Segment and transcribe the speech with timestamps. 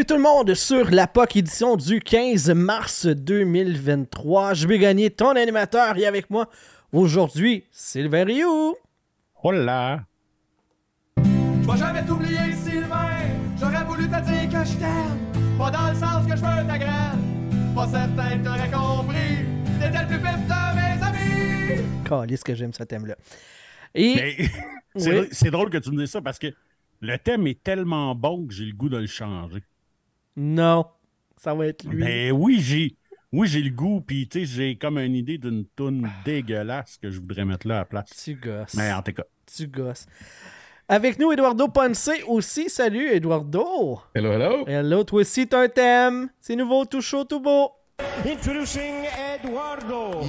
[0.00, 4.54] Bienvenue tout le monde sur la POC édition du 15 mars 2023.
[4.54, 6.48] Je vais gagner ton animateur et avec moi
[6.90, 8.76] aujourd'hui, Sylvain Rioux.
[9.42, 10.06] Hola!
[11.18, 13.10] Je vais jamais t'oublier, Sylvain.
[13.60, 15.58] J'aurais voulu te dire que je t'aime.
[15.58, 17.74] Pas dans le sens que je veux ta graine.
[17.74, 19.44] Pas certain que t'aurais compris.
[19.78, 21.84] T'étais le plus vif de mes amis.
[22.08, 23.16] Calisse que j'aime ce thème-là.
[23.94, 24.48] Et
[24.96, 25.28] c'est Oui.
[25.30, 26.46] c'est drôle que tu me dises ça parce que
[27.02, 29.62] le thème est tellement bon que j'ai le goût de le changer.
[30.36, 30.86] Non,
[31.36, 32.02] ça va être lui.
[32.04, 32.96] Mais oui, j'ai
[33.32, 37.10] oui, j'ai le goût, puis tu sais, j'ai comme une idée d'une toune dégueulasse que
[37.10, 38.10] je voudrais mettre là à la place.
[38.24, 38.74] Tu gosses.
[38.74, 40.06] Mais en tout cas, Tu gosses.
[40.88, 42.68] Avec nous, Eduardo Ponce aussi.
[42.68, 44.00] Salut, Eduardo.
[44.16, 44.64] Hello, hello.
[44.66, 46.28] Hello, toi aussi, t'as un thème.
[46.40, 47.70] C'est nouveau, tout chaud, tout beau.
[48.26, 49.04] Introducing
[49.36, 50.22] Eduardo.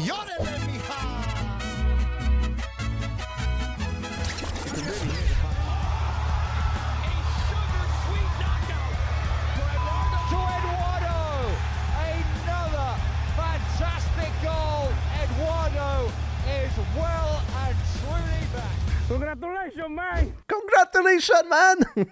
[16.77, 19.07] Is well and truly back.
[19.07, 20.31] Congratulations, man.
[20.47, 22.05] Congratulations, man!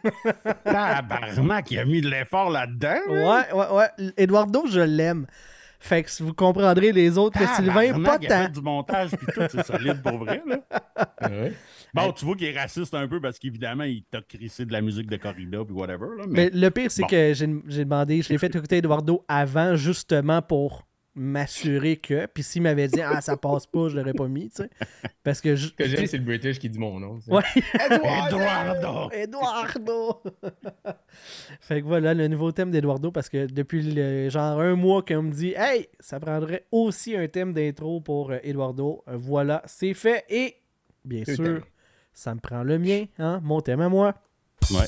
[0.63, 2.99] tabarnak, il a mis de l'effort là-dedans.
[3.07, 3.45] là.
[3.53, 4.11] ouais, ouais, ouais.
[4.17, 5.25] Eduardo, je l'aime.
[5.81, 8.51] Fait que vous comprendrez les autres que Sylvain, pas Tabarnak, il a fait tant.
[8.53, 10.41] du montage, puis tout, c'est solide pour vrai.
[10.45, 10.57] Là.
[11.21, 11.53] Ouais.
[11.93, 14.79] Bon, tu vois qu'il est raciste un peu parce qu'évidemment, il t'a crissé de la
[14.81, 16.07] musique de corrida, puis whatever.
[16.17, 16.59] Là, Mais mais...
[16.59, 17.07] le pire, c'est Bon.
[17.09, 22.25] que j'ai j'ai demandé, je l'ai fait écouter Eduardo avant, justement pour m'assurer que.
[22.27, 24.69] Puis s'il m'avait dit, ah, ça passe pas, je l'aurais pas mis, tu sais.
[25.23, 25.55] Parce que.
[25.55, 27.19] je- Ce que j'aime, c'est le British qui dit mon nom.
[27.27, 27.41] Ouais.
[27.91, 29.09] Eduardo!
[29.13, 30.21] Eduardo!
[31.61, 35.23] fait que voilà le nouveau thème d'Eduardo parce que depuis le- genre un mois qu'on
[35.23, 39.03] me dit Hey, ça prendrait aussi un thème d'intro pour euh, Eduardo.
[39.07, 40.55] Euh, voilà, c'est fait et
[41.05, 41.61] bien sûr,
[42.13, 44.15] ça me prend le mien, hein, mon thème à moi.
[44.71, 44.85] Ouais.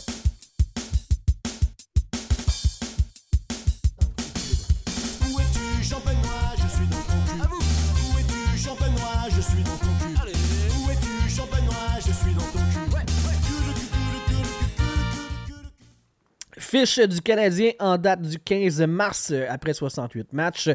[16.72, 20.70] Fiche du Canadien en date du 15 mars euh, après 68 matchs.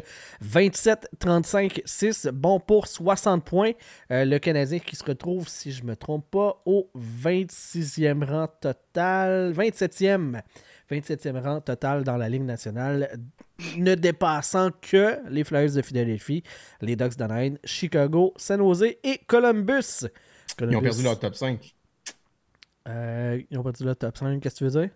[0.45, 3.71] 27-35-6, bon pour 60 points.
[4.11, 8.47] Euh, le Canadien qui se retrouve, si je ne me trompe pas, au 26e rang
[8.61, 9.53] total.
[9.53, 10.39] 27e.
[10.91, 13.19] 27e rang total dans la Ligue nationale,
[13.79, 16.43] ne dépassant que les Flyers de Philadelphie,
[16.79, 20.05] les Ducks d'Anaheim, Chicago, San Jose et Columbus.
[20.61, 21.75] Ils ont perdu leur top 5.
[22.87, 24.91] euh, ils ont perdu le top 5, qu'est-ce que tu veux dire?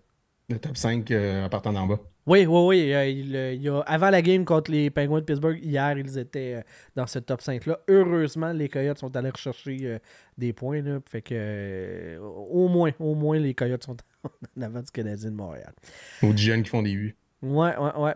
[0.51, 1.99] Le top 5 euh, en partant d'en bas.
[2.27, 2.93] Oui, oui, oui.
[2.93, 6.17] euh, il, euh, il a- avant la game contre les Penguins de Pittsburgh, hier, ils
[6.19, 6.61] étaient euh,
[6.95, 7.79] dans ce top 5-là.
[7.87, 9.99] Heureusement, les Coyotes sont allés rechercher
[10.37, 10.81] des points.
[10.81, 13.97] Là, fait que, au moins, au moins, les Coyotes sont
[14.57, 15.73] en avant du Canadien de Montréal.
[16.21, 17.15] Aux jeunes qui font des vues.
[17.41, 18.13] Ouais, ouais, ouais.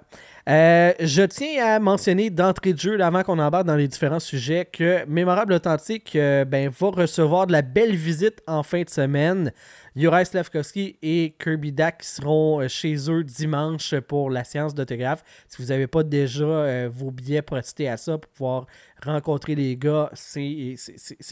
[0.48, 4.66] Euh, je tiens à mentionner d'entrée de jeu, avant qu'on embarque dans les différents sujets,
[4.66, 9.52] que Mémorable Authentique euh, ben, va recevoir de la belle visite en fin de semaine.
[9.96, 15.24] Juraj Slavkovski et Kirby Dack seront euh, chez eux dimanche pour la séance d'autographe.
[15.48, 18.66] Si vous n'avez pas déjà vos billets assister à ça, pour pouvoir
[19.04, 20.76] rencontrer les gars, c'est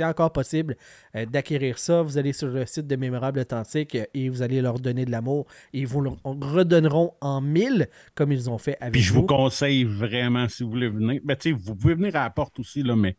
[0.01, 0.75] encore possible
[1.13, 2.01] d'acquérir ça.
[2.01, 5.45] Vous allez sur le site de Mémorable Authentique et vous allez leur donner de l'amour
[5.73, 10.47] ils vous le redonneront en mille comme ils ont fait avec je vous conseille vraiment,
[10.49, 13.17] si vous voulez venir, ben, vous pouvez venir à la porte aussi, là, mais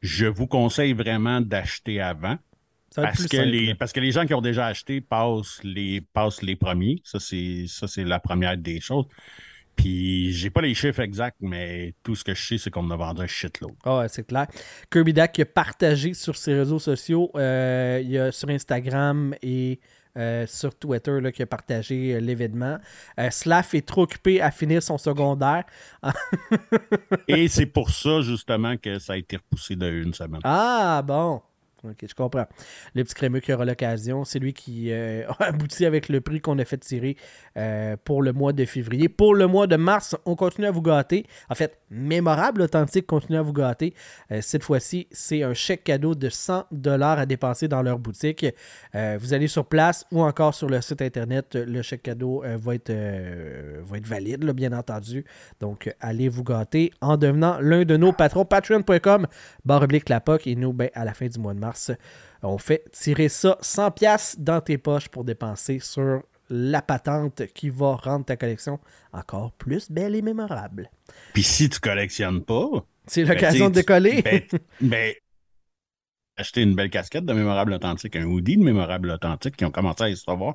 [0.00, 2.36] je vous conseille vraiment d'acheter avant.
[2.94, 6.42] Parce que, simple, les, parce que les gens qui ont déjà acheté passent les, passent
[6.42, 7.00] les premiers.
[7.04, 9.06] Ça, c'est la première des choses.
[9.76, 12.96] Puis, j'ai pas les chiffres exacts, mais tout ce que je sais, c'est qu'on a
[12.96, 13.74] vendu un shitload.
[13.84, 14.46] Ah ouais, c'est clair.
[14.90, 19.78] Kirby qui a partagé sur ses réseaux sociaux, euh, il y a sur Instagram et
[20.18, 22.78] euh, sur Twitter là, qui a partagé euh, l'événement.
[23.18, 25.64] Euh, Slav est trop occupé à finir son secondaire.
[27.28, 30.40] Et c'est pour ça, justement, que ça a été repoussé de une semaine.
[30.44, 31.40] Ah bon.
[31.84, 32.46] Ok, je comprends.
[32.94, 36.40] Le petit crémeux qui aura l'occasion, c'est lui qui euh, a abouti avec le prix
[36.40, 37.16] qu'on a fait tirer
[37.56, 39.08] euh, pour le mois de février.
[39.08, 41.24] Pour le mois de mars, on continue à vous gâter.
[41.48, 43.94] En fait, mémorable, authentique, continue à vous gâter.
[44.32, 48.44] Euh, cette fois-ci, c'est un chèque cadeau de 100 dollars à dépenser dans leur boutique.
[48.96, 51.54] Euh, vous allez sur place ou encore sur le site internet.
[51.54, 55.24] Le chèque cadeau va, être, va être valide, bien entendu.
[55.60, 58.44] Donc, allez vous gâter en devenant l'un de nos patrons.
[58.44, 59.28] Patreon.com,
[59.64, 60.48] barre oblique la POC.
[60.48, 61.67] Et nous, ben, à la fin du mois de mars,
[62.42, 67.68] on fait tirer ça 100 pièces dans tes poches pour dépenser sur la patente qui
[67.70, 68.78] va rendre ta collection
[69.12, 70.90] encore plus belle et mémorable.
[71.34, 72.68] Puis si tu collectionnes pas,
[73.06, 74.22] C'est ben, l'occasion de décoller.
[74.22, 74.42] Ben,
[74.80, 75.14] ben,
[76.36, 80.04] acheter une belle casquette de mémorable authentique, un hoodie de mémorable authentique qui ont commencé
[80.04, 80.54] à se savoir.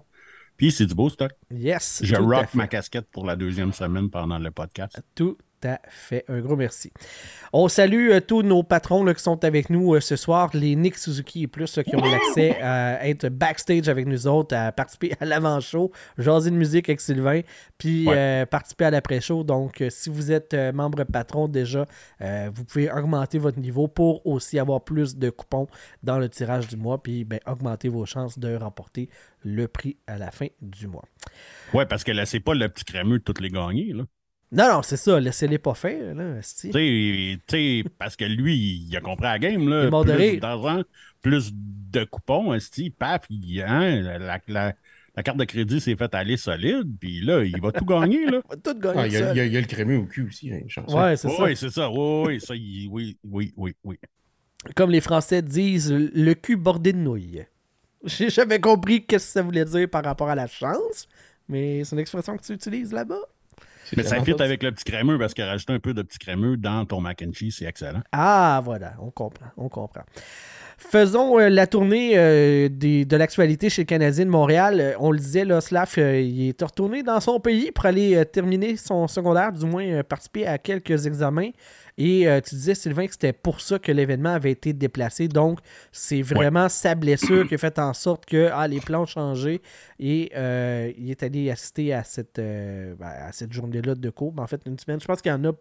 [0.58, 1.32] Puis c'est du beau stock.
[1.52, 2.02] yes.
[2.04, 5.02] Je rock ma casquette pour la deuxième semaine pendant le podcast.
[5.16, 6.26] Tout à fait.
[6.28, 6.92] Un gros merci.
[7.52, 10.76] On salue euh, tous nos patrons là, qui sont avec nous euh, ce soir, les
[10.76, 14.72] Nick Suzuki et plus là, qui ont l'accès à être backstage avec nous autres, à
[14.72, 17.42] participer à l'avant-show, jaser de musique avec Sylvain,
[17.78, 18.16] puis Ouais.
[18.18, 19.44] euh, participer à l'après-show.
[19.44, 21.86] Donc, si vous êtes membre patron déjà,
[22.20, 25.68] vous pouvez augmenter votre niveau pour aussi avoir plus de coupons
[26.02, 29.10] dans le tirage du mois, puis ben, augmenter vos chances de remporter
[29.44, 31.04] le prix à la fin du mois.
[31.74, 33.94] Ouais, parce que laissez pas le petit crémeux de toutes les gagner.
[33.94, 34.04] Là.
[34.54, 36.14] Non, non, c'est ça, laissez-les pas faire.
[36.16, 36.70] Là, esti.
[36.70, 39.68] Tu sais, tu sais, parce que lui, il a compris la game.
[39.68, 39.86] Là.
[39.86, 40.82] Il plus d'argent,
[41.22, 44.74] plus de coupons, esti, paf, il, hein, la, la-
[45.16, 48.26] la carte de crédit s'est faite aller solide, puis là, il va tout gagner.
[48.26, 48.42] Là.
[48.50, 49.36] On va tout gagner Ah, il, y a, seul.
[49.36, 50.62] il y a- il y a le crémeux au cul aussi, hein.
[50.88, 51.44] Ouais, c'est ça.
[51.44, 51.90] Oui, c'est ça.
[51.92, 53.98] Oui, oui, ça, il- oui, oui, oui, oui.
[54.76, 57.44] Comme les Français disent, le cul bordé de nouilles.
[58.06, 61.08] J'ai jamais compris qu'est-ce que ça voulait dire par rapport à la chance,
[61.48, 63.22] mais c'est une expression que tu utilises là-bas.
[63.98, 66.58] Mais ça fit avec le petit crémeux parce que rajouter un peu de petit crémeux
[66.58, 68.02] dans ton mac and cheese, c'est excellent.
[68.12, 70.04] Ah, voilà, on comprend, on comprend.
[70.78, 74.80] Faisons euh, la tournée euh, des- de l'actualité chez le Canadien de Montréal.
[74.82, 78.16] Euh, on le disait, là, Slav, euh, il est retourné dans son pays pour aller
[78.16, 81.52] euh, terminer son secondaire, du moins euh, participer à quelques examens.
[81.98, 85.28] Et euh, tu disais, Sylvain, que c'était pour ça que l'événement avait été déplacé.
[85.28, 85.60] Donc,
[85.92, 89.62] c'est vraiment sa blessure qui a fait en sorte que ah, les plans ont changé
[90.00, 94.32] et euh, il est allé assister à cette, euh, ben, à cette journée-là de cours.
[94.32, 95.00] Ben, en fait, une semaine.
[95.00, 95.52] Je pense qu'il y en a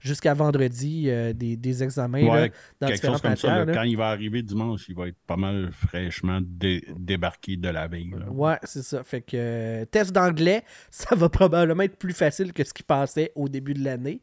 [0.00, 2.48] jusqu'à vendredi des, des examens là,
[2.80, 3.48] dans quelque chose comme ça.
[3.48, 3.58] matières.
[3.58, 3.64] là.
[3.66, 3.74] là.
[3.74, 7.86] Quand il va arriver dimanche, il va être pas mal fraîchement dé- débarqué de la
[7.88, 8.10] veille.
[8.18, 8.30] là.
[8.30, 9.02] Ouais, c'est ça.
[9.02, 13.48] Fait que test d'anglais, ça va probablement être plus facile que ce qu'il pensait au
[13.48, 14.20] début de l'année.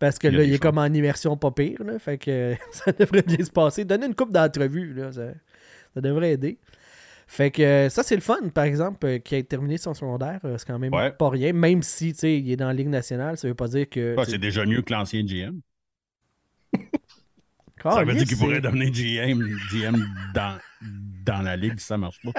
[0.00, 1.84] Parce que Il là, il est comme en immersion pas pire.
[1.84, 3.84] Là, fait que euh, ça devrait bien se passer.
[3.84, 5.28] Donner une coupe d'entrevue, là, ça,
[5.94, 6.58] ça devrait aider.
[7.28, 10.40] Fait que euh, ça, c'est le fun, par exemple, euh, qui a terminé son secondaire.
[10.42, 11.12] c'est quand même Ouais.
[11.12, 11.52] pas rien.
[11.52, 14.16] Même si, il est dans la Ligue nationale, ça veut pas dire que.
[14.16, 15.60] Ouais, sais, c'est déjà mieux que l'ancien GM.
[17.84, 19.38] Ah, ça veut dire qu'il pourrait devenir GM,
[19.70, 20.04] GM
[20.34, 20.58] dans,
[21.24, 22.32] dans la ligue si ça marche pas.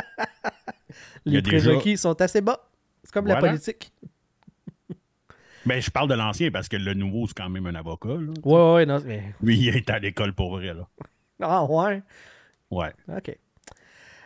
[1.26, 2.68] Les déjà- prérequis sont assez bas.
[3.04, 3.94] C'est comme la politique.
[5.66, 8.10] Mais Ben, je parle de l'ancien parce que le nouveau, c'est quand même un avocat.
[8.10, 8.32] là.
[8.44, 9.00] Ouais, ouais, non.
[9.06, 9.34] Mais...
[9.42, 10.74] Lui, il est à l'école pour vrai.
[10.74, 10.88] Là.
[11.42, 12.02] Ah, ouais?
[12.72, 12.92] Ouais.
[13.10, 13.38] OK.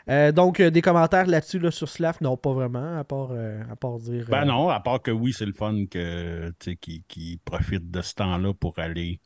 [0.07, 2.17] Euh, donc, euh, des commentaires là-dessus là, sur Slav?
[2.21, 4.27] Non, pas vraiment, à part, euh, à part dire...
[4.29, 7.89] Ben non, à part que oui, c'est le fun que, tu sais, qu'il qu'il profite
[7.89, 9.19] de ce temps-là pour aller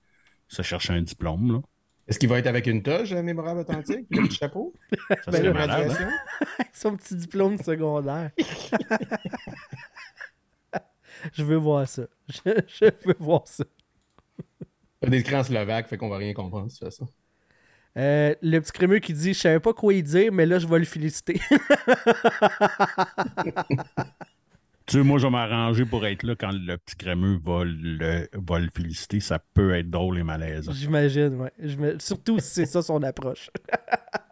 [0.47, 1.51] se chercher un diplôme.
[1.51, 1.59] Là.
[2.07, 4.73] Est-ce qu'il va être avec une toge mémorable authentique, le petit chapeau?
[5.25, 5.91] Ça Ben malade.
[5.99, 6.63] hein?
[6.73, 8.31] Son petit diplôme secondaire.
[11.33, 12.03] je veux voir ça.
[12.29, 13.63] Je, je veux voir ça.
[15.01, 17.05] Des écrits en slovaque, fait qu'on va rien comprendre si tu fais ça.
[17.97, 20.67] Euh, le petit crémeux qui dit «Je savais pas quoi y dire, mais là, je
[20.67, 21.39] vais le féliciter.
[24.85, 28.27] Tu sais, moi, je vais m'arranger pour être là quand le petit crémeux va le,
[28.33, 29.19] va le féliciter.
[29.19, 31.51] Ça peut être drôle et malaisant.» J'imagine, ouais.
[31.59, 33.51] Je me- Surtout si c'est ça son approche.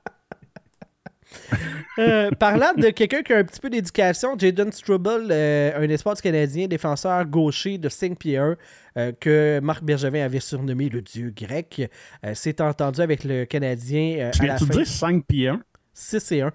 [2.00, 6.16] Euh, parlant de quelqu'un qui a un petit peu d'éducation, Jaden Struble, euh, un espoir
[6.16, 8.56] du Canadien, défenseur gaucher de 5 pieds 1,
[8.98, 11.90] euh, que Marc Bergevin avait surnommé le dieu grec,
[12.34, 14.66] s'est entendu avec le Canadien Tu à la fin.
[14.66, 15.62] dire 5 pieds 1?
[15.94, 16.52] 6 et 1.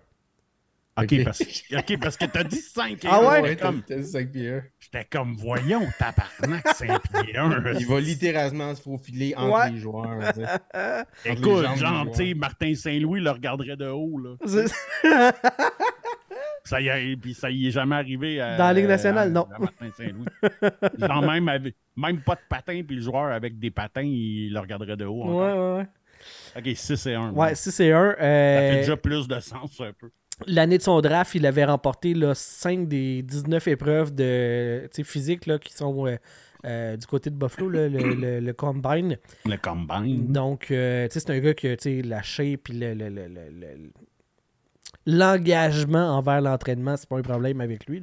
[1.01, 1.41] OK, parce,
[1.73, 3.41] ok, parce que t'as dit 5 et Ah 1.
[3.43, 3.49] ouais?
[3.51, 4.63] J'étais comme, t'as dit 5 pieds un.
[4.79, 7.73] j'étais comme, voyons, tabarnak, 5 pieds 1.
[7.81, 9.71] Il va littéralement se faufiler entre Ouais.
[9.71, 10.33] les joueurs.
[10.35, 10.47] tu sais.
[10.75, 14.37] Entre les Écoute, du genre, tu sais, Martin Saint-Louis le regarderait de haut, là.
[16.65, 19.31] Ça y est, puis ça y est jamais arrivé à, Dans la Ligue nationale, à-
[19.31, 19.49] non.
[19.53, 20.27] à Martin Saint-Louis.
[20.99, 24.61] Genre même, avec, même pas de patins, puis le joueur avec des patins, il le
[24.61, 25.25] regarderait de haut.
[25.25, 25.77] ouais, encore.
[25.79, 25.85] ouais,
[26.65, 26.71] ouais.
[26.71, 27.31] OK, 6 et 1.
[27.33, 28.11] Ouais, 6 et 1.
[28.13, 30.11] Ça fait euh, déjà plus de sens, un peu.
[30.47, 35.59] L'année de son draft, il avait remporté là, 5 des 19 épreuves de physique là,
[35.59, 36.17] qui sont euh,
[36.65, 39.19] euh, du côté de Buffalo, là, le, le- le combine.
[39.45, 40.33] Le combine.
[40.33, 43.91] Donc, euh, c'est un gars qui a la shape et le- le- le- le- le-
[45.07, 48.03] l'engagement envers l'entraînement, c'est pas un problème avec lui.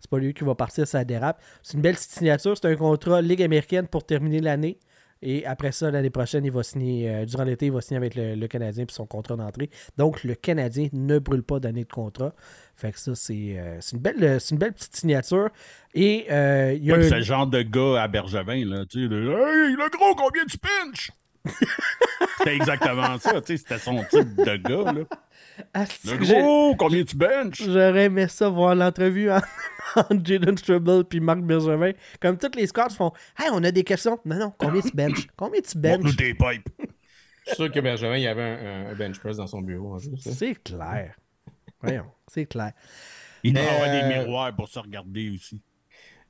[0.00, 1.40] C'est pas lui qui va partir sa dérape.
[1.62, 2.56] C'est une belle signature.
[2.56, 4.78] C'est un contrat Ligue américaine pour terminer l'année.
[5.22, 8.14] Et après ça, l'année prochaine, il va signer, euh, durant l'été, il va signer avec
[8.14, 9.68] le, le Canadien puis son contrat d'entrée.
[9.98, 12.32] Donc, le Canadien ne brûle pas d'année de contrat.
[12.74, 15.50] Fait que ça, c'est euh, une, belle- une belle petite signature.
[15.94, 19.02] Et euh, il y a Ouais, un- le genre de gars à Bergevin, là, tu
[19.02, 21.10] sais, de, Hey, le gros, combien tu pinches?
[22.38, 25.04] c'était exactement ça, tu sais, c'était son type de gars, là.
[25.74, 27.62] Ah, Le gros, combien tu benches?
[27.62, 29.40] J'aurais aimé ça voir l'entrevue en-
[29.96, 31.92] entre Jaden Struble puis Marc Bergevin.
[32.20, 34.18] Comme tous les scouts font Hey, on a des questions.
[34.24, 35.26] Non, non, combien tu benches?
[35.36, 36.16] Combien tu Montre-nous benches?
[36.16, 36.68] tes pipes.
[36.78, 39.94] Je suis sûr que Bergevin, il y avait un, un bench press dans son bureau
[39.94, 40.12] en jeu.
[40.18, 40.30] ça.
[40.32, 41.16] C'est clair.
[41.82, 42.72] Voyons, c'est clair.
[43.42, 45.60] Il doit Mais, avoir des euh, miroirs pour se regarder aussi.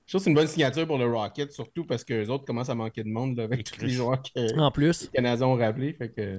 [0.07, 2.45] Je trouve que c'est une bonne signature pour le Rocket, surtout parce que les autres
[2.45, 5.09] commencent à manquer de monde là, avec tous les joueurs que les En plus.
[5.13, 5.93] Canadiens ont rappelés.
[5.95, 6.39] Fait que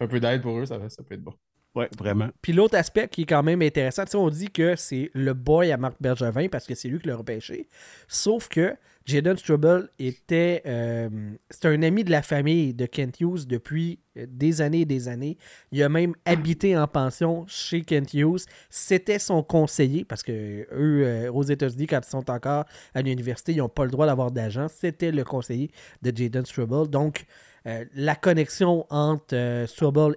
[0.00, 1.34] un peu d'aide pour eux, ça, ça peut être bon.
[1.76, 2.30] Ouais, vraiment.
[2.40, 5.76] Puis l'autre aspect qui est quand même intéressant, on dit que c'est le boy à
[5.76, 7.68] Marc Bergevin parce que c'est lui qui l'a repêché.
[8.08, 10.62] Sauf que Jaden Struble était.
[10.64, 11.08] euh,
[11.50, 15.06] c'est un ami de la famille de Kent Hughes depuis euh, des années et des
[15.06, 15.36] années.
[15.70, 18.46] Il a même habité en pension chez Kent Hughes.
[18.70, 20.32] C'était son conseiller parce que
[20.72, 22.64] eux, euh, aux États-Unis, quand ils sont encore
[22.94, 24.66] à l'université, ils n'ont pas le droit d'avoir d'agent.
[24.68, 26.88] C'était le conseiller de Jaden Struble.
[26.88, 27.26] Donc,
[27.66, 29.66] euh, la connexion entre euh,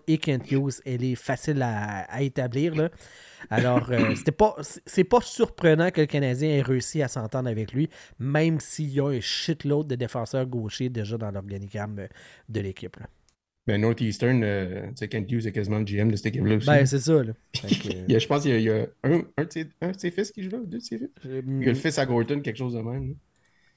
[0.07, 2.75] et Kent Hughes, elle est facile à, à établir.
[2.75, 2.89] là.
[3.49, 7.71] Alors, euh, c'était pas, c'est pas surprenant que le Canadien ait réussi à s'entendre avec
[7.73, 7.89] lui,
[8.19, 12.07] même s'il y a un shitload de défenseurs gauchers déjà dans l'organigramme euh,
[12.49, 12.97] de l'équipe.
[13.67, 16.65] Mais Northeastern, euh, Kent Hughes est quasiment le GM de cette équipe-là aussi.
[16.67, 17.23] Ben, c'est ça.
[17.23, 17.33] Là.
[17.55, 19.43] Fait que, Il y a- je pense qu'il y a, il y a un, un,
[19.43, 21.09] de ses, un de ses fils qui joue là, deux de ses fils.
[21.23, 23.09] Il y a le fils à Gorton, quelque chose de même.
[23.09, 23.13] là.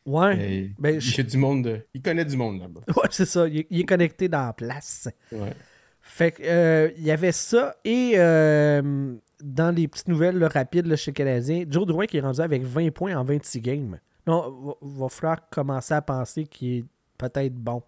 [0.07, 2.81] Ouais, ben, il, je- du monde de- il connaît du monde là-bas.
[2.97, 3.47] ouais, c'est ça.
[3.49, 5.09] Il, est- il est connecté dans la place.
[5.31, 5.53] Ouais.
[6.01, 7.77] Fait que, euh, il y avait ça.
[7.85, 12.21] Et euh, dans les petites nouvelles là, rapides là, chez Canadien, Joe Drouin qui est
[12.21, 13.99] rendu avec 20 points en 26 games.
[14.27, 14.73] Non, va,
[15.05, 16.85] va falloir commencer à penser qu'il est
[17.19, 17.83] peut-être bon.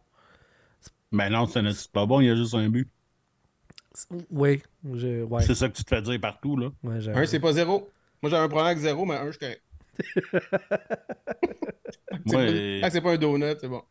[1.13, 2.89] Mais non, c'est pas bon, il y a juste un but.
[4.31, 4.61] Oui,
[4.95, 6.71] je, ouais, C'est ça que tu te fais dire partout, là.
[6.83, 7.09] ouais.
[7.09, 7.89] Un, c'est pas zéro.
[8.21, 9.63] Moi, j'ai un problème avec zéro, mais un, je suis correct.
[12.25, 13.83] Moi, pas- euh, que c'est pas un donut, c'est bon.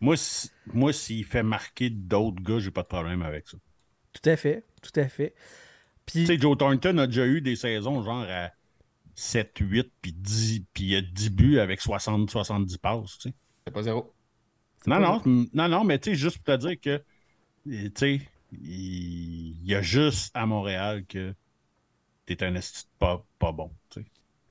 [0.00, 3.56] Moi, si- moi, s'il fait marquer d'autres gars, j'ai pas de problème avec ça.
[4.12, 5.34] Tout à fait, tout à fait.
[6.06, 8.50] Puis, Tu sais, Joe Thornton a déjà eu des saisons genre à
[9.14, 13.28] 7, 8, puis 10, puis il y a 10 buts avec 60, 70 passes, tu
[13.28, 13.34] sais.
[13.66, 14.14] C'est pas zéro.
[14.86, 15.20] Non, non,
[15.52, 17.02] non, non, mais tu sais, juste pour te dire que,
[17.66, 18.20] tu sais,
[18.52, 21.34] il y a juste à Montréal que
[22.26, 22.60] t'es un de
[22.98, 24.06] pas, pas bon, tu sais.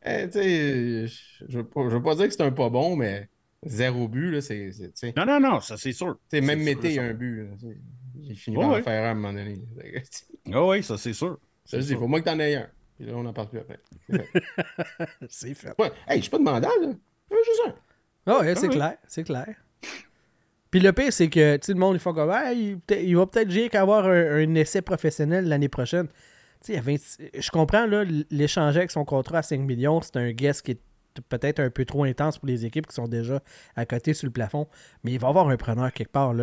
[0.08, 3.30] Eh, je je veux, pas, je veux pas dire que c'est un pas bon, mais
[3.66, 4.72] zéro but, là, c'est.
[4.96, 6.18] c'est- Non, non, non, ça c'est sûr.
[6.34, 7.44] Même C'est Mété, il sûr, a un but.
[7.44, 7.78] là, tu sais.
[8.24, 8.82] J'ai fini Ouais, par en ouais.
[8.82, 9.56] faire un à un moment donné.
[10.54, 11.38] Ah oui, ça c'est sûr.
[11.66, 12.70] Ça, dis, faut moi que t'en aies un.
[12.98, 13.80] Puis là, on n'en parle plus après.
[14.10, 14.44] C'est fait.
[15.30, 15.74] c'est fait.
[15.80, 15.92] Ouais.
[16.08, 16.88] Hey, je suis pas demandant, là.
[17.30, 17.76] Je veux juste un.
[18.26, 18.76] Ah ouais, c'est oui.
[18.76, 19.56] clair, c'est clair.
[20.72, 23.26] Puis le pire, c'est que, tu le monde, ils font comme, Ah, il, il va
[23.26, 26.08] peut-être rien qu'avoir un, un essai professionnel l'année prochaine.
[26.68, 27.86] Tu sais, il y a 20 je comprends,
[28.30, 30.82] l'échanger avec son contrat à 5 millions, c'est un guest qui est
[31.30, 33.42] peut-être un peu trop intense pour les équipes qui sont déjà
[33.78, 34.68] à côté sur le plafond,
[35.04, 36.34] mais il va y avoir un preneur quelque part.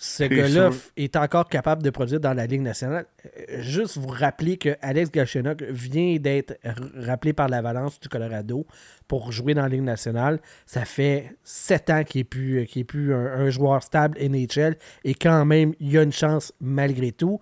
[0.00, 3.06] Ce gars-là est encore capable de produire dans la Ligue nationale.
[3.50, 6.56] Euh, Juste vous rappeler que Alex Galchenyuk vient d'être
[6.94, 8.64] rappelé par l'Avalanche du Colorado
[9.08, 10.38] pour jouer dans la Ligue nationale.
[10.66, 14.76] Ça fait sept ans qu'il n'est plus, qu'il est plus un, un joueur stable NHL
[15.02, 17.40] et quand même, il y a une chance malgré tout.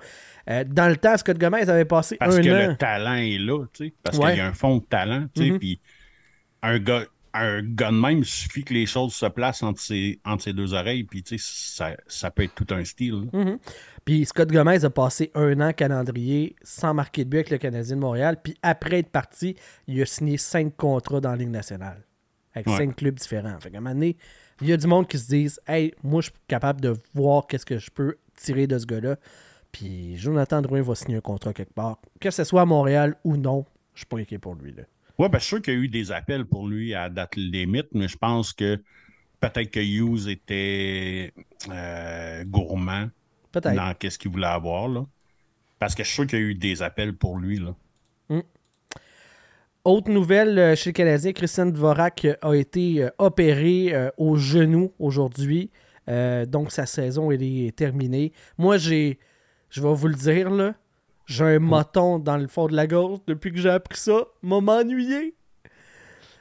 [0.48, 3.66] Euh, dans le temps, Scott Gomez avait passé Parce un que le talent est là,
[3.75, 3.94] tu sais.
[4.02, 4.30] Parce Ouais.
[4.30, 5.50] qu'il y a un fond de talent, tu sais.
[5.50, 5.58] Mhm.
[5.58, 5.80] Puis
[6.62, 7.02] un gars,
[7.43, 10.52] un gars de même, il suffit que les choses se placent entre ses, entre ses
[10.52, 11.45] deux oreilles, puis tu sais,
[11.76, 13.28] ça, ça peut être tout un style.
[13.33, 13.59] Mhm.
[14.05, 17.97] Puis Scott Gomez a passé un an calendrier sans marquer de but avec le Canadien
[17.97, 18.38] de Montréal.
[18.43, 19.57] Puis après être parti,
[19.88, 22.02] il a signé cinq contrats dans la Ligue nationale.
[22.55, 22.76] Avec Ouais.
[22.76, 23.59] cinq clubs différents.
[23.61, 24.16] Fait qu'à un moment donné,
[24.62, 27.47] il y a du monde qui se disent Hey, moi, je suis capable de voir
[27.47, 29.16] qu'est-ce que je peux tirer de ce gars-là.
[29.73, 31.99] Puis Jonathan Drouin va signer un contrat quelque part.
[32.21, 34.73] Que ce soit à Montréal ou non, je suis pas inquiet pour lui.
[34.73, 34.85] Là.
[35.18, 37.37] Ouais, ben, je suis sûr qu'il y a eu des appels pour lui à date
[37.37, 38.82] limite, mais je pense que
[39.40, 41.32] peut-être que Hughes était
[41.70, 43.08] euh, gourmand
[43.52, 43.75] Peut-être.
[43.75, 45.04] dans qu'est-ce qu'il voulait avoir, là.
[45.78, 47.75] Parce que je suis sûr qu'il y a eu des appels pour lui, là.
[49.85, 54.35] Autre nouvelle euh, chez le Canadien, Christian Dvorak euh, a été euh, opéré euh, au
[54.37, 55.70] genou aujourd'hui.
[56.08, 58.32] Euh, donc sa saison elle est terminée.
[58.58, 59.20] Moi, j'ai,
[59.70, 60.75] je vais vous le dire là,
[61.26, 64.25] j'ai un moton dans le fond de la gorge depuis que j'ai appris ça.
[64.42, 65.35] M'a m'ennuyé.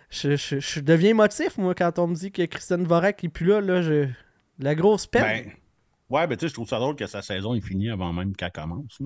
[0.10, 3.48] je, je- je deviens émotif, moi, quand on me dit que Christian Vorak est plus
[3.48, 3.62] là.
[3.62, 4.08] là je...
[4.60, 5.22] La grosse peine.
[5.22, 5.52] Ben,
[6.10, 8.34] ouais, ben tu sais, je trouve ça drôle que sa saison est finie avant même
[8.36, 9.00] qu'elle commence.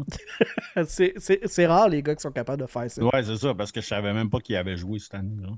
[0.76, 0.84] là.
[0.86, 3.04] C'est- rare, les gars, qui sont capables de faire ça.
[3.04, 5.42] Ouais, c'est ça, parce que je savais même pas qu'il avait joué cette année.
[5.42, 5.50] Là.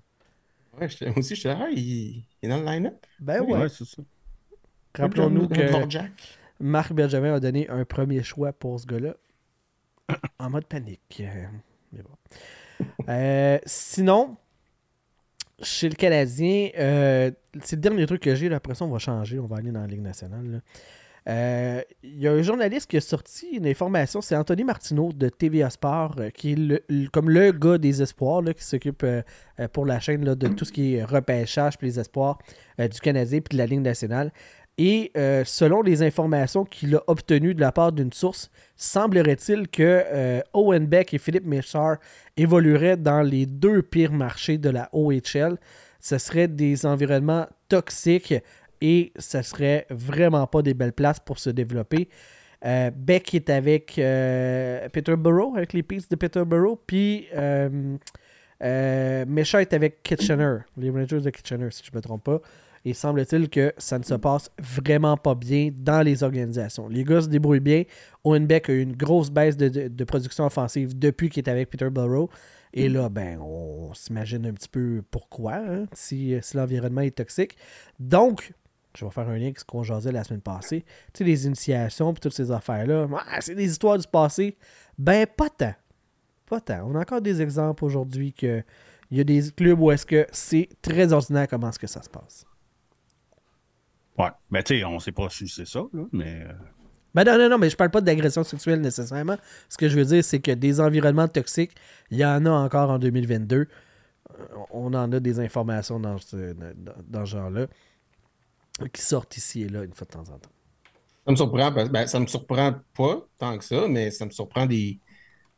[0.79, 3.05] Ouais, j'étais- moi aussi, je suis là, ah, il, il est dans le line-up?
[3.19, 3.57] Ben ouais.
[3.57, 4.01] Ouais, c'est ça.
[4.97, 5.61] Rappelons-nous que.
[6.59, 9.15] Marc Benjamin a donné un premier choix pour ce gars-là.
[10.39, 11.23] En mode panique.
[11.91, 12.85] Mais bon.
[13.09, 14.35] Euh, sinon,
[15.61, 18.51] chez le Canadien, euh, c'est le dernier truc que j'ai.
[18.53, 19.39] Après ça, on va changer.
[19.39, 20.45] On va aller dans la Ligue nationale.
[20.51, 20.59] là.
[21.29, 24.21] Euh, Il y a un journaliste qui a sorti une information.
[24.21, 29.05] C'est Anthony Martineau de TVA Sport, qui est comme le gars des espoirs, qui s'occupe
[29.71, 32.39] pour la chaîne de tout ce qui est repêchage puis les espoirs
[32.79, 34.31] du Canadien puis de la Ligue nationale.
[34.77, 40.03] Et euh, selon les informations qu'il a obtenues de la part d'une source, semblerait-il que
[40.05, 41.97] euh, Owen Beck et Philippe Méchard
[42.37, 45.57] évolueraient dans les deux pires marchés de la OHL.
[45.99, 48.33] Ce serait des environnements toxiques
[48.79, 52.09] et ce serait vraiment pas des belles places pour se développer.
[52.65, 53.99] Euh, Beck est avec
[54.93, 57.27] Peterborough, avec les Peaks de Peterborough, puis
[58.63, 62.41] euh, est avec Kitchener, les Rangers de Kitchener, si je ne me trompe pas.
[62.83, 66.87] Et semble-t-il que ça ne se passe vraiment pas bien dans les organisations.
[66.87, 67.83] Les gars se débrouillent bien.
[68.23, 72.29] Owen Beck a eu une grosse baisse de, production offensive depuis qu'il est avec Peterborough.
[72.73, 77.57] Et là, ben, on s'imagine un petit peu pourquoi, hein, si, l'environnement est toxique.
[77.99, 78.53] Donc,
[78.97, 80.83] je vais faire un lien avec ce qu'on jasait la semaine passée.
[81.13, 84.57] Tu sais, les initiations et toutes ces affaires-là, ah, c'est des histoires du passé.
[84.97, 85.73] Ben, pas tant.
[86.45, 86.89] Pas tant.
[86.89, 88.63] On a encore des exemples aujourd'hui que
[89.11, 92.01] il y a des clubs où est-ce que c'est très ordinaire comment est-ce que ça
[92.01, 92.45] se passe.
[94.21, 94.29] Ouais.
[94.49, 96.43] Mais tu sais, on sait pas si c'est ça, là, mais.
[96.45, 96.53] euh,
[97.13, 99.37] Ben non, non, non, mais je parle pas d'agression sexuelle nécessairement.
[99.69, 101.71] Ce que je veux dire, c'est que des environnements toxiques,
[102.09, 103.57] il y en a encore en 2022.
[103.57, 107.67] Euh, On en a des informations dans ce, dans, dans ce genre-là
[108.93, 110.49] qui sortent ici et là une fois de temps en temps.
[111.25, 114.65] Ça me surprend, ben, ça me surprend pas tant que ça, mais ça me surprend
[114.65, 114.99] des,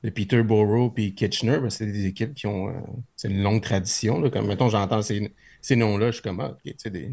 [0.03, 2.73] de Peterborough et Kitchener, parce que c'est des équipes qui ont euh,
[3.15, 4.19] c'est une longue tradition.
[4.21, 7.11] Là, comme, mettons, j'entends ces, ces noms-là, je suis comme, ah, ok, tu sais, des,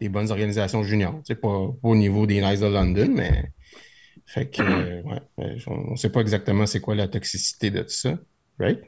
[0.00, 1.14] des bonnes organisations juniors.
[1.24, 1.48] Tu sais, pas,
[1.82, 3.50] pas au niveau des Knights de London, mais.
[4.26, 5.02] Fait que, euh,
[5.38, 8.18] ouais, on ne sait pas exactement c'est quoi la toxicité de tout ça.
[8.58, 8.80] Right?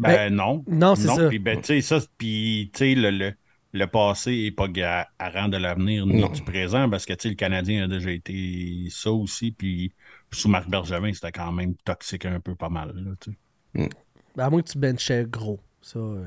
[0.00, 0.64] Ben, Ben, non.
[0.66, 1.28] non, c'est ça.
[1.28, 3.32] Puis, ben, tu sais, ça, puis, tu sais, le, le,
[3.72, 6.28] le passé n'est pas garant de l'avenir ni Non.
[6.28, 9.52] du présent parce que, tu sais, le Canadien a déjà été ça aussi.
[9.52, 9.92] Puis,
[10.32, 12.92] sous Marc Bergevin, c'était quand même toxique un peu pas mal.
[12.94, 13.88] Là, tu sais.
[14.36, 15.60] Ben, à moins que tu benchais gros.
[15.82, 16.24] Ça, euh,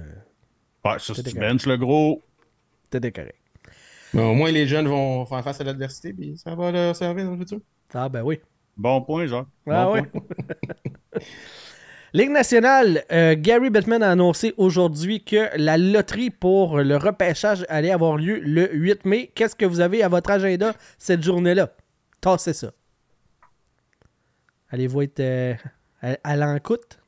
[0.85, 2.21] Ouais, ça, si tu benches le gros,
[2.89, 3.39] t'étais correct.
[4.13, 7.25] Mais au moins, les jeunes vont faire face à l'adversité, puis ça va leur servir
[7.25, 7.59] dans le futur.
[7.93, 8.39] Ah, ben oui.
[8.77, 9.45] bon point, genre.
[9.67, 10.21] Ah Bon point.
[12.15, 17.89] Ligue nationale, euh, Gary Bettman a annoncé aujourd'hui que la loterie pour le repêchage allait
[17.89, 19.31] avoir lieu le 8 mai.
[19.33, 21.73] Qu'est-ce que vous avez à votre agenda cette journée-là?
[22.21, 22.71] Tassez ça.
[24.69, 25.55] Allez-vous être euh,
[26.03, 26.99] à, à l'encoute?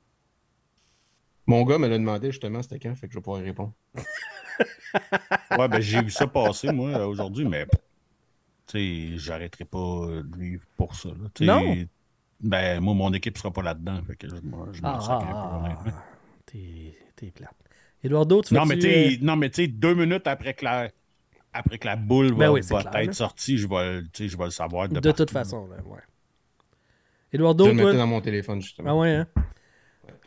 [1.45, 3.73] Mon gars me l'a demandé justement c'était quand, fait que je vais pouvoir y répondre.
[5.57, 7.65] Ouais, ben, j'ai vu ça passer, moi, aujourd'hui, mais,
[8.67, 11.09] tu sais, j'arrêterai pas de vivre pour ça.
[11.09, 11.29] là.
[11.41, 11.75] Non?
[12.41, 14.01] Ben, moi, mon équipe sera pas là-dedans.
[14.05, 16.01] Fait que je, moi, je m'en sacre un peu, honnêtement.
[16.45, 17.55] t'es, plate.
[18.03, 20.89] Eduardo, tu Non, mais tu euh, non, mais tu sais, deux minutes après que la,
[21.53, 23.03] après que la boule Ben va, oui, va clair, là.
[23.03, 25.39] être sortie, je vais, je vais le savoir de, de, toute là.
[25.43, 25.99] façon, là, ouais.
[27.31, 28.91] Je Eduardo, le mettais toi, dans mon téléphone justement.
[28.91, 29.27] ah ouais, hein?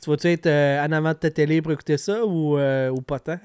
[0.03, 3.01] Tu vas-tu être euh, en avant de ta télé pour écouter ça ou, euh, ou
[3.01, 3.39] pas tant?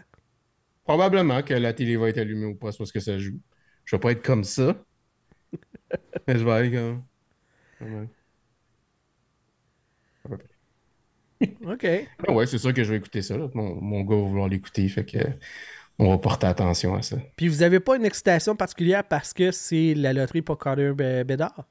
[0.84, 3.39] Probablement que la télé va être allumée ou pas, c'est parce que ça joue.
[3.86, 4.76] Je vais pas être comme ça.
[6.28, 7.04] Mais je vais être comme.
[10.24, 10.48] peu près.
[11.65, 12.08] OK.
[12.28, 13.38] Ah ouais, c'est sûr que je vais écouter ça.
[13.38, 13.50] là.
[13.54, 15.17] Mon, mon gars va vouloir l'écouter, fait que
[16.00, 17.17] on va porter attention à ça.
[17.36, 21.67] Puis vous avez pas une excitation particulière parce que c'est la loterie pour Carter Bédard?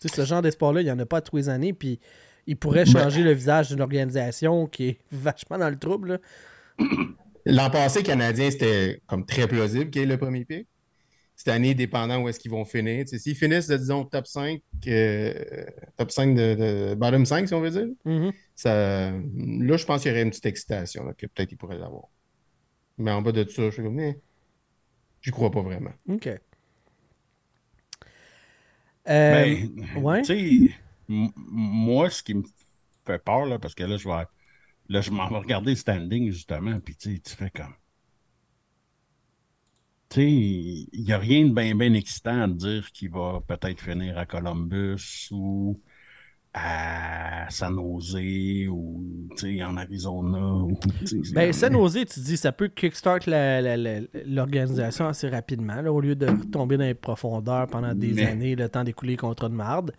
[0.00, 2.00] Tu sais, ce genre d'espoir-là, il n'y en a pas tous les années, puis
[2.46, 6.20] il pourrait changer le visage d'une organisation qui est vachement dans le trouble.
[6.78, 6.86] là.
[7.44, 10.68] L'an passé, Canadien, c'était comme très plausible qu'il y ait le premier pick.
[11.34, 13.08] Cette année, dépendant où est-ce qu'ils vont finir.
[13.08, 15.34] S'ils finissent, disons, top 5, euh,
[15.96, 18.32] top 5 de, de- bottom 5, si on veut dire, Mhm.
[18.54, 21.78] ça, là, je pense qu'il y aurait une petite excitation, là, que peut-être ils pourraient
[21.78, 22.04] l'avoir.
[22.98, 24.18] Mais en bas de ça, je suis comme, eh,
[25.22, 25.92] j'y crois pas vraiment.
[26.08, 26.28] OK.
[29.08, 29.68] Euh, Ben,
[30.00, 30.22] ouais.
[30.22, 30.26] tu
[30.68, 30.74] sais,
[31.08, 32.44] m- moi, ce qui me
[33.04, 34.24] fait peur, là, parce que là, je vais,
[34.92, 37.74] là, je m'en vais regarder le standing, justement, puis tu sais, tu fais comme.
[40.08, 43.80] Tu sais, il n'y a rien de bien, bien excitant à dire qu'il va peut-être
[43.80, 45.80] finir à Columbus ou
[46.54, 49.02] à San Jose ou
[49.38, 50.38] tu sais, en Arizona.
[50.64, 50.78] Ou,
[51.32, 56.26] Ben, San Jose, tu dis, ça peut kickstart l'organisation assez rapidement, là, au lieu de
[56.50, 59.92] tomber dans les profondeurs pendant des Mais- années, le temps d'écouler contre de marde.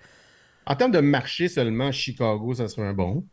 [0.68, 3.26] En termes de marché seulement, Chicago, ça serait un bon.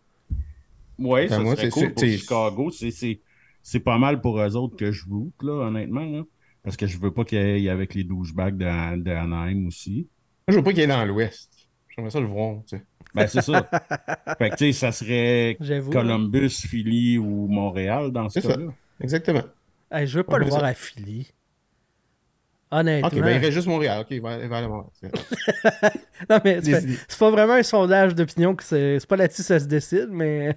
[1.00, 2.70] Ouais, Ben, ça moi, serait c'est cool sûr, pour Chicago.
[2.70, 3.20] C'est- C'est
[3.62, 6.04] c'est pas mal pour eux autres que je route, là, honnêtement.
[6.04, 6.22] Là.
[6.62, 10.08] Parce que je veux pas qu'il y ait avec les douchebags de, de Anaheim aussi.
[10.46, 11.50] Moi, je veux pas qu'il est dans l'Ouest.
[11.94, 12.62] J'aimerais ça le voir.
[12.66, 12.84] tu sais.
[13.14, 13.68] Ben, c'est ça.
[14.38, 15.58] fait que, tu sais, ça serait.
[15.92, 18.54] Columbus, Philly ou Montréal dans ce C'est ça.
[18.54, 18.72] cas-là.
[19.00, 19.42] Exactement.
[19.90, 20.66] Hey, je veux pas On le voir ça.
[20.68, 21.30] à Philly.
[22.70, 23.08] Honnêtement.
[23.08, 24.02] Ok, ben il reste juste Montréal.
[24.02, 24.90] Ok, il va, il va aller à Montréal.
[25.00, 25.10] C'est-
[26.30, 29.58] Non, mais c'est pas vraiment un sondage d'opinion que c'est c'est pas là-dessus que ça
[29.58, 30.56] se décide, mais.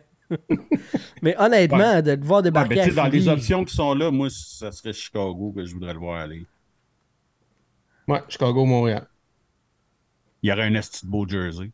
[1.21, 4.11] Mais honnêtement, de te voir Ouais, débarquer ben, à dans les options qui sont là,
[4.11, 6.45] moi, ça serait Chicago que je voudrais le voir aller.
[8.07, 9.07] Ouais, Chicago, Montréal.
[10.41, 11.71] Il y aurait un esti de beau jersey.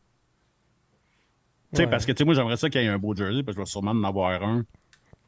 [1.74, 1.88] Tu sais, Ouais.
[1.88, 3.62] parce que, tu sais, moi, j'aimerais ça qu'il y ait un beau jersey, parce que
[3.62, 4.64] je vais sûrement en avoir un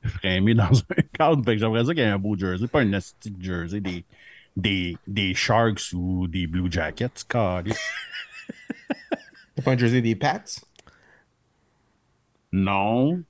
[0.04, 1.44] frémé dans un cadre.
[1.46, 3.82] Fait que j'aimerais ça qu'il y ait un beau jersey, pas un esti de jersey
[3.82, 4.06] des,
[4.56, 7.26] des, des Sharks ou des Blue Jackets.
[7.28, 7.64] T'as
[9.64, 10.44] pas un jersey des Pats?
[12.52, 13.24] Non.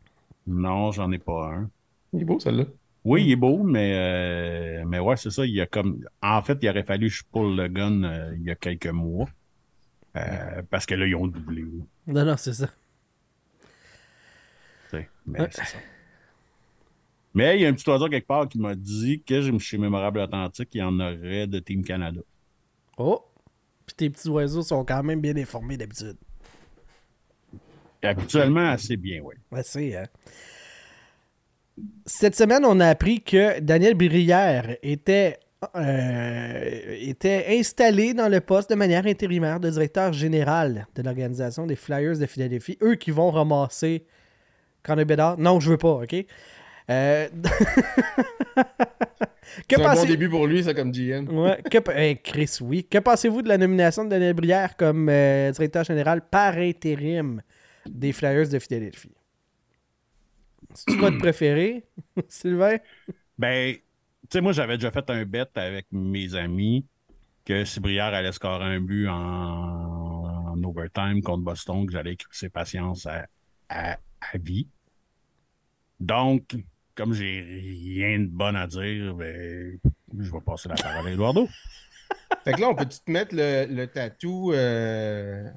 [0.48, 1.70] Non, j'en ai pas un.
[2.14, 2.66] Il est beau, celle-là.
[3.04, 5.46] Oui, il est beau, mais, euh, mais ouais, c'est ça.
[5.46, 6.06] Il y a comme.
[6.22, 8.88] En fait, il aurait fallu que je pull le gun euh, il y a quelques
[8.88, 9.28] mois.
[10.18, 11.66] Euh, parce que là, ils ont doublé.
[12.08, 12.68] Non, non, c'est ça.
[15.26, 15.48] Mais Ouais.
[15.52, 15.78] c'est ça.
[17.34, 20.20] Mais il y a un petit oiseau quelque part qui m'a dit que chez Mémorable
[20.20, 22.20] Atlantique, il y en aurait de Team Canada.
[22.98, 23.24] Oh!
[23.86, 26.18] Puis tes petits oiseaux sont quand même bien informés d'habitude.
[28.04, 29.36] Habituellement, assez bien, oui.
[29.52, 30.04] Hein.
[32.06, 35.38] Cette semaine, on a appris que Daniel Brière était,
[35.76, 41.76] euh, était installé dans le poste de manière intérimaire de directeur général de l'organisation des
[41.76, 42.78] Flyers de Philadelphie.
[42.82, 44.06] Eux qui vont ramasser
[44.84, 45.38] Connor Bedard.
[45.38, 46.16] Non, je veux pas, OK?
[46.90, 47.28] Euh,
[49.68, 51.28] que C'est un bon début pour lui, ça, comme GM.
[51.30, 52.14] Ouais, que...
[52.24, 52.84] Chris, oui.
[52.84, 57.42] Que pensez-vous de la nomination de Daniel Brière comme euh, directeur général par intérim?
[57.90, 59.16] Des Flyers de Philadelphie?
[60.74, 61.86] C'est-tu votre préféré,
[62.28, 62.78] Sylvain?
[63.38, 63.82] Ben, tu
[64.32, 66.86] sais, moi, j'avais déjà fait un bet avec mes amis
[67.46, 72.34] que si Brière allait scorer un but en, en overtime contre Boston, que j'allais écrire
[72.34, 73.28] ses patiences à,
[73.70, 74.68] à, à vie.
[76.00, 76.56] Donc,
[76.96, 79.80] comme j'ai rien de bon à dire, ben,
[80.18, 81.48] je vais passer la parole à Eduardo.
[82.44, 84.52] Fait que là, on peut-tu te mettre le, le tatou.
[84.54, 85.50] Euh...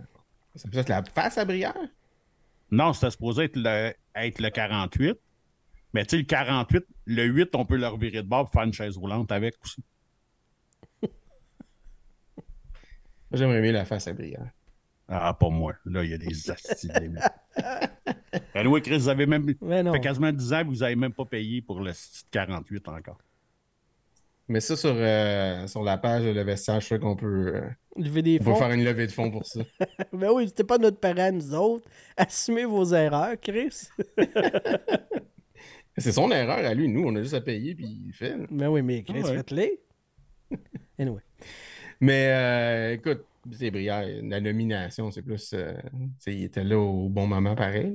[0.54, 1.74] Ça peut être la face à Brière?
[2.74, 5.16] Non, c'était supposé être le, être le 48.
[5.92, 8.64] Mais tu sais, le 48, le 8, on peut le revirer de bord pour faire
[8.64, 9.82] une chaise roulante avec aussi.
[11.02, 11.10] Moi,
[13.32, 14.50] J'aimerais mieux la face à Brière.
[15.08, 15.74] Ah, pas moi.
[15.84, 16.26] Là, il y a des
[17.00, 17.22] limites.
[18.52, 19.46] Ben oui, Chris, vous avez même.
[19.60, 22.88] Ça fait quasiment 10 ans que vous n'avez même pas payé pour le site 48
[22.88, 23.18] encore.
[24.48, 27.68] Mais ça, sur, euh, sur la page de le vestiaire, je sais qu'on peut, euh,
[27.96, 29.60] Lever des on faire une levée de fonds pour ça.
[30.12, 31.88] Ben oui, c'était pas notre parent, nous autres.
[32.16, 33.88] Assumez vos erreurs, Chris.
[35.96, 36.88] C'est son erreur à lui.
[36.88, 38.36] Nous, on a juste à payer, puis il fait.
[38.36, 38.46] là.
[38.50, 39.36] Ben oui, mais Chris, Ouais.
[39.36, 39.80] faites-les.
[40.98, 41.22] Anyway.
[42.00, 44.04] Mais euh, écoute, c'est Brière.
[44.22, 45.52] La nomination, c'est plus.
[45.54, 45.72] euh,
[46.26, 47.94] il était là au bon moment, pareil.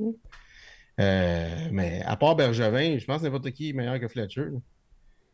[0.99, 4.47] Euh, mais à part Bergevin, je pense que n'importe qui est meilleur que Fletcher.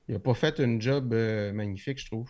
[0.08, 2.30] Il a pas fait une job euh, magnifique, je trouve.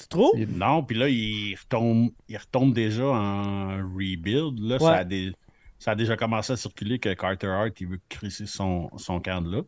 [0.00, 0.32] Tu trouves?
[0.56, 4.58] Non, puis là, il retombe, il retombe déjà en rebuild.
[4.60, 5.04] Là, ça, a Ouais.
[5.04, 5.32] des-
[5.78, 9.42] ça a déjà commencé à circuler que Carter Hart, il veut crisser son, son camp
[9.42, 9.62] de là.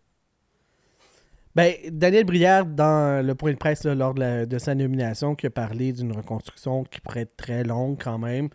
[1.55, 5.35] Ben, Daniel Brière, dans le point de presse là, lors de, la- de sa nomination,
[5.35, 8.49] qui a parlé d'une reconstruction qui pourrait être très longue quand même.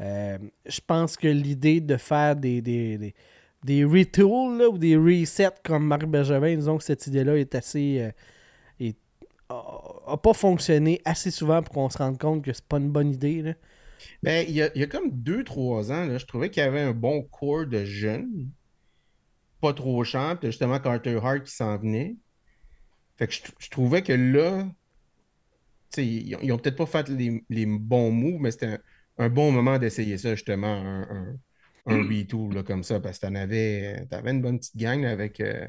[0.00, 3.14] Euh, je pense que l'idée de faire des, des, des,
[3.64, 8.00] des retools là, ou des resets comme Marc Bergevin, disons que cette idée-là est assez.
[8.00, 8.10] euh,
[10.08, 12.90] a, a pas fonctionné assez souvent pour qu'on se rende compte que c'est pas une
[12.90, 13.42] bonne idée.
[13.42, 13.54] Là.
[14.22, 16.62] Ben, il y a, il y a comme deux, trois ans, là, je trouvais qu'il
[16.62, 18.50] y avait un bon corps de jeunes.
[19.60, 20.38] Pas trop cher.
[20.38, 22.16] Puis justement, Carter Hart qui s'en venait.
[23.16, 24.64] Fait que je, je trouvais que là,
[25.92, 28.66] tu sais, ils, ont- ils ont peut-être pas fait les, les bons moves, mais c'était
[28.66, 28.78] un,
[29.18, 31.36] un bon moment d'essayer ça, justement, un, un,
[31.86, 35.10] un retool là, comme ça, parce que t'en avais, t'avais une bonne petite gang là,
[35.10, 35.66] avec euh,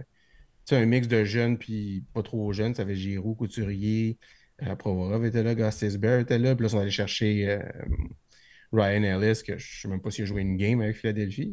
[0.73, 2.73] un mix de jeunes puis pas trop jeunes.
[2.73, 4.17] Ça avait Giroud, Couturier,
[4.63, 7.59] euh, Provorov était là, Gostisbehere était là, puis là, ils sont allés chercher euh,
[8.71, 11.51] Ryan Ellis, que je sais même pas s'il a joué une game avec Philadelphie.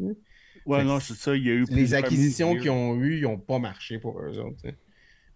[0.65, 1.35] Ouais, Fait non, c'est ça.
[1.37, 4.39] Il y a eu Les acquisitions qu'ils ont eues, ils n'ont pas marché pour eux
[4.39, 4.63] autres.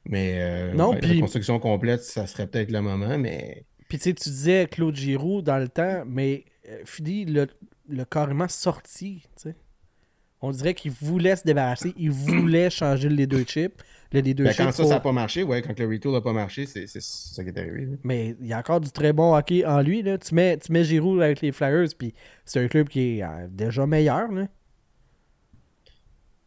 [0.04, 4.04] Mais euh, Non, ouais, la construction complète, ça serait peut-être le moment, mais Puis tu
[4.04, 7.46] sais, tu disais Claude Giroux dans le temps, mais euh, Philly l'a
[7.88, 9.22] l'a carrément sorti.
[9.36, 9.56] tu sais.
[10.46, 13.82] On dirait qu'il voulait se débarrasser, il voulait changer le leadership.
[14.12, 16.20] Le leadership Ben, quand ça, pour- ça n'a pas marché, ouais, quand le retour n'a
[16.20, 17.86] pas marché, c'est c'est ça qui est arrivé.
[17.86, 17.96] là.
[18.04, 20.02] Mais il y a encore du très bon hockey en lui.
[20.02, 20.16] Là.
[20.18, 23.48] Tu, mets, tu mets Giroud avec les Flyers, puis c'est un club qui est euh,
[23.50, 24.30] déjà meilleur.
[24.30, 24.46] Là.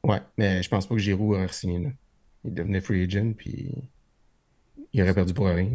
[0.05, 1.89] Ouais, mais je pense pas que Giroud aurait signé là.
[2.45, 3.69] Il devenait free agent, puis
[4.93, 5.69] il aurait perdu pour rien.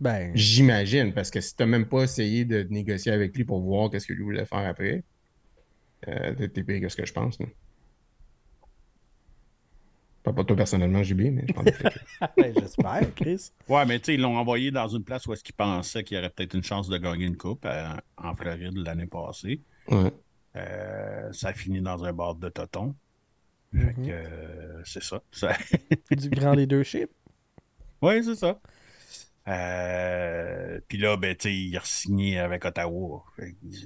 [0.00, 3.90] Ben, J'imagine, parce que si t'as même pas essayé de négocier avec lui pour voir
[3.90, 5.02] qu'est-ce que lui voulait faire après,
[6.06, 7.38] euh, t'es pire que ce que je pense.
[7.40, 7.46] là.
[10.22, 11.82] Pas pour toi personnellement, JB, mais je pense que
[12.36, 13.50] ben, j'espère, Chris.
[13.68, 16.16] Ouais, mais tu sais, ils l'ont envoyé dans une place où est-ce qu'ils pensaient qu'il
[16.16, 19.60] y aurait peut-être une chance de gagner une coupe euh, en Floride l'année passée.
[19.88, 20.12] Ouais.
[20.56, 22.94] Euh, ça a fini dans un bar de toton.
[23.72, 24.08] Fait que, Mhm.
[24.10, 25.22] euh, c'est ça.
[25.30, 25.56] Ça-
[26.10, 27.10] du grand leadership.
[28.02, 28.58] Oui, c'est ça.
[29.48, 33.24] Euh, Puis là, ben, tu sais, il a signé avec Ottawa.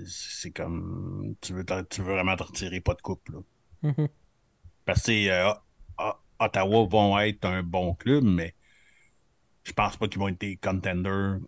[0.07, 1.35] C'est comme.
[1.41, 3.39] Tu veux, te- tu veux vraiment te retirer pas de coupe, là.
[3.83, 4.09] Mhm.
[4.85, 5.53] Parce que euh,
[6.41, 8.55] Ottawa vont être un bon club, mais
[9.65, 11.39] je pense pas qu'ils vont être des contenders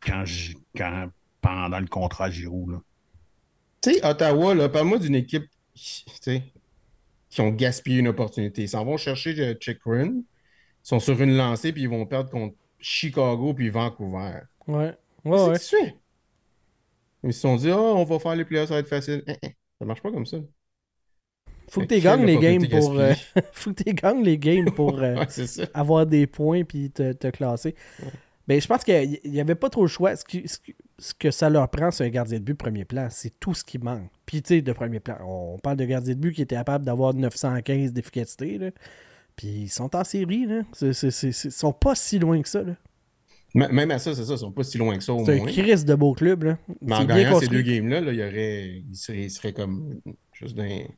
[0.00, 2.80] quand, j- quand pendant le contrat Giroud.
[3.82, 6.42] Tu sais, Ottawa, là, parle-moi d'une équipe tu sais,
[7.28, 8.62] qui ont gaspillé une opportunité.
[8.62, 10.24] Ils s'en vont chercher euh, Chick Run, ils
[10.82, 14.40] sont sur une lancée, puis ils vont perdre contre Chicago puis Vancouver.
[14.68, 14.94] Ouais.
[15.24, 15.58] Ouais, ouais.
[17.22, 19.24] Ils se sont dit, oh, on va faire les playoffs, ça va être facile.
[19.26, 19.48] Hein, hein,
[19.80, 20.36] Ça marche pas comme ça.
[21.70, 22.98] Faut que tu gagnes les games pour.
[23.00, 23.14] euh,
[23.52, 25.26] faut que tu gagnes les games pour euh, Ouais,
[25.72, 27.74] avoir des points puis te, te classer.
[28.46, 30.14] Ben, je pense qu'il n'y avait pas trop le choix.
[30.16, 32.84] Ce, qui- ce qui- ce que ça leur prend, c'est un gardien de but premier
[32.84, 33.08] plan.
[33.10, 34.10] C'est tout ce qui manque.
[34.26, 36.84] Puis, tu sais, de premier plan, on parle de gardien de but qui était capable
[36.84, 38.72] d'avoir 915 d'efficacité.
[39.36, 40.46] Puis, ils sont en série.
[40.46, 40.62] Là.
[40.72, 42.62] C'est- c'est- c'est- c'est- Ils sont pas si loin que ça.
[42.62, 42.74] là.
[43.56, 45.40] M- Même à ça, c'est ça, ils sont pas si loin que ça au C'est
[45.40, 45.44] un.
[45.44, 46.42] Cris de beau club.
[46.44, 46.58] Là.
[46.82, 48.82] Mais en gagnant ces deux games-là, là, il y aurait.
[48.90, 50.00] Il serait, il serait comme
[50.32, 50.88] juste dans,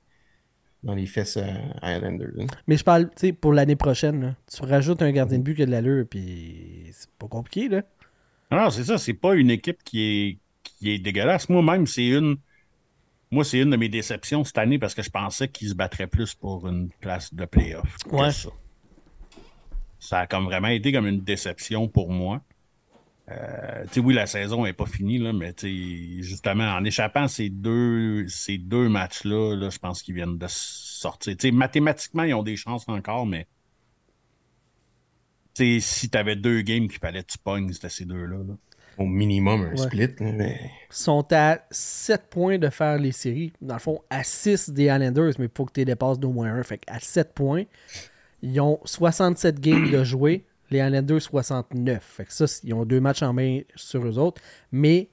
[0.83, 2.33] dans les fesses à Islanders.
[2.41, 2.47] hein.
[2.67, 4.21] Mais je parle, tu sais, pour l'année prochaine.
[4.23, 4.37] là.
[4.51, 6.07] Tu rajoutes un gardien de but qui a de l'allure.
[6.09, 7.69] Puis, c'est pas compliqué.
[7.69, 7.83] là.
[8.51, 11.49] Non, non, c'est ça, c'est pas une équipe qui est, qui est dégueulasse.
[11.49, 12.37] Moi-même, c'est une.
[13.37, 16.07] Moi, c'est une de mes déceptions cette année parce que je pensais qu'ils se battraient
[16.07, 17.99] plus pour une place de playoff.
[18.11, 18.31] Ouais.
[18.31, 18.49] Ça.
[19.99, 22.41] ça a comme vraiment été comme une déception pour moi.
[23.31, 25.55] Euh, tu sais, oui, la saison n'est pas finie, là, mais
[26.23, 31.37] justement, en échappant ces deux, ces deux matchs-là, là, je pense qu'ils viennent de sortir.
[31.37, 33.47] Tu sais, mathématiquement, ils ont des chances encore, mais
[35.53, 38.39] si tu avais deux games qu'il fallait que tu pognes, c'était ces deux-là.
[38.39, 38.55] là.
[38.99, 39.77] Au minimum, un Ouais.
[39.77, 40.09] split.
[40.21, 40.59] mais...
[40.91, 43.53] Ils sont à 7 points de faire les séries.
[43.61, 46.31] Dans le fond, à 6 des Islanders, mais il faut que tu les dépasses d'au
[46.31, 46.63] moins un.
[46.63, 47.65] Fait à 7 points,
[48.43, 50.45] ils ont 67 games de jouer.
[50.71, 52.03] Les Islanders, 69.
[52.03, 54.41] Fait que ça, ils ont deux matchs en main sur eux autres.
[54.73, 55.11] Mais,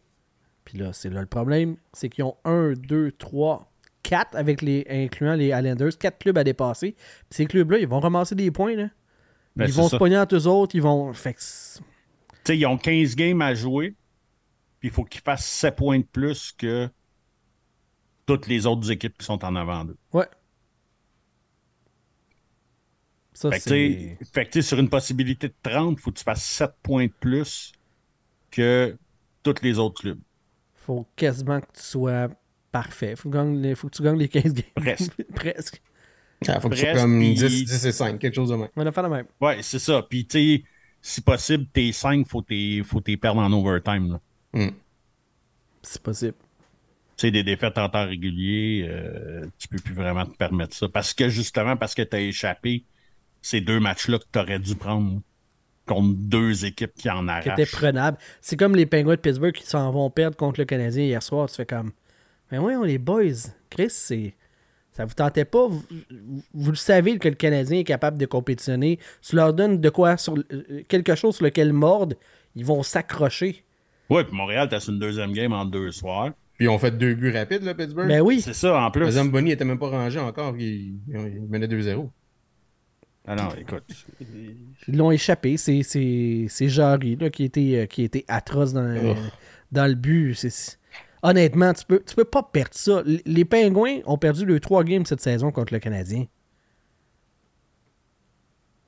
[0.65, 3.69] puis là, c'est là le problème, c'est qu'ils ont 1, 2, 3,
[4.03, 6.93] 4, avec les, incluant les Islanders, 4 clubs à dépasser.
[6.93, 8.75] Puis ces clubs-là, ils vont ramasser des points.
[8.75, 8.89] Là.
[9.55, 9.89] Ben, ils vont ça.
[9.91, 10.73] se pogner entre eux autres.
[10.75, 11.13] Ils vont.
[11.13, 11.39] Fait que
[12.45, 13.95] sais, ils ont 15 games à jouer,
[14.79, 16.89] puis il faut qu'ils fassent 7 points de plus que
[18.25, 19.97] toutes les autres équipes qui sont en avant d'eux.
[20.13, 20.27] Ouais.
[23.33, 24.17] Ça, Fait que, tu c'est.
[24.25, 26.43] sais, fait que, tu sais, sur une possibilité de 30, il faut que tu fasses
[26.45, 27.71] 7 points de plus
[28.51, 28.95] que
[29.41, 30.19] tous les autres clubs.
[30.75, 32.29] faut quasiment que tu sois
[32.71, 33.15] parfait.
[33.15, 34.65] Faut, que tu gagnes les- faut que tu gagnes les 15 games.
[34.75, 35.23] Presque.
[35.35, 35.81] Presque.
[36.47, 38.69] Ah, faut que tu sois comme puis- 10, 10 et 5, quelque chose de même.
[38.75, 39.27] On va faire la même.
[39.41, 40.03] Ouais, c'est ça.
[40.07, 40.63] Puis, tu sais,
[41.05, 44.13] si possible, tes 5, faut tes, faut tes perdre en overtime.
[44.13, 44.19] là.
[44.53, 44.71] Hmm.
[45.81, 46.35] C'est possible.
[47.17, 50.87] Tu sais, des défaites en temps régulier, euh, tu peux plus vraiment te permettre ça.
[50.87, 52.85] Parce que, justement, parce que tu as échappé
[53.41, 55.21] ces deux matchs-là que tu aurais dû prendre
[55.85, 57.47] contre deux équipes qui en arrachent.
[57.47, 58.17] était prenable.
[58.39, 61.49] C'est comme les Penguins de Pittsburgh qui s'en vont perdre contre le Canadien hier soir.
[61.49, 61.91] Tu fais comme.
[62.49, 63.51] Mais oui, on les boys.
[63.69, 64.35] Chris, c'est.
[64.93, 65.67] Ça vous tentait pas?
[65.67, 65.83] Vous,
[66.53, 68.99] vous le savez que le Canadien est capable de compétitionner.
[69.21, 72.15] Tu leur donnes de quoi sur euh, quelque chose sur lequel mordre,
[72.55, 73.63] ils vont s'accrocher.
[74.09, 76.31] Ouais, puis Montréal, t'as une deuxième game en deux soirs.
[76.57, 78.07] Puis ils ont fait deux buts rapides, là, Pittsburgh.
[78.07, 78.39] Ben oui.
[78.41, 79.01] C'est ça, en plus.
[79.01, 82.07] Le Zamboni était même pas rangé encore, il, il menait 2-0.
[83.25, 83.83] Ah non, écoute.
[84.87, 85.57] Ils l'ont échappé.
[85.57, 89.15] C'est, c'est, c'est Jarry là, qui, était, euh, qui était atroce dans, Oh.
[89.71, 90.33] dans le but.
[90.35, 90.77] C'est-
[91.23, 93.01] Honnêtement, tu peux, tu peux pas perdre ça.
[93.25, 96.25] Les Pingouins ont perdu les trois games cette saison contre le Canadien.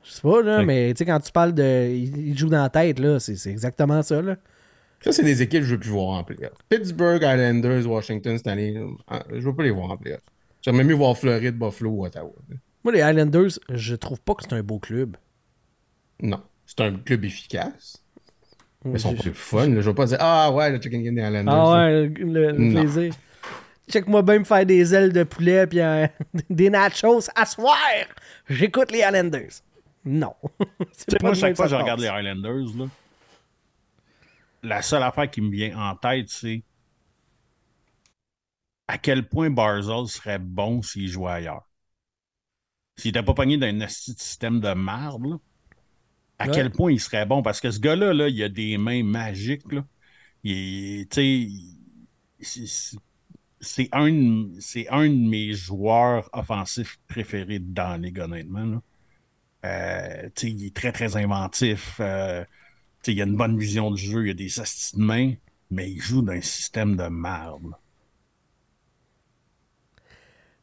[0.04, 0.66] Je sais pas, là, Ouais.
[0.66, 1.88] mais tu sais, quand tu parles de.
[1.90, 4.36] Ils jouent dans la tête, là, c'est, c'est exactement ça, là.
[5.02, 6.54] Ça, c'est des équipes que je veux plus voir en playoff.
[6.70, 10.22] Pittsburgh, Islanders, Washington cette année, euh, je veux pas les voir en playoff.
[10.62, 12.32] J'aimerais mieux voir Floride, Buffalo ou Ottawa.
[12.84, 15.16] Moi, les Highlanders, je trouve pas que c'est un beau club.
[16.22, 16.42] Non.
[16.66, 18.04] C'est un club efficace.
[18.86, 19.68] Mais ils sont le fun.
[19.68, 19.82] là.
[19.82, 21.54] Je vais pas dire Ah ouais, le chicken game des Islanders.
[21.54, 23.14] Ah ouais, le, plaisir.
[23.90, 26.08] Check-moi bien me faire des ailes de poulet puis euh,
[26.50, 27.78] des nachos à soir.
[28.50, 29.62] J'écoute les Islanders.
[30.06, 30.34] Non.
[30.92, 32.86] C'est Tu sais, pas moi, chaque que fois que je regarde les Highlanders, là,
[34.64, 36.64] la seule affaire qui me vient en tête, c'est
[38.88, 41.68] à quel point Barzell serait bon s'il jouait ailleurs.
[42.98, 45.38] S'il n'était pas pogné d'un système de marde, là,
[46.40, 46.52] à Ouais.
[46.54, 47.42] quel point il serait bon?
[47.44, 49.72] Parce que ce gars-là, là, il a des mains magiques.
[49.72, 49.86] Là.
[50.44, 51.08] Il,
[52.40, 58.66] c'est- un, de- c'est un de mes joueurs offensifs préférés dans la ligue, honnêtement.
[58.66, 58.82] là.
[59.66, 61.98] Euh, il est très, très inventif.
[62.00, 62.46] Euh,
[63.08, 65.34] il a une bonne vision du jeu, il a des astis de main,
[65.72, 67.04] mais il joue d'un système de
[67.70, 67.80] là.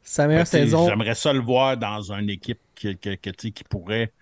[0.02, 0.88] Sa meilleure saison.
[0.88, 4.12] J'aimerais ça le voir dans une équipe que- que, qui pourrait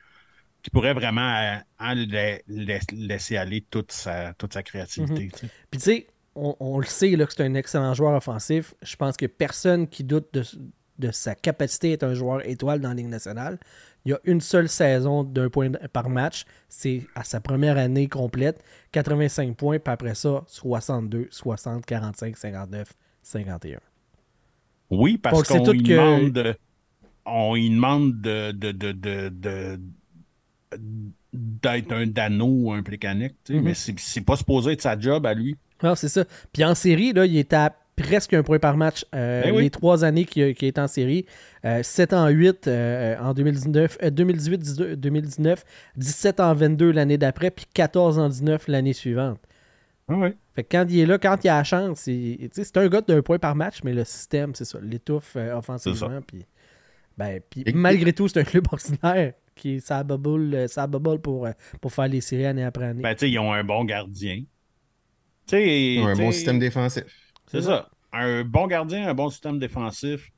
[0.62, 5.24] qui pourrait vraiment euh, hein, la- la- laisser aller toute sa, toute sa créativité.
[5.24, 5.30] Mhm.
[5.32, 5.46] tu sais.
[5.70, 8.74] Puis tu sais, on, on le sait là, que c'est un excellent joueur offensif.
[8.82, 10.44] Je pense que personne qui doute de,
[10.98, 13.58] de sa capacité à être un joueur étoile dans la Ligue nationale.
[14.06, 16.44] Il y a une seule saison d'un point par match.
[16.68, 18.62] C'est à sa première année complète.
[18.92, 22.92] 85 points, puis après ça, 62, 60, 45, 59,
[23.22, 23.78] 51.
[24.90, 26.54] Oui, parce qu'on que- demande de,
[27.26, 29.80] on lui demande de, de, de, de, de-
[31.32, 33.62] d'être un Dano ou un Plécanic, sais, Mhm.
[33.62, 35.56] mais c'est pas supposé être sa job à lui.
[35.82, 36.24] Non, c'est ça.
[36.52, 39.62] Puis en série, là, il est à presque un point par match euh, Ben oui.
[39.64, 41.26] les trois années qu'il est en série.
[41.66, 45.64] Euh, 7 en 8 euh, en 2019, euh, 2018, 19, 2019,
[45.96, 49.38] 17 en 22 l'année d'après, puis 14 en 19 l'année suivante.
[50.08, 50.34] Ah ouais.
[50.54, 53.22] Fait que quand il est là, quand il a la chance, c'est un gars d'un
[53.22, 56.20] point par match, mais le système, c'est ça, l'étouffe euh, offensivement.
[56.26, 56.44] Puis,
[57.18, 61.20] ben, puis malgré tout, c'est un club ordinaire qui est sa bubble, euh, sa bubble
[61.20, 63.02] pour, euh, pour faire les séries année après année.
[63.02, 64.38] Ben, tu sais, ils ont un bon gardien.
[65.46, 67.04] Tu sais, Ils ont un bon système défensif.
[67.46, 67.90] C'est ça.
[68.12, 70.32] Un bon gardien, un bon système défensif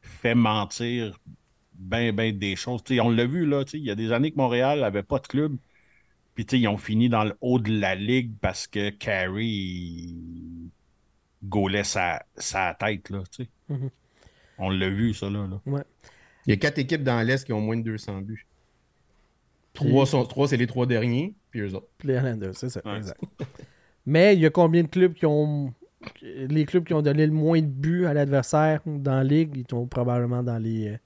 [0.00, 1.18] fait mentir
[1.74, 2.82] ben, ben des choses.
[2.82, 4.80] Tu sais, on l'a vu, là, tu sais, il y a des années que Montréal
[4.80, 5.56] n'avait pas de club.
[6.34, 9.44] Puis, tu sais, ils ont fini dans le haut de la ligue parce que Carey
[9.44, 10.70] il
[11.42, 13.50] gaulait sa, sa tête, là, tu sais.
[13.68, 13.90] Mhm.
[14.58, 15.46] On l'a vu, ça, là.
[15.46, 15.84] là.
[16.46, 18.47] Il y a quatre équipes dans l'Est qui ont moins de 200 buts.
[19.86, 21.88] Trois, sont, trois c'est les trois derniers, puis eux autres.
[22.04, 22.80] Les Islanders, c'est ça.
[22.84, 22.96] Ouais.
[22.98, 23.20] exact.
[24.06, 25.72] Mais il y a combien de clubs qui ont.
[26.24, 29.66] Les clubs qui ont donné le moins de buts à l'adversaire dans la ligue, ils
[29.68, 30.88] sont probablement dans les.
[30.88, 30.96] euh,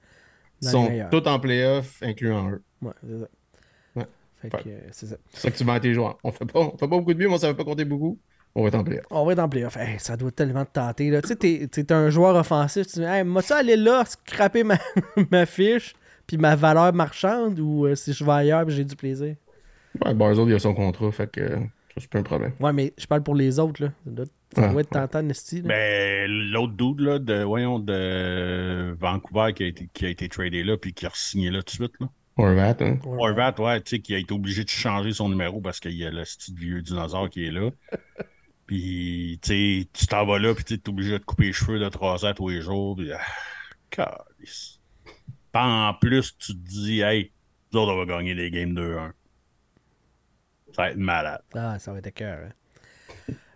[0.61, 2.63] Ils les sont tous en playoff, incluant eux.
[2.83, 3.27] Ouais, c'est ça.
[3.97, 4.07] Ouais.
[4.43, 5.17] Fait que, euh, c'est ça.
[5.31, 6.19] C'est ça que tu vends à tes joueurs.
[6.23, 7.85] On fait pas, on fait pas beaucoup de buts, mais on ne savait pas compter
[7.87, 8.19] beaucoup.
[8.55, 9.07] On va être en playoff.
[9.11, 9.77] On va être en playoff.
[9.79, 11.11] Hey, ça doit tellement te tenter.
[11.11, 11.23] Là.
[11.23, 12.87] Tu sais, t'es, t'es un joueur offensif.
[12.87, 14.77] Tu dis, hey, moi, ça aller là, scraper ma,
[15.31, 15.95] ma fiche,
[16.27, 19.37] puis ma valeur marchande, ou euh, si je vais ailleurs, puis j'ai du plaisir?
[20.05, 22.53] Ouais, Barzell, il a son contrat, fait que euh, ça, c'est pas un problème.
[22.61, 23.83] Ouais, mais je parle pour les autres.
[23.85, 23.93] Là.
[24.05, 25.63] Ça doit, ça Ouais, doit être tentant, Nesty.
[25.63, 25.69] là.
[25.69, 30.63] Ben, l'autre dude, là, de, voyons, de Vancouver qui a été, qui a été tradé
[30.65, 32.09] là puis qui a signé là tout de suite, là.
[32.39, 32.99] Horvat, hein.
[33.05, 36.07] Horvat, ouais, tu sais, qui a été obligé de changer son numéro parce qu'il y
[36.07, 37.69] a le petit vieux dinosaure qui est là.
[38.67, 41.53] Puis, tu sais, tu t'en vas là, puis tu es obligé de te couper les
[41.53, 42.97] cheveux de trois heures tous les jours.
[42.97, 43.11] Puis,
[43.99, 44.25] ah,
[45.53, 47.31] Puis en plus, tu te dis, hey,
[47.73, 49.13] nous autres, on va gagner des games 2-1.
[50.75, 51.43] Ça va être malade.
[51.55, 52.49] Ah, ça va être cœur.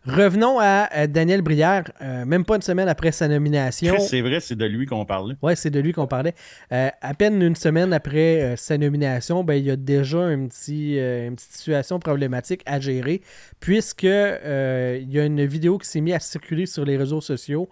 [0.07, 3.99] Revenons à euh, Daniel Brière, euh, même pas une semaine après sa nomination.
[3.99, 5.35] C'est vrai, c'est de lui qu'on parlait.
[5.43, 6.35] Ouais, c'est de lui qu'on parlait.
[6.71, 10.47] Euh, à peine une semaine après euh, sa nomination, ben, il y a déjà un
[10.47, 13.21] petit, une petite situation problématique à gérer,
[13.59, 17.69] puisque il y a une vidéo qui s'est mise à circuler sur les réseaux sociaux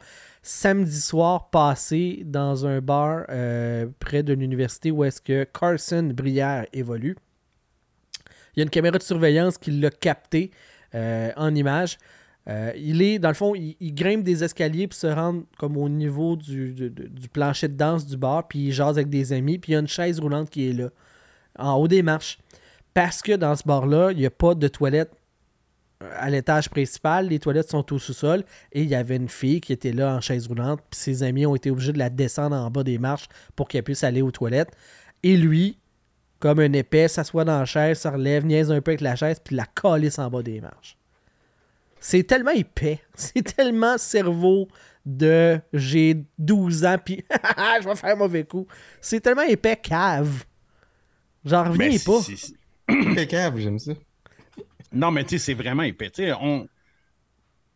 [0.46, 6.66] samedi soir passé dans un bar euh, près de l'université où est-ce que Carson Brière
[6.74, 7.16] évolue.
[8.54, 10.50] Il y a une caméra de surveillance qui l'a capté
[10.94, 11.96] euh, en image.
[12.46, 15.88] Euh, il est, dans le fond, il, grimpe des escaliers puis se rend comme au
[15.88, 19.58] niveau du, du- du- plancher de danse du bar, puis il jase avec des amis,
[19.58, 20.90] puis il y a une chaise roulante qui est là,
[21.58, 22.38] en haut des marches.
[22.92, 25.10] Parce que dans ce bar-là, il n'y a pas de toilette
[26.18, 29.72] à l'étage principal, les toilettes sont au sous-sol, et il y avait une fille qui
[29.72, 32.70] était là en chaise roulante, puis ses amis ont été obligés de la descendre en
[32.70, 34.72] bas des marches pour qu'elle puisse aller aux toilettes.
[35.22, 35.78] Et lui,
[36.40, 39.38] comme un épais, s'assoit dans la chaise, se relève, niaise un peu avec la chaise,
[39.42, 40.96] puis la calisse en bas des marches.
[42.00, 43.00] C'est tellement épais.
[43.14, 44.68] C'est tellement cerveau
[45.06, 47.24] de j'ai 12 ans, puis
[47.82, 48.66] je vais faire un mauvais coup.
[49.00, 50.44] C'est tellement épais cave.
[51.44, 52.20] J'en reviens Ben, pas.
[52.22, 52.54] c'est-
[52.88, 53.92] Impeccable, j'aime ça.
[54.92, 56.10] Non, mais tu sais, c'est vraiment épais.
[56.40, 56.66] On...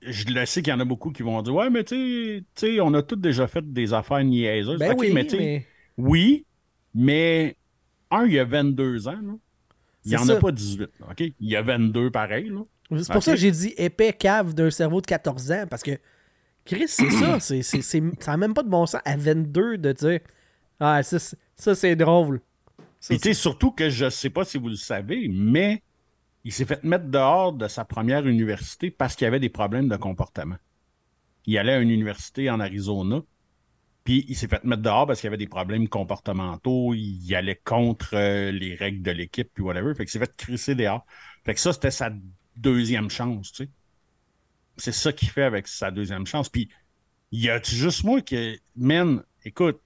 [0.01, 2.81] Je le sais qu'il y en a beaucoup qui vont dire Ouais, mais tu sais-
[2.81, 4.79] on a tous déjà fait des affaires niaiseuses.
[4.79, 5.67] Ben oui, mais tu sais, mais
[5.97, 6.47] oui,
[6.95, 7.57] mais
[8.11, 9.13] un, il y a 22 ans.
[9.21, 9.35] là.
[10.05, 10.35] Il n'y en ça.
[10.35, 10.81] a pas 18.
[11.01, 11.21] là, OK?
[11.21, 12.49] Il y a 22 pareil.
[12.49, 12.63] Là.
[13.03, 15.99] C'est pour ça que j'ai dit épais cave d'un cerveau de 14 ans, parce que
[16.65, 17.41] Chris, c'est ça.
[18.21, 20.21] ça n'a même pas de bon sens à 22 de dire
[20.79, 22.41] Ah, ça, c'est- ça c'est drôle.
[23.01, 25.83] Ça, sais, surtout que je sais pas si vous le savez, mais
[26.45, 29.97] il s'est fait mettre dehors de sa première université parce qu'il avait des problèmes de
[29.97, 30.57] comportement.
[31.47, 33.23] Il allait à une université en Arizona,
[34.05, 38.15] puis il s'est fait mettre dehors parce qu'il avait des problèmes comportementaux, il allait contre
[38.15, 39.95] euh, les règles de l'équipe, puis whatever.
[39.95, 41.05] Fait qu'il s'est fait crisser dehors.
[41.45, 42.11] Fait que ça, c'était sa
[42.57, 43.71] deuxième chance, tu sais.
[44.79, 46.49] C'est ça qu'il fait avec sa deuxième chance.
[46.49, 46.69] Puis,
[47.33, 48.61] il y a juste moi qui.
[48.77, 49.81] Man, écoute,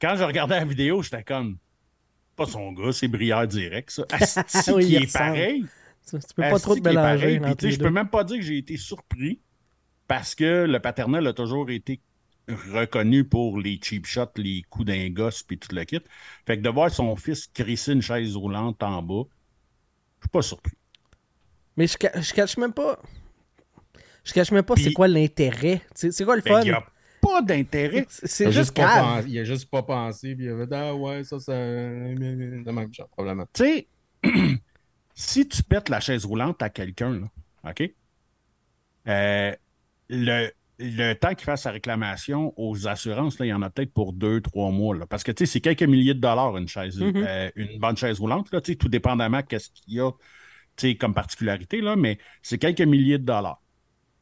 [0.00, 1.58] quand je regardais la vidéo, j'étais comme.
[2.36, 4.04] Pas son gars, c'est Brière direct, ça.
[4.10, 5.12] Asti Oui, qui il est ressemble.
[5.12, 5.64] pareil.
[6.08, 8.58] tu, tu peux pas trop te mélanger Puis, je peux même pas dire que j'ai
[8.58, 9.40] été surpris
[10.06, 12.00] parce que le paternel a toujours été
[12.48, 16.00] reconnu pour les cheap shots, les coups d'un gosse, puis tout le kit.
[16.46, 19.24] Fait que de voir son fils crisser une chaise roulante en bas,
[20.20, 20.74] je suis pas surpris.
[21.76, 23.00] Mais je, ca- je cache même pas.
[24.24, 25.82] Je cache même pas c'est quoi l'intérêt.
[25.94, 26.62] C'est quoi le Fait fun?
[26.70, 26.84] a
[27.26, 28.06] pas d'intérêt.
[28.08, 30.66] C'est Il c'est a juste pas pensé- il a juste pas pensé, puis il a
[30.66, 31.52] fait Ah ouais, ça, ça.
[31.54, 33.46] De même, genre, probablement.
[33.52, 33.88] Tu sais,
[35.14, 37.90] si tu pètes la chaise roulante à quelqu'un, là, OK?
[39.08, 39.52] Euh,
[40.08, 43.92] le, le temps qu'il fasse sa réclamation aux assurances, là, il y en a peut-être
[43.92, 44.96] pour deux, trois mois.
[44.96, 47.12] Là, parce que tu sais, c'est quelques milliers de dollars une chaise, Mhm.
[47.16, 50.10] euh, une bonne chaise roulante, là, tu sais, tout dépendamment qu'est-ce qu'il y a
[50.76, 53.62] tu sais, comme particularité, là, mais c'est quelques milliers de dollars.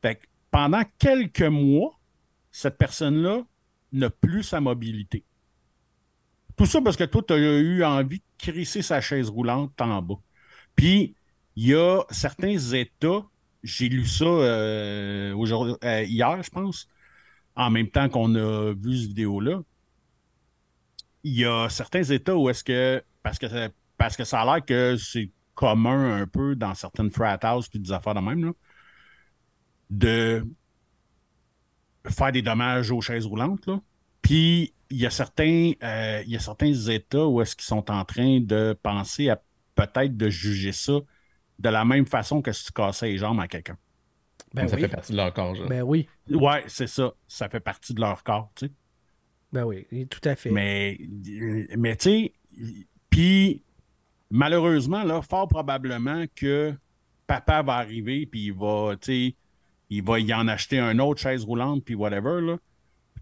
[0.03, 1.99] Fait que pendant quelques mois,
[2.53, 3.43] cette personne-là
[3.93, 5.25] n'a plus sa mobilité.
[6.57, 10.03] Tout ça parce que toi, tu as eu envie de crisser sa chaise roulante en
[10.03, 10.21] bas.
[10.77, 11.17] Puis,
[11.57, 13.25] il y a certains États,
[13.63, 16.89] j'ai lu ça euh, euh, hier, je pense,
[17.57, 19.63] en même temps qu'on a vu cette vidéo-là.
[21.25, 24.65] Il y a certains États où est-ce que, parce que, parce que ça a l'air
[24.65, 28.53] que c'est commun un peu dans certaines frat houses puis des affaires de même,
[29.91, 30.47] de
[32.09, 33.67] faire des dommages aux chaises roulantes.
[33.67, 33.81] Là.
[34.23, 37.91] Puis il y a certains, euh, il y a certains États où est-ce qu'ils sont
[37.91, 39.41] en train de penser à
[39.75, 40.99] peut-être de juger ça
[41.59, 43.77] de la même façon que si tu cassais les jambes à quelqu'un.
[44.55, 44.83] Ben ça oui.
[44.83, 45.55] fait partie de leur corps.
[45.55, 45.69] genre.
[45.69, 46.09] Ben oui.
[46.31, 47.13] Ouais, c'est ça.
[47.27, 48.73] Ça fait partie de leur corps, tu sais.
[49.53, 50.51] Ben oui, tout à fait.
[50.51, 50.99] Mais,
[51.77, 52.33] mais tu sais,
[53.11, 53.63] puis
[54.31, 56.75] malheureusement, là, fort probablement que
[57.27, 59.37] papa va arriver, puis il va, tu sais,
[59.93, 62.57] il va y en acheter un autre chaise roulante, puis whatever, là.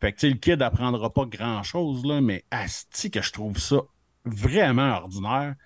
[0.00, 3.82] Fait que, le kid apprendra pas grand-chose, mais asti que je trouve ça
[4.24, 5.56] vraiment ordinaire.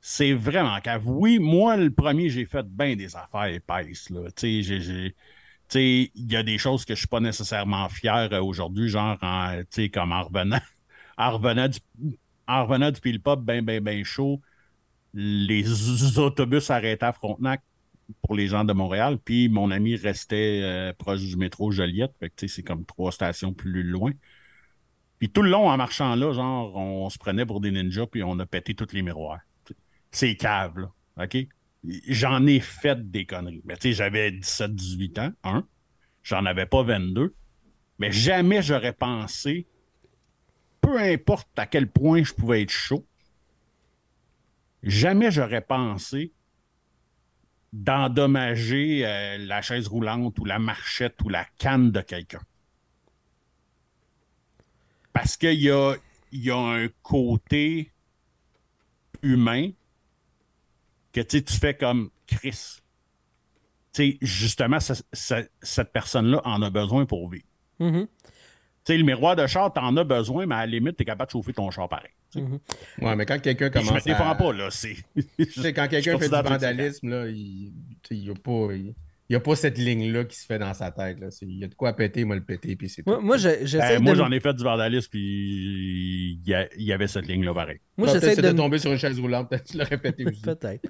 [0.00, 1.02] C'est vraiment cave.
[1.06, 4.08] Oui, moi, le premier, j'ai fait bien des affaires épaisses,
[5.74, 9.60] il y a des choses que je suis pas nécessairement fier euh, aujourd'hui, genre, en,
[9.92, 10.60] comme en revenant,
[11.18, 11.80] en revenant du,
[12.46, 14.40] en du pile pop bien, bien, bien chaud,
[15.12, 17.62] les autobus arrêtaient à Frontenac
[18.22, 22.46] pour les gens de Montréal, puis mon ami restait euh, proche du métro Joliette, que,
[22.46, 24.12] c'est comme trois stations plus loin.
[25.18, 28.22] Puis tout le long, en marchant là, genre, on se prenait pour des ninjas, puis
[28.22, 29.40] on a pété tous les miroirs.
[30.10, 30.92] C'est cave, là,
[31.22, 31.36] OK?
[32.08, 33.62] J'en ai fait des conneries.
[33.64, 35.66] Mais tu sais, j'avais 17-18 ans, un.
[36.22, 37.34] J'en avais pas 22.
[37.98, 39.68] Mais jamais j'aurais pensé,
[40.80, 43.06] peu importe à quel point je pouvais être chaud,
[44.82, 46.32] jamais j'aurais pensé
[47.76, 52.40] d'endommager euh, la chaise roulante ou la marchette ou la canne de quelqu'un.
[55.12, 55.94] Parce qu'il y a,
[56.32, 57.92] y a un côté
[59.22, 59.70] humain
[61.12, 62.80] que tu fais comme Chris.
[64.20, 67.46] Justement, cette personne-là en a besoin pour vivre.
[67.78, 68.06] Mhm.
[68.06, 68.15] Tu
[68.92, 71.32] sais, le miroir de char, t'en as besoin, mais à la limite, t'es capable de
[71.32, 72.10] chauffer ton char pareil.
[73.00, 74.34] Ouais, mais quand quelqu'un Puis je me commence défends à...
[74.34, 74.68] pas, là.
[74.70, 74.96] C'est...
[75.38, 77.72] Tu sais, quand quelqu'un fait du vandalisme, là, il
[78.10, 78.74] n'y a, pas-
[79.28, 81.18] il- a pas cette ligne-là qui se fait dans sa tête.
[81.18, 81.30] là.
[81.30, 83.10] C'est- Il y a de quoi péter, moi le péter, puis c'est tout.
[83.10, 84.18] Moi, moi, j'essaie Ben, moi, de.
[84.18, 85.20] j'en ai fait du vandalisme, puis
[86.44, 87.78] il y, a- il y avait cette ligne-là pareil.
[87.96, 88.42] Moi, j'essaie peut-être de.
[88.42, 90.42] c'était me- tombé sur une chaise roulante, peut-être que tu l'aurais pété aussi.
[90.42, 90.86] Peut-être.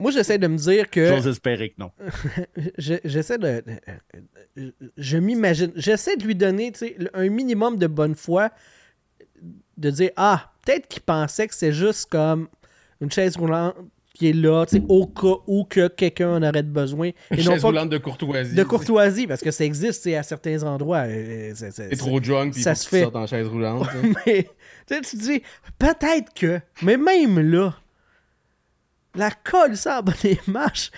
[0.00, 1.06] Moi, j'essaie de me dire que.
[1.08, 1.90] J'ose espérer que non.
[2.78, 3.62] je- j'essaie de.
[4.96, 5.72] Je, m'imagine.
[5.76, 8.50] J'essaie de lui donner tu sais, le- un minimum de bonne foi.
[9.76, 12.48] De dire Ah, peut-être qu'il pensait que c'est juste comme
[13.00, 13.74] une chaise roulante
[14.14, 17.10] qui est là, tu sais, au cas où que quelqu'un en aurait besoin.
[17.30, 18.54] Une Et non chaise pas roulante de courtoisie.
[18.56, 21.04] de courtoisie, parce que ça existe à certains endroits.
[21.06, 23.04] euh, c'est- c'est- trop drunk, puis ça se fait.
[23.14, 23.86] en chaise roulante.
[23.86, 23.92] là.
[24.26, 24.48] mais
[24.88, 25.42] tu te dis,
[25.78, 27.76] peut-être que, mais même là,
[29.18, 30.90] la colle, ça en bas des marches,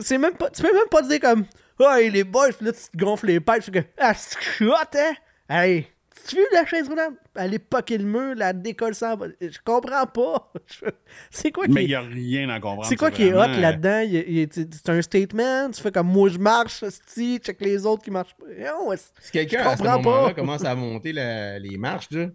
[0.00, 1.44] c'est même pas, tu peux même pas dire comme,
[1.80, 4.36] hey les boys, puis là tu te gonfles les pipes, tu fais que, ah, c'est
[4.64, 5.14] hein?
[5.50, 5.86] Hey,
[6.28, 7.14] Tu veux la chaise roulante?
[7.34, 9.16] Elle est poquée le mur, la décolle sans.
[9.40, 10.52] Je comprends pas.
[11.30, 12.86] C'est quoi qui Mais il n'y a rien à comprendre.
[12.86, 14.00] C'est quoi qui est hot là-dedans?
[14.00, 15.70] Il- il- C'est un statement?
[15.70, 18.44] Tu fais comme moi je marche, si, check les autres qui marchent pas.
[18.46, 22.26] Non, c'est- Si quelqu'un à ce moment-là commence à monter la- les marches, là,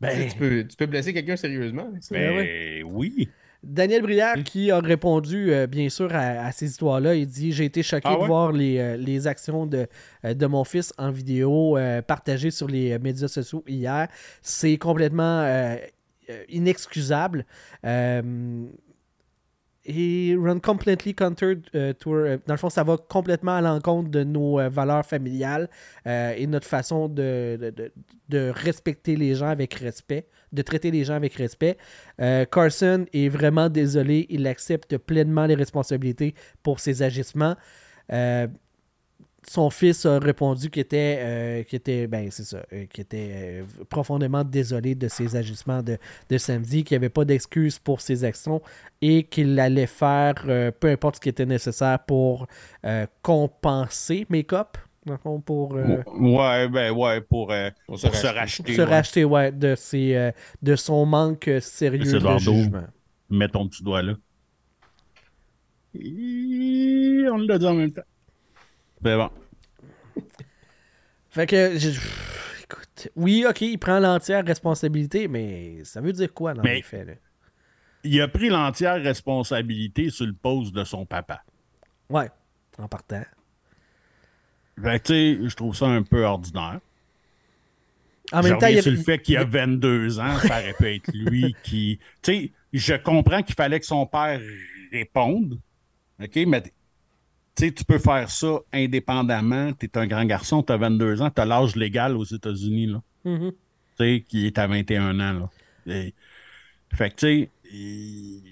[0.00, 1.90] Ben, tu, peux, tu peux blesser quelqu'un sérieusement.
[2.10, 3.28] Ben oui.
[3.66, 7.14] Daniel Brière qui a répondu euh, bien sûr à, à ces histoires-là.
[7.14, 9.86] Il dit J'ai été choqué Ah de voir les, euh, les actions de,
[10.24, 14.08] euh, de mon fils en vidéo euh, partagées sur les médias sociaux hier.
[14.42, 15.46] C'est complètement
[16.48, 17.44] inexcusable.
[19.86, 21.92] Et Run Completely Counter euh,
[22.46, 25.68] dans le fond, ça va complètement à l'encontre de nos valeurs familiales
[26.06, 27.92] et notre façon de, de-
[28.30, 31.76] de respecter les gens avec respect, de traiter les gens avec respect.
[32.20, 37.56] Euh, Carson est vraiment désolé, il accepte pleinement les responsabilités pour ses agissements.
[38.12, 38.46] Euh,
[39.46, 42.30] son fils a répondu qu'il était, euh, ben
[43.90, 48.62] profondément désolé de ses agissements de, samedi, qu'il n'y avait pas d'excuses pour ses actions
[49.02, 50.46] et qu'il allait faire
[50.80, 52.46] peu importe ce qui était nécessaire pour
[53.20, 58.26] compenser Make-up, dans le fond, pour, euh, Ouais, ben ouais, pour, euh, Pour pour se
[58.26, 58.74] racheter.
[58.74, 58.86] se ouais.
[58.86, 60.32] racheter ouais, de, ses, euh,
[60.62, 62.52] de son manque sérieux de Eduardo.
[62.54, 62.84] jugement.
[63.30, 64.14] Mets ton petit doigt là.
[65.94, 68.02] Et on l'a dit en même temps.
[69.04, 69.30] C'est bon.
[71.30, 72.00] Fait que, je-
[72.62, 76.82] écoute, oui, ok, il prend l'entière responsabilité, mais ça veut dire quoi dans Mais- les
[76.82, 77.06] faits?
[77.06, 77.12] Là?
[78.04, 81.42] Il a pris l'entière responsabilité sur le poste de son papa.
[82.10, 82.30] Ouais,
[82.78, 83.22] en partant.
[84.82, 85.12] Fait que, tu
[85.42, 86.80] sais, je trouve ça un peu ordinaire.
[88.32, 90.74] En même temps, il y a- sur le fait qu'il a 22 ans, ça aurait
[90.74, 91.98] pu être lui qui.
[92.22, 94.40] Tu sais, je comprends qu'il fallait que son père
[94.90, 95.58] réponde.
[96.22, 96.70] OK, mais tu
[97.56, 99.72] sais, tu peux faire ça indépendamment.
[99.74, 102.86] Tu es un grand garçon, tu as 22 ans, tu as l'âge légal aux États-Unis,
[102.86, 103.02] là.
[103.24, 103.52] Mhm.
[103.52, 103.56] Tu
[103.98, 105.48] sais, qui est à 21 ans,
[105.86, 105.94] là.
[105.94, 106.14] Et-
[106.92, 108.42] fait que, tu sais, il-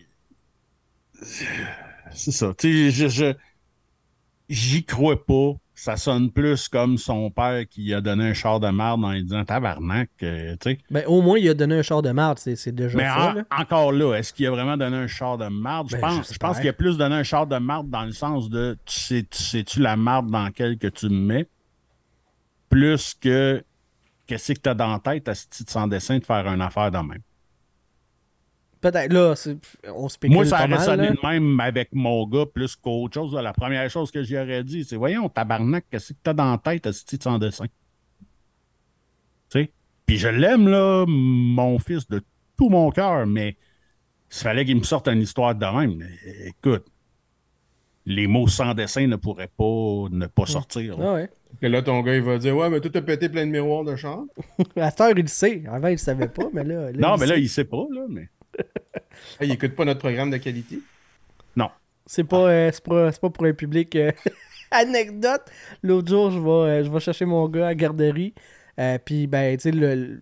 [2.12, 2.53] c'est ça.
[2.57, 3.35] Tu sais, je, je-
[4.49, 5.55] j'y crois pas.
[5.85, 9.24] Ça sonne plus comme son père qui a donné un char de merde en lui
[9.24, 10.78] disant tabarnak, euh, tu sais.
[10.89, 13.30] Ben, au moins, il a donné un char de marde, c'est c'est déjà Mais ça.
[13.30, 13.43] en- là.
[13.59, 15.89] encore là, est-ce qu'il a vraiment donné un char de marde?
[15.91, 18.12] Je Ben, pense, je pense qu'il a plus donné un char de marde dans le
[18.12, 21.49] sens de tu sais, tu sais-tu la marde dans laquelle que tu me mets?
[22.68, 23.64] Plus que
[24.28, 26.61] qu'est-ce que tu as dans la tête à ce titre sans dessin de faire une
[26.62, 27.22] affaire de même.
[28.83, 29.35] Peut-être, là,
[29.95, 33.14] on spécule Moi, ça pas aurait mal, sonné de même avec mon gars plus qu'autre
[33.14, 33.33] chose.
[33.35, 36.59] La première chose que j'y aurais dit, c'est Voyons, tabarnak, qu'est-ce que t'as dans la
[36.59, 37.66] tête à ce titre sans dessin?
[39.51, 39.72] Tu sais?
[40.05, 42.24] Puis je l'aime, là, mon fils, de
[42.59, 43.57] tout mon cœur, mais
[44.30, 45.95] il fallait qu'il me sorte une histoire de même.
[45.95, 46.85] Mais, Écoute,
[48.05, 50.99] les mots sans dessin ne pourraient pas ne pas sortir.
[50.99, 51.05] là.
[51.07, 51.30] Ah ouais.
[51.61, 53.85] Et là, ton gars, il va dire Ouais, mais toi, t'as pété plein de miroirs
[53.85, 54.22] de char.
[54.76, 55.62] À cette heure, il le sait.
[55.70, 56.91] Avant, il le savait pas, mais là.
[56.91, 58.28] là, non, il mais là, il sait pas, là, mais.
[59.40, 60.82] Ah, il écoute pas notre programme de qualité?
[61.57, 61.70] Non.
[62.07, 63.94] C'est pas, euh, c'est pas, c'est pas pour un public.
[63.96, 64.12] euh,
[64.70, 65.42] Anecdote,
[65.82, 68.34] l'autre jour, je vais, euh, je vais chercher mon gars à la garderie.
[68.80, 70.20] euh, puis, ben, tu sais, le,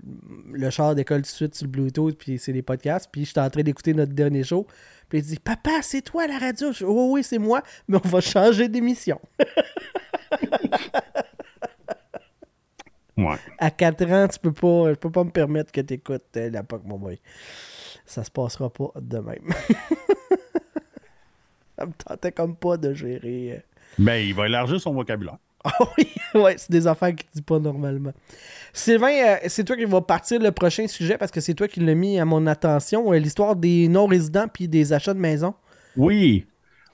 [0.53, 3.09] le char décolle tout de suite sur le Bluetooth, puis c'est des podcasts.
[3.13, 4.67] Puis, j'étais en train d'écouter notre dernier show.
[5.09, 8.09] Puis, il dit Papa, c'est toi la radio Je, Oh, oui, c'est moi, mais on
[8.09, 9.21] va changer d'émission.
[13.17, 13.37] Ouais.
[13.59, 16.63] À 4 ans, tu peux pas, je peux pas me permettre que tu écoutes la
[16.63, 17.21] POC, mon boy.
[18.11, 19.49] Ça se passera pas de même.
[21.79, 23.53] Ça me tentait comme pas de gérer.
[23.53, 23.61] euh,
[23.99, 25.39] Mais il va élargir son vocabulaire.
[25.63, 26.07] Ah oui,
[26.41, 28.15] ouais, c'est des affaires qu'il dit pas normalement.
[28.73, 31.81] Sylvain, euh, c'est toi qui vas partir le prochain sujet parce que c'est toi qui
[31.81, 35.53] l'as mis à mon attention, euh, l'histoire des non-résidents puis des achats de maison.
[35.99, 36.47] Oui,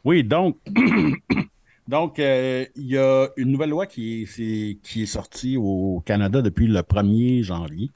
[0.05, 0.57] oui, donc,
[1.89, 6.43] donc euh, il y a une nouvelle loi qui est, qui est sortie au Canada
[6.43, 7.93] depuis le 1er janvier,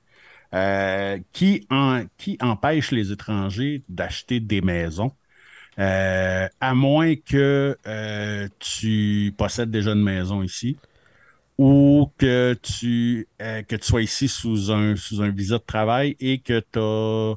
[0.54, 5.12] euh, qui, en- qui empêche les étrangers d'acheter des maisons,
[5.78, 10.76] euh, à moins que euh, tu possèdes déjà une maison ici
[11.58, 16.16] ou que tu, euh, que tu sois ici sous un, sous un visa de travail
[16.18, 17.36] et que tu as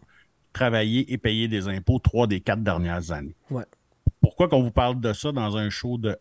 [0.53, 3.35] travaillé et payé des impôts trois des quatre dernières années.
[3.49, 3.65] Ouais.
[4.21, 6.17] Pourquoi qu'on vous parle de ça dans un show de,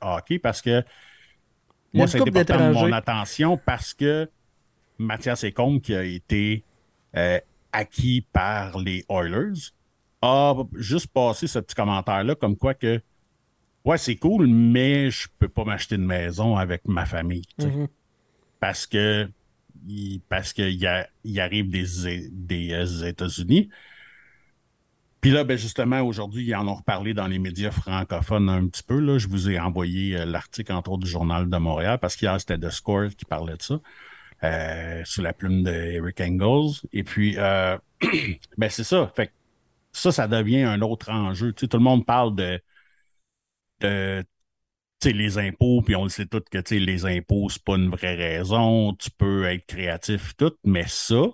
[0.00, 0.38] hockey?
[0.38, 0.82] Parce que
[1.92, 4.28] moi, ça a été porté à mon attention parce que
[4.98, 6.64] Mathias Ecombe, qui a été
[7.16, 7.38] euh,
[7.72, 9.72] acquis par les Oilers,
[10.22, 13.00] a juste passé ce petit commentaire-là comme quoi que
[13.86, 17.44] Ouais, c'est cool, mais je peux pas m'acheter une maison avec ma famille.
[17.60, 17.86] Mhm.
[18.58, 19.30] Parce que
[19.86, 21.86] il, parce qu'il il arrive des,
[22.32, 23.68] des euh, États-Unis.
[25.20, 28.82] Puis là, ben justement, aujourd'hui, ils en ont reparlé dans les médias francophones un petit
[28.82, 28.98] peu.
[28.98, 29.18] Là.
[29.18, 32.58] Je vous ai envoyé euh, l'article, entre autres, du Journal de Montréal, parce qu'hier, c'était
[32.58, 33.80] The Score qui parlait de ça.
[34.44, 36.86] Euh, sous la plume de Eric Engels.
[36.92, 37.78] Et puis, euh,
[38.58, 39.10] ben c'est ça.
[39.14, 39.32] Fait que
[39.92, 41.52] ça, ça devient un autre enjeu.
[41.52, 42.60] Tu tout le monde parle de,
[43.80, 44.24] de
[45.04, 48.94] les impôts, puis on le sait tous que les impôts, c'est pas une vraie raison.
[48.94, 51.26] Tu peux être créatif, tout, mais ça,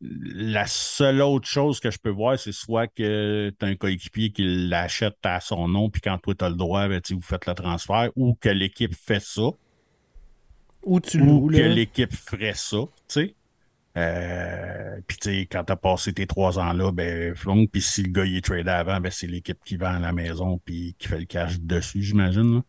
[0.00, 4.30] la seule autre chose que je peux voir, c'est soit que tu as un coéquipier
[4.32, 7.46] qui l'achète à son nom, puis quand toi tu as le droit, ben, vous faites
[7.46, 9.50] le transfert, ou que l'équipe fait ça,
[10.82, 13.34] Ou tu ou loues, que l'équipe ferait ça, tu sais.
[13.96, 17.34] Euh, puis tu sais, quand t'as passé tes trois ans là, ben
[17.72, 20.60] puis si le gars il est tradé avant, ben c'est l'équipe qui vend la maison
[20.64, 22.62] puis qui fait le cash dessus, j'imagine.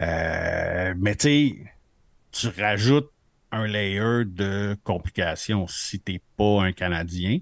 [0.00, 1.72] Euh, mais tu sais,
[2.32, 3.10] tu rajoutes
[3.52, 7.38] un layer de complications si t'es pas un Canadien.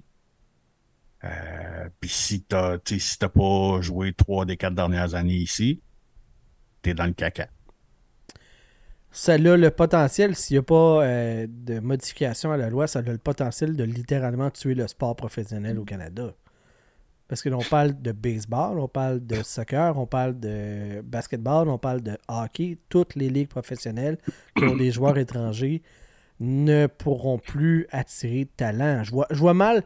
[1.24, 5.82] Euh, puis si t'as, si t'as pas joué trois des quatre dernières années ici,
[6.82, 7.48] t'es dans le caca.
[9.20, 13.00] Ça a le potentiel, s'il n'y a pas euh, de modification à la loi, ça
[13.00, 16.32] a le potentiel de littéralement tuer le sport professionnel au Canada.
[17.26, 21.78] Parce que l'on parle de baseball, on parle de soccer, on parle de basketball, on
[21.78, 22.78] parle de hockey.
[22.88, 24.18] Toutes les ligues professionnelles
[24.56, 25.82] qui ont des joueurs étrangers
[26.38, 29.02] ne pourront plus attirer de talent.
[29.02, 29.82] Je je vois mal.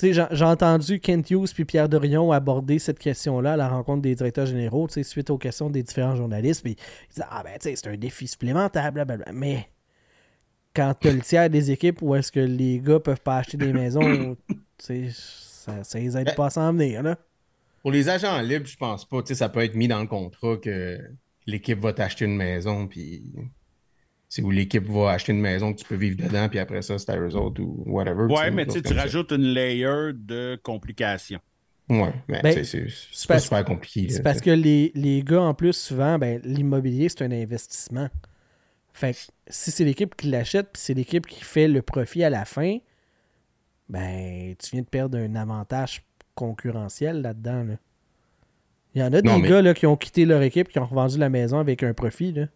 [0.00, 4.00] Tu sais, j'ai entendu Kent Hughes puis Pierre Dorion aborder cette question-là à la rencontre
[4.00, 6.62] des directeurs généraux, tu sais, suite aux questions des différents journalistes.
[6.62, 9.30] Puis ils disaient Ah, ben, tu sais, c'est un défi supplémentaire, blablabla.
[9.34, 9.68] Mais
[10.74, 13.58] quand tu as le tiers des équipes où est-ce que les gars peuvent pas acheter
[13.58, 17.18] des maisons, tu sais, ça, ça les aide pas à s'en venir, là.
[17.82, 19.20] Pour les agents libres, je pense pas.
[19.20, 20.98] Tu sais, ça peut être mis dans le contrat que
[21.46, 23.22] l'équipe va t'acheter une maison, puis
[24.30, 26.98] c'est où l'équipe va acheter une maison que tu peux vivre dedans, puis après ça,
[26.98, 28.32] c'est à eux autres ou whatever.
[28.32, 28.94] Ouais, mais tu ça.
[28.94, 31.40] rajoutes une layer de complications.
[31.88, 34.08] Ouais, mais Ben, c'est super compliqué.
[34.08, 38.08] C'est parce que les, les gars, en plus, souvent, ben, l'immobilier, c'est un investissement.
[38.92, 39.18] Fait que
[39.48, 42.78] si c'est l'équipe qui l'achète, puis c'est l'équipe qui fait le profit à la fin,
[43.88, 46.02] ben, tu viens de perdre un avantage
[46.36, 47.64] concurrentiel là-dedans.
[47.64, 47.74] Là.
[48.94, 50.78] Il y en a Non, des mais- gars là, qui ont quitté leur équipe, qui
[50.78, 52.32] ont revendu la maison avec un profit.
[52.32, 52.46] Là.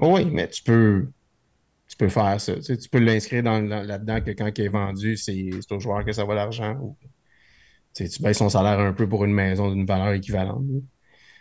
[0.00, 1.08] Oui, mais tu peux,
[1.88, 2.54] tu peux faire ça.
[2.60, 6.12] Tu, peux l'inscrire dans, dans- là-dedans que quand il est vendu, c'est au joueur que
[6.12, 6.96] ça va l'argent.
[7.94, 10.64] Tu baisses son salaire un peu pour une maison d'une valeur équivalente.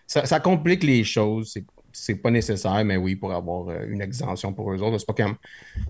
[0.08, 1.58] Ça, complique les choses.
[1.92, 4.98] C'est, pas nécessaire, mais oui, pour avoir euh, une exemption pour eux autres.
[5.00, 5.38] C'est pas comme,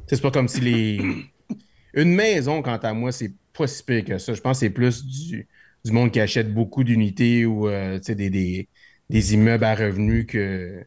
[0.08, 1.02] c'est pas comme si les.
[1.94, 4.34] Une maison, quant à moi, c'est pas si pire que ça.
[4.34, 5.48] Je pense que c'est plus du,
[5.92, 8.68] monde qui achète beaucoup d'unités ou euh, des,
[9.10, 10.86] des immeubles à revenus que.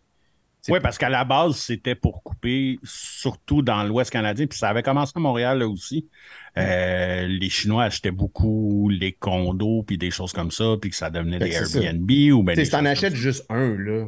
[0.68, 4.82] Oui, parce qu'à la base, c'était pour couper, surtout dans l'Ouest canadien, puis ça avait
[4.82, 6.08] commencé à Montréal là aussi.
[6.56, 11.10] Euh, les Chinois achetaient beaucoup les condos, puis des choses comme ça, puis que ça
[11.10, 11.80] devenait Fait des ça.
[11.80, 14.06] Airbnb ou ben des si t'en achètes juste un, là,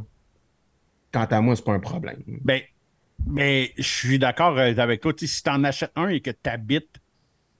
[1.12, 2.22] quant à moi, c'est pas un problème.
[2.26, 2.60] Ben,
[3.26, 5.12] mais je suis d'accord euh, avec toi.
[5.12, 7.00] Tu sais, si tu en achètes un et que tu habites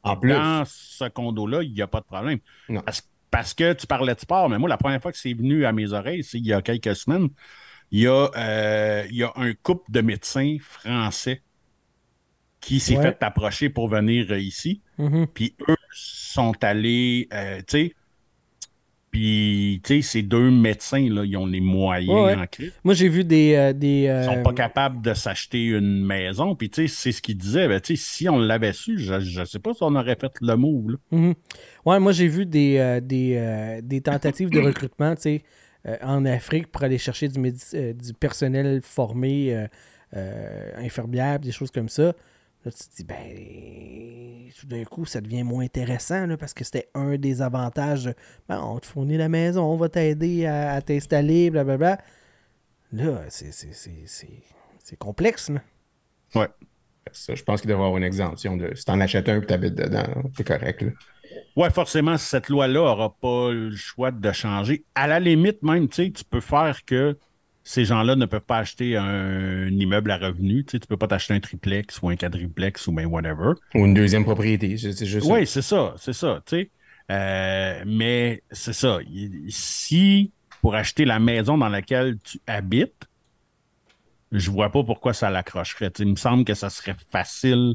[0.02, 2.38] En plus, dans ce condo-là, il n'y a pas de problème.
[2.68, 2.80] Non.
[2.80, 5.64] Parce, parce que tu parlais de sport, mais moi, la première fois que c'est venu
[5.64, 7.28] à mes oreilles, c'est il y a quelques semaines,
[7.92, 11.42] il y a, euh, il y a un couple de médecins français
[12.60, 13.02] qui s'est Ouais.
[13.02, 14.82] fait approcher pour venir euh, ici.
[14.98, 15.26] Mhm.
[15.32, 17.94] Puis eux sont allés, euh, tu sais,
[19.10, 22.34] puis, tu sais, ces deux médecins, là, ils ont les moyens Ouais, ouais.
[22.36, 22.72] en crise.
[22.84, 23.54] Moi, j'ai vu des.
[23.56, 26.54] euh, des Ils sont pas capables de s'acheter une maison.
[26.54, 27.66] Puis, tu sais, c'est ce qu'ils disaient.
[27.66, 30.30] Ben, tu sais, si on l'avait su, je, je sais pas si on aurait fait
[30.40, 30.96] le move, là.
[31.10, 31.34] Mhm.
[31.86, 35.42] Ouais, moi j'ai vu des, euh, des, des tentatives de recrutement, tu sais,
[36.02, 37.40] en Afrique pour aller chercher du,
[37.74, 39.66] euh, personnel formé, euh,
[40.16, 42.14] euh, infirmière, des choses comme ça.
[42.64, 46.62] Là, tu te dis, ben, tout d'un coup, ça devient moins intéressant, là, parce que
[46.64, 48.12] c'était un des avantages.
[48.48, 51.98] Ben, on te fournit la maison, on va t'aider à, à t'installer, blablabla.
[52.92, 55.62] Là, c'est, complexe, là.
[56.34, 56.48] Ouais.
[57.12, 58.56] je pense qu'il devrait y avoir une exemption.
[58.56, 60.84] De, si t'en achètes un et t'habites dedans, c'est correct.
[61.56, 64.84] Ouais, forcément, cette loi-là n'aura pas le choix de changer.
[64.94, 67.16] À la limite, même, tu sais, tu peux faire que
[67.62, 70.64] ces gens-là ne peuvent pas acheter un, immeuble à revenu.
[70.64, 73.52] Tu tu peux pas t'acheter un triplex ou un quadriplex ou ben whatever.
[73.74, 74.76] Ou une deuxième propriété.
[75.24, 76.42] Oui, c'est ça, c'est ça.
[77.10, 78.98] Euh, mais c'est ça.
[79.48, 83.08] Si pour acheter la maison dans laquelle tu habites,
[84.32, 85.92] je vois pas pourquoi ça l'accrocherait.
[85.98, 87.74] Il me semble que ça serait facile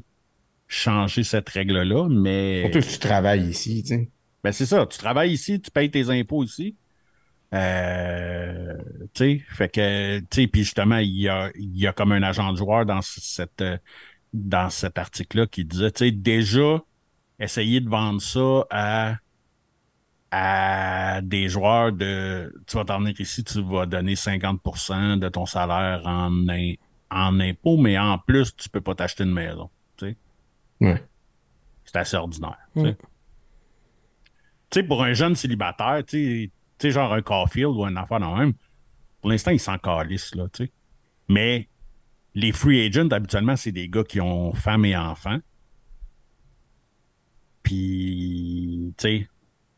[0.68, 3.82] changer cette règle-là, mais Surtout si tu travailles ici.
[3.84, 4.10] tu sais.
[4.44, 4.86] ben c'est ça.
[4.86, 6.76] Tu travailles ici, tu payes tes impôts ici.
[7.54, 8.74] Euh,
[9.14, 12.12] tu sais, fait que, tu sais, puis justement, il y a, il y a comme
[12.12, 13.64] un agent de joueur dans cette,
[14.34, 16.82] dans cet article-là qui disait, tu sais, déjà,
[17.40, 19.16] essayer de vendre ça à,
[20.32, 25.46] à des joueurs de, tu vas t'en venir ici, tu vas donner 50% de ton
[25.46, 26.32] salaire en,
[27.12, 29.70] en impôts, mais en plus, tu peux pas t'acheter une maison.
[29.98, 30.18] tu sais.
[30.86, 31.04] Ouais.
[31.84, 32.58] C'est assez ordinaire.
[32.76, 32.92] Mm.
[34.70, 34.84] Tu sais.
[34.84, 38.54] Pour un jeune célibataire, tu sais- genre un Caulfield ou un affaire de même,
[39.22, 40.72] pour l'instant, il s'en calisse, là, tu sais.
[41.28, 41.70] Mais
[42.34, 45.40] les free agents, habituellement, c'est des gars qui ont femme et enfants.
[47.64, 49.28] Puis, tu sais,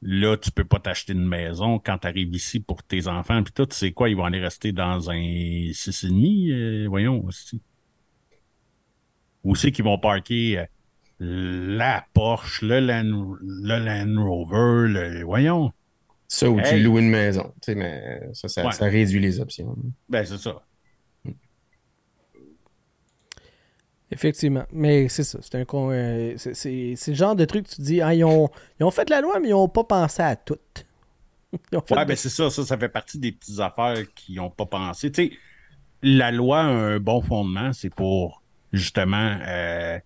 [0.02, 3.42] là, tu peux pas t'acheter une maison quand tu arrives ici pour tes enfants.
[3.44, 5.16] Puis tout, tu sais quoi, ils vont aller rester dans un
[5.72, 7.62] 6,5, euh, voyons, aussi.
[9.44, 10.66] Où c'est qu'ils vont parker euh,
[11.20, 15.72] la Porsche, le Land, le Land Rover, le, voyons.
[16.28, 16.66] Ça, ou Hey.
[16.70, 17.54] tu loues une maison.
[17.62, 18.72] Tu sais, mais ça, ça, Ouais.
[18.74, 19.76] ça réduit les options.
[20.10, 20.62] Ben, c'est ça.
[24.10, 24.64] Effectivement.
[24.72, 25.40] Mais c'est ça.
[25.42, 28.50] C'est un con- euh, c'est- le genre de truc que tu dis, ah, ils, ont,
[28.80, 30.58] ils ont fait la loi, mais ils n'ont pas pensé à tout.
[31.72, 33.98] Ils ont fait Ouais, des- ben c'est ça, ça, ça fait partie des petites affaires
[34.16, 35.12] qui n'ont pas pensé.
[35.12, 35.32] Tu sais,
[36.02, 38.44] la loi a un bon fondement, c'est pour
[38.74, 39.98] justement euh,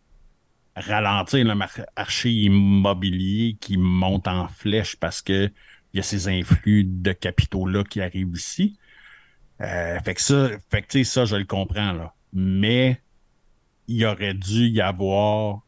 [0.75, 5.51] ralentir le marché immobilier qui monte en flèche parce que
[5.93, 8.77] il y a ces influx de capitaux-là qui arrivent ici.
[9.61, 12.13] Euh, fait que ça, fait que, ça, je le comprends, là.
[12.33, 13.01] Mais
[13.87, 15.61] il aurait dû y avoir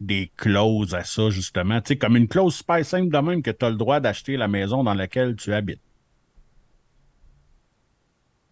[0.00, 1.80] des clauses à ça, justement.
[1.80, 4.36] Tu sais, comme une clause super simple de même que tu as le droit d'acheter
[4.36, 5.80] la maison dans laquelle tu habites.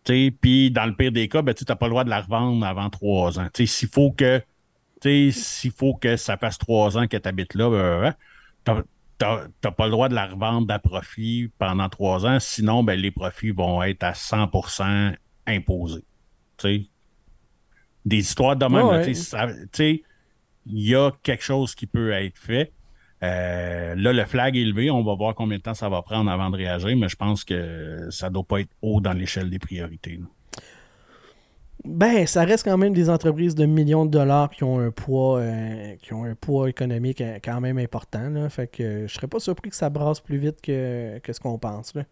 [0.05, 2.11] Tu sais, puis dans le pire des cas, ben, tu n'as pas le droit de
[2.11, 3.49] la revendre avant trois ans.
[3.53, 4.41] Tu sais, s'il faut que
[5.03, 8.15] s'il faut que ça fasse trois ans que tu habites là, ben,
[8.65, 8.85] ben,
[9.19, 12.39] t'as t'as pas le droit de la revendre à profit pendant trois ans.
[12.41, 15.15] Sinon, ben, les profits vont être à 100%
[15.47, 16.05] imposés.
[16.59, 16.87] Tu sais,
[18.05, 18.87] des histoires de même.
[18.87, 20.01] Ouais,
[20.69, 22.73] il y a quelque chose qui peut être fait.
[23.23, 24.91] Euh, là, le flag est élevé.
[24.91, 27.45] On va voir combien de temps ça va prendre avant de réagir, mais je pense
[27.45, 30.17] que ça doit pas être haut dans l'échelle des priorités.
[30.17, 30.27] là.
[31.87, 35.39] Ben, ça reste quand même des entreprises de millions de dollars qui ont un poids,
[35.39, 38.29] euh, qui ont un poids économique euh, quand même important.
[38.29, 38.49] Là.
[38.49, 41.41] Fait que euh, je serais pas surpris que ça brasse plus vite que, que ce
[41.41, 41.95] qu'on pense.
[41.95, 42.05] Là.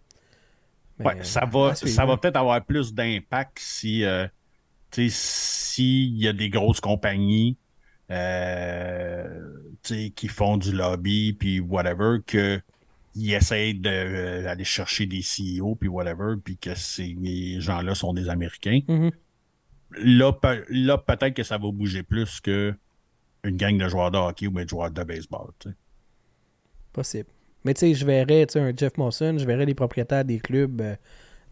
[0.98, 2.16] Mais, Ouais, ça à va, ça va hein.
[2.16, 4.28] peut-être avoir plus d'impact si, euh,
[4.92, 7.56] s'il y a des grosses compagnies
[8.10, 9.40] euh,
[9.82, 12.60] qui font du lobby puis whatever, que
[13.16, 17.16] ils essayent d'aller chercher des CEO puis whatever, puis que ces
[17.60, 18.80] gens-là sont des Américains.
[18.88, 19.10] Mhm.
[19.98, 22.74] Là, pe- là peut-être que ça va bouger plus que
[23.44, 25.50] une gang de joueurs de hockey ou de joueurs de baseball.
[26.92, 27.28] Possible.
[27.64, 30.96] Mais tu sais, je verrais un Jeff Monson, je verrais les propriétaires des clubs euh,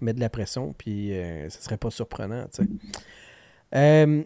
[0.00, 2.46] mettre de la pression, puis euh, ce serait pas surprenant.
[3.74, 4.22] Euh,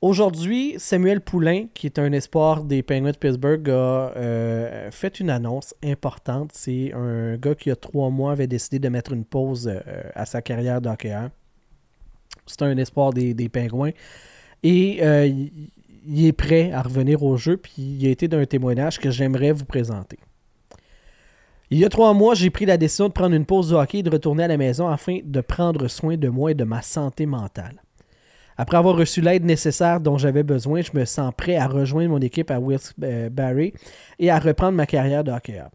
[0.00, 5.30] Aujourd'hui, Samuel Poulain, qui est un espoir des Penguins de Pittsburgh, a euh, fait une
[5.30, 6.50] annonce importante.
[6.54, 9.72] C'est un gars qui, il y a trois mois, avait décidé de mettre une pause
[10.14, 11.30] à sa carrière d'hockeyeur.
[12.46, 13.92] C'est un espoir des, Pingouins.
[14.62, 15.26] Et euh,
[16.06, 19.52] il, est prêt à revenir au jeu, puis il a été d'un témoignage que j'aimerais
[19.52, 20.18] vous présenter.
[21.70, 23.98] Il y a trois mois, j'ai pris la décision de prendre une pause de hockey
[23.98, 26.82] et de retourner à la maison afin de prendre soin de moi et de ma
[26.82, 27.82] santé mentale.
[28.58, 32.20] Après avoir reçu l'aide nécessaire dont j'avais besoin, je me sens prêt à rejoindre mon
[32.20, 33.72] équipe à Wilkes-Barre
[34.18, 35.70] et à reprendre ma carrière de hockeyeur.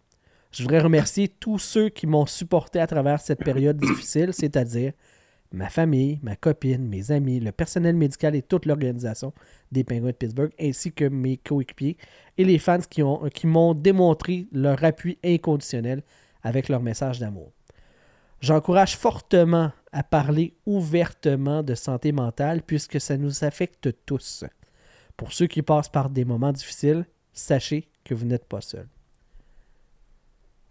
[0.52, 4.94] Je voudrais remercier tous ceux qui m'ont supporté à travers cette période difficile, c'est-à-dire
[5.52, 9.34] ma famille, ma copine, mes amis, le personnel médical et toute l'organisation
[9.72, 11.98] des Penguins de Pittsburgh, ainsi que mes coéquipiers
[12.38, 13.02] et les fans qui,
[13.34, 16.04] qui m'ont démontré leur appui inconditionnel
[16.44, 17.52] avec leur message d'amour.
[18.40, 24.44] J'encourage fortement à parler ouvertement de santé mentale puisque ça nous affecte tous.
[25.16, 28.88] Pour ceux qui passent par des moments difficiles, sachez que vous n'êtes pas seul.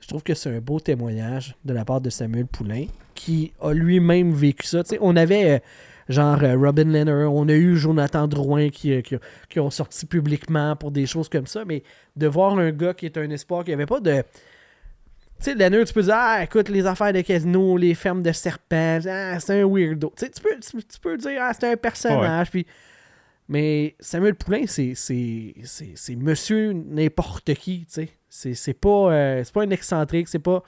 [0.07, 2.86] Je trouve que c'est un beau témoignage de la part de Samuel Poulain
[3.16, 4.84] qui a lui-même vécu ça.
[4.84, 5.59] Tu sais, on avait euh,
[6.09, 9.16] genre euh, Robin Leonard, on a eu Jonathan Drouin qui, euh, qui,
[9.50, 11.82] qui ont sorti publiquement pour des choses comme ça, mais
[12.14, 14.22] de voir un gars qui est un espoir qui avait pas de.
[14.22, 14.26] Tu
[15.40, 19.00] sais, Leonard, tu peux dire, ah, écoute, les affaires de casino, les fermes de serpents,
[19.11, 20.12] ah, c'est un weirdo.
[20.16, 22.64] Tu peux, tu, tu peux dire, ah, c'est un personnage, puis.
[23.48, 28.09] Mais Samuel Poulain, c'est, c'est, c'est, c'est monsieur n'importe qui, tu sais.
[28.55, 30.62] C'est, pas, euh, pas un excentrique, c'est pas.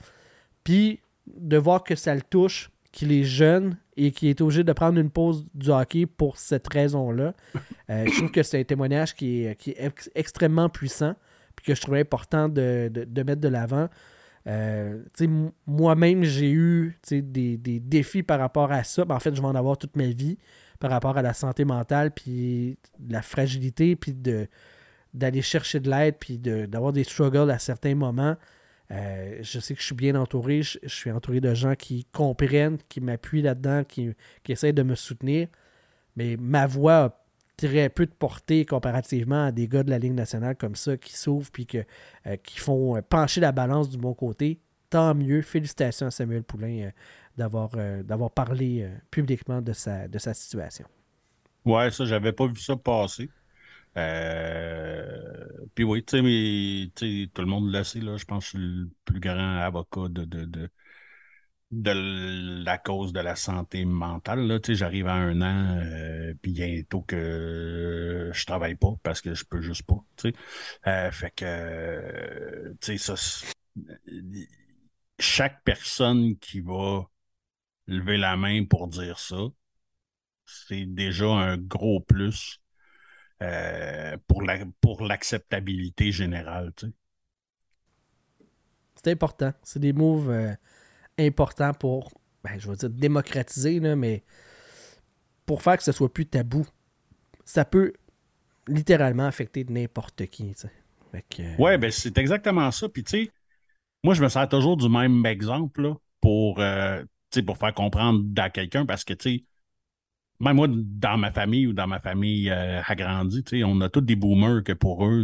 [0.63, 4.73] Puis de voir que ça le touche, qu'il est jeune et qu'il est obligé de
[4.73, 7.33] prendre une pause du hockey pour cette raison-là,
[7.89, 11.13] euh, je trouve que c'est un témoignage qui est, qui est ex- extrêmement puissant,
[11.55, 13.89] puis que je trouvais important de, de- mettre de l'avant.
[14.47, 15.03] Euh,
[15.67, 19.05] Moi-même, j'ai eu des, des défis par rapport à ça.
[19.05, 20.37] Ben, en fait, je vais en avoir toute ma vie
[20.79, 22.77] par rapport à la santé mentale, puis
[23.09, 24.47] la fragilité, puis de
[25.13, 28.35] d'aller chercher de l'aide, puis d'avoir des struggles à certains moments.
[28.91, 30.61] Euh, je sais que je suis bien entouré.
[30.63, 34.11] Je, suis entouré de gens qui comprennent, qui m'appuient là-dedans, qui,
[34.43, 35.47] qui essayent de me soutenir.
[36.15, 37.23] Mais ma voix a
[37.57, 41.15] très peu de portée comparativement à des gars de la Ligue nationale comme ça qui
[41.15, 44.59] s'ouvrent puis euh, qui font euh, pencher la balance du bon côté.
[44.89, 45.43] Tant mieux.
[45.43, 46.89] Félicitations à Samuel Poulain
[47.37, 50.87] d'avoir parlé publiquement de sa, de sa situation.
[51.63, 53.29] Ouais, ça, j'avais pas vu ça passer.
[53.97, 56.17] Euh, Puis oui, tu
[56.95, 59.57] sais, tout le monde le sait, là, je pense que je suis le plus grand
[59.57, 60.69] avocat de, de,
[61.71, 61.91] de,
[62.63, 64.47] la cause de la santé mentale.
[64.47, 64.59] Là.
[64.67, 69.61] J'arrive à un an, euh, puis bientôt que je travaille pas parce que je peux
[69.61, 70.03] juste pas.
[70.87, 73.15] Euh, fait que, euh, tu sais, ça,
[75.19, 77.09] chaque personne qui va
[77.87, 79.37] lever la main pour dire ça,
[80.45, 82.59] c'est déjà un gros plus
[83.41, 86.73] euh, pour la, pour l'acceptabilité générale.
[86.75, 86.93] Tu sais.
[88.95, 89.53] C'est important.
[89.63, 90.53] C'est des moves euh,
[91.17, 92.11] importants pour,
[92.43, 94.23] ben, je vais dire démocratiser, là, mais
[95.45, 96.67] pour faire que ce soit plus tabou.
[97.45, 97.93] Ça peut
[98.67, 100.53] littéralement affecter n'importe qui.
[100.53, 100.71] tu sais.
[101.29, 102.87] Que, euh, Ouais, ben c'est exactement ça.
[102.87, 103.31] Puis tu sais,
[104.03, 107.73] moi je me sers toujours du même exemple là, pour, euh, tu sais, pour faire
[107.73, 109.45] comprendre à quelqu'un parce que tu sais,
[110.39, 114.15] même moi, dans ma famille ou dans ma famille euh, agrandie, on a tous des
[114.15, 115.23] boomers que pour eux,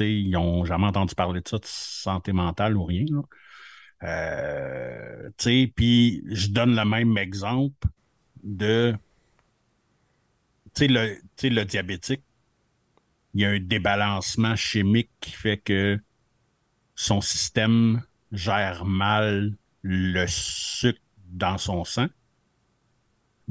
[0.00, 3.06] ils n'ont jamais entendu parler de ça, de santé mentale ou rien.
[4.02, 5.30] Euh,
[5.74, 7.88] puis je donne le même exemple
[8.42, 8.94] de,
[10.74, 12.22] tu sais, le, le diabétique.
[13.32, 15.98] Il y a un débalancement chimique qui fait que
[16.96, 18.02] son système
[18.32, 22.08] gère mal le sucre dans son sang.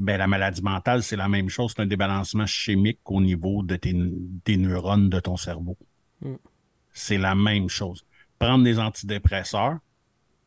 [0.00, 1.74] Ben, la maladie mentale, c'est la même chose.
[1.76, 5.76] C'est un débalancement chimique au niveau de tes, des neurones de ton cerveau.
[6.22, 6.36] Mm.
[6.90, 8.06] C'est la même chose.
[8.38, 9.78] Prendre des antidépresseurs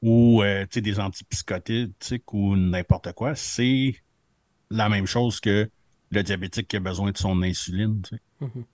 [0.01, 3.95] ou euh, des antipsychotiques ou n'importe quoi, c'est
[4.72, 5.70] la même chose que
[6.10, 8.01] le diabétique qui a besoin de son insuline.
[8.41, 8.66] Mhm.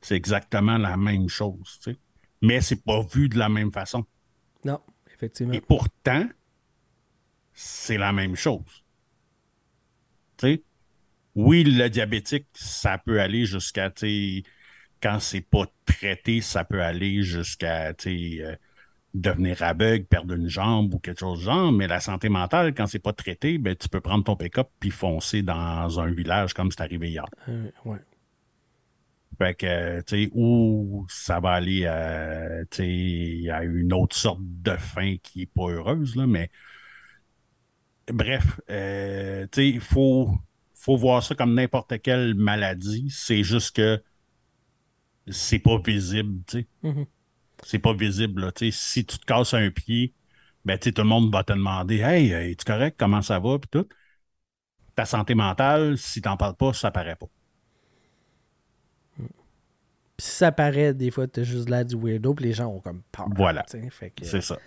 [0.00, 1.78] C'est exactement la même chose.
[1.82, 1.98] tu sais.
[2.40, 4.04] Mais c'est pas vu de la même façon.
[4.64, 4.80] Non,
[5.14, 5.52] effectivement.
[5.52, 6.26] Et pourtant,
[7.52, 8.82] c'est la même chose.
[11.34, 13.90] Oui, le diabétique, ça peut aller jusqu'à,
[15.02, 18.56] quand c'est pas traité, ça peut aller jusqu'à, euh,
[19.14, 22.86] devenir aveugle, perdre une jambe ou quelque chose du genre, mais la santé mentale, quand
[22.86, 26.70] c'est pas traité, ben, tu peux prendre ton pick-up puis foncer dans un village comme
[26.70, 27.24] c'est arrivé hier.
[27.48, 27.98] Euh, ouais.
[29.38, 31.80] Fait que, tu sais, ou ça va aller
[32.70, 36.50] sais, à une autre sorte de fin qui est pas heureuse, là, mais
[38.08, 40.30] bref, euh, il faut,
[40.74, 43.08] faut voir ça comme n'importe quelle maladie.
[43.10, 44.02] C'est juste que
[45.28, 46.66] c'est pas visible, tu sais.
[46.82, 47.06] Mhm.
[47.64, 48.50] C'est pas visible, là.
[48.72, 50.14] Si tu te casses un pied,
[50.64, 52.96] ben, tout le monde va te demander Hey, es-tu correct?
[52.98, 53.58] Comment ça va?
[53.58, 53.88] Puis tout.
[54.94, 57.28] Ta santé mentale, si t'en parles pas, ça paraît pas.
[60.16, 62.80] Puis si ça paraît, des fois, t'as juste l'air du weirdo, puis les gens ont
[62.80, 63.28] comme peur.
[63.34, 63.64] Voilà.
[64.22, 64.58] C'est ça.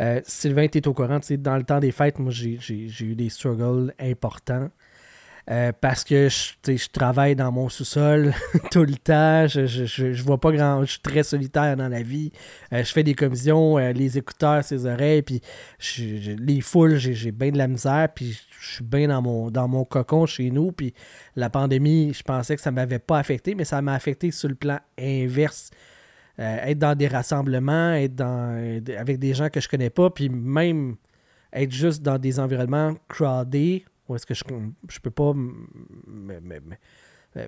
[0.00, 2.58] Euh, Sylvain, tu es au courant, dans le temps des fêtes, moi, j'ai
[3.00, 4.70] eu des struggles importants.
[5.48, 8.34] Euh, parce que je, je travaille dans mon sous-sol
[8.72, 9.46] tout le temps.
[9.46, 10.80] Je, je, je- vois pas grand.
[10.84, 12.32] Je suis très solitaire dans la vie.
[12.72, 15.40] Euh, je fais des commissions, les écouteurs, ses oreilles, puis
[15.96, 19.68] les foules, j'ai j'ai bien de la misère, puis je suis bien dans mon, dans
[19.68, 20.72] mon cocon chez nous.
[20.72, 20.92] Puis
[21.36, 24.56] la pandémie, je pensais que ça m'avait pas affecté, mais ça m'a affecté sur le
[24.56, 25.70] plan inverse.
[26.38, 30.10] Euh, être dans des rassemblements, être dans, euh, avec des gens que je connais pas,
[30.10, 30.96] puis même
[31.50, 34.44] être juste dans des environnements crowded, où est-ce que je,
[34.88, 35.32] je peux pas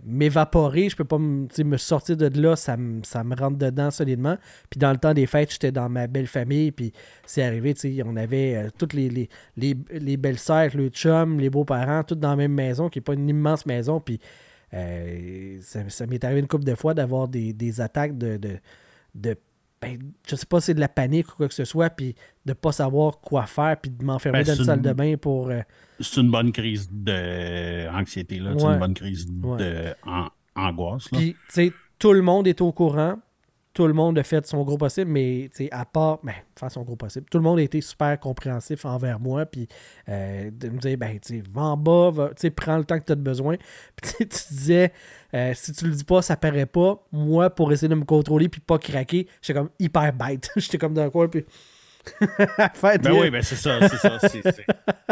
[0.05, 4.39] m'évaporer, je peux pas me sortir de là, ça me, ça me rentre dedans solidement.
[4.71, 6.93] Puis dans le temps des fêtes, j'étais dans ma belle famille, puis
[7.27, 7.75] c'est arrivé,
[8.07, 9.29] on avait euh, toutes les, les,
[9.59, 13.15] les, les belles-sœurs, le chum, les beaux-parents, toutes dans la même maison, qui n'est pas
[13.15, 14.19] une immense maison, puis
[14.75, 18.59] euh, ça, ça m'est arrivé une couple de fois d'avoir des, des attaques de, de,
[19.15, 19.37] de
[19.81, 19.97] ben,
[20.29, 22.15] je sais pas si c'est de la panique ou quoi que ce soit, puis
[22.45, 25.51] de pas savoir quoi faire, puis de m'enfermer Ben, dans une salle de bain pour...
[25.51, 25.61] euh,
[26.01, 28.55] c'est une bonne crise d'anxiété, là.
[28.59, 29.57] C'est une bonne crise Ouais.
[29.59, 31.19] de an- angoisse, là.
[31.19, 33.19] Puis, tu sais, tout le monde est au courant.
[33.79, 36.97] Tout le monde a fait son gros possible, mais, à part, ben, faire son gros
[36.97, 37.27] possible.
[37.31, 39.69] Tout le monde a été super compréhensif envers moi, puis
[40.09, 42.85] euh, de me dire, ben, tu sais, va en bas, va- tu sais, prends le
[42.85, 43.55] temps que tu as besoin.
[43.95, 44.93] Puis, tu disais,
[45.33, 47.07] euh, si tu le dis pas, ça paraît pas.
[47.13, 50.51] Moi, pour essayer de me contrôler, puis pas craquer, j'étais comme hyper bête.
[50.57, 51.45] j'étais comme dans le coin, puis.
[52.75, 54.19] Faire Ben oui, ben c'est ça, c'est ça.
[54.21, 54.67] c'est- c'est-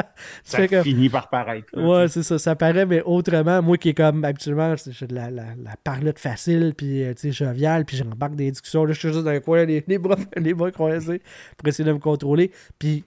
[0.45, 1.69] ça finit par paraître.
[1.73, 2.39] là, Ouais, c'est ça.
[2.39, 6.19] Ça paraît, mais autrement, moi qui est comme habituellement, j'ai de la, la, la parlotte
[6.19, 8.85] facile, puis euh, tu sais, jovial, puis j'embarque des discussions.
[8.85, 11.23] Là, je suis juste dans un coin, les, les bras, les bras croisés
[11.57, 12.51] pour essayer de me contrôler.
[12.79, 13.05] Puis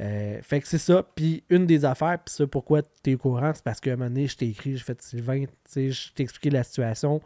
[0.00, 1.02] Euh, fait que c'est ça.
[1.14, 3.96] Puis une des affaires, puis ça, pourquoi tu es au courant, c'est parce qu'à un
[3.96, 7.20] moment donné, je t'ai écrit, j'ai fait Sylvain, tu sais, je t'ai expliqué la situation.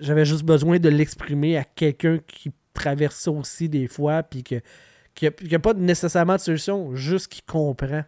[0.00, 4.56] J'avais juste besoin de l'exprimer à quelqu'un qui traverse ça aussi des fois, puis que
[5.28, 8.04] qui n'a pas nécessairement de solution, juste qui comprend.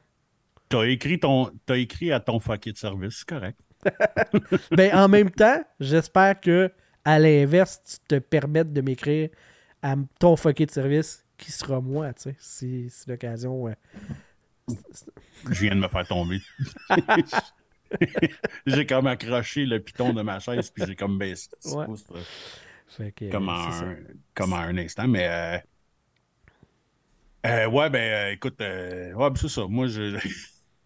[0.69, 3.59] T'as écrit, ton, t'as écrit à ton fucké de service, c'est correct.
[4.71, 6.71] ben, en même temps, j'espère que
[7.05, 9.29] à l'inverse, tu te permettes de m'écrire
[9.83, 13.69] à ton fucké de service qui sera moi, tu sais, si, si l'occasion.
[13.69, 13.75] euh,
[15.51, 16.41] Je viens de me faire tomber.
[18.67, 21.49] j'ai comme accroché le piton de ma chaise, puis j'ai comme baissé.
[21.67, 21.87] Ouais.
[21.97, 22.21] C'est, euh,
[22.87, 23.97] fait que, comme, un,
[24.35, 25.29] comme en un instant, mais.
[25.29, 25.59] euh,
[27.47, 29.67] euh, ouais, ben, euh, écoute, euh, ouais, ben, c'est ça.
[29.69, 30.19] Moi, je.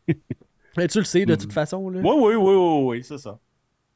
[0.77, 1.39] Mais tu le sais, de Mm.
[1.39, 1.89] toute façon.
[1.91, 2.01] Là.
[2.03, 3.39] Oui, oui, oui, oui, oui, c'est ça.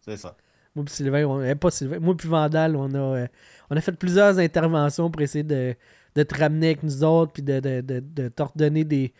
[0.01, 0.37] C'est ça.
[0.75, 3.27] Moi puis Sylvain, on, eh, pas Sylvain, moi puis Vandal, on a, euh,
[3.71, 5.75] on a fait plusieurs interventions pour essayer de,
[6.15, 9.13] de te ramener avec nous autres, puis de, de, de, de te redonner des,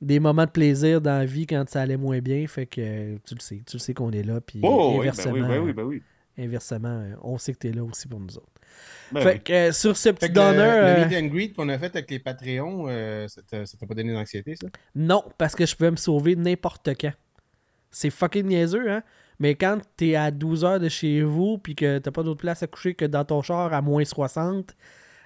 [0.00, 2.46] des moments de plaisir dans la vie quand ça allait moins bien.
[2.46, 4.94] Fait que euh, tu le sais, tu le sais qu'on est là, puis Oh, oui,
[4.94, 6.02] ben inversement, oui, ben oui, ben oui.
[6.38, 8.51] inversement, on sait que tu es là aussi pour nous autres.
[9.12, 9.40] Ben fait oui.
[9.40, 11.78] que euh, sur ce petit que le, donneur, le euh, meet and greet qu'on a
[11.78, 14.68] fait avec les Patreons, euh, ça t'a pas donné d'anxiété, ça?
[14.94, 17.12] non, parce que je pouvais me sauver n'importe quand.
[17.90, 19.02] C'est fucking niaiseux, hein?
[19.38, 22.62] Mais quand t'es à 12 heures de chez vous, puis que t'as pas d'autre place
[22.62, 24.76] à coucher que dans ton char à moins 60.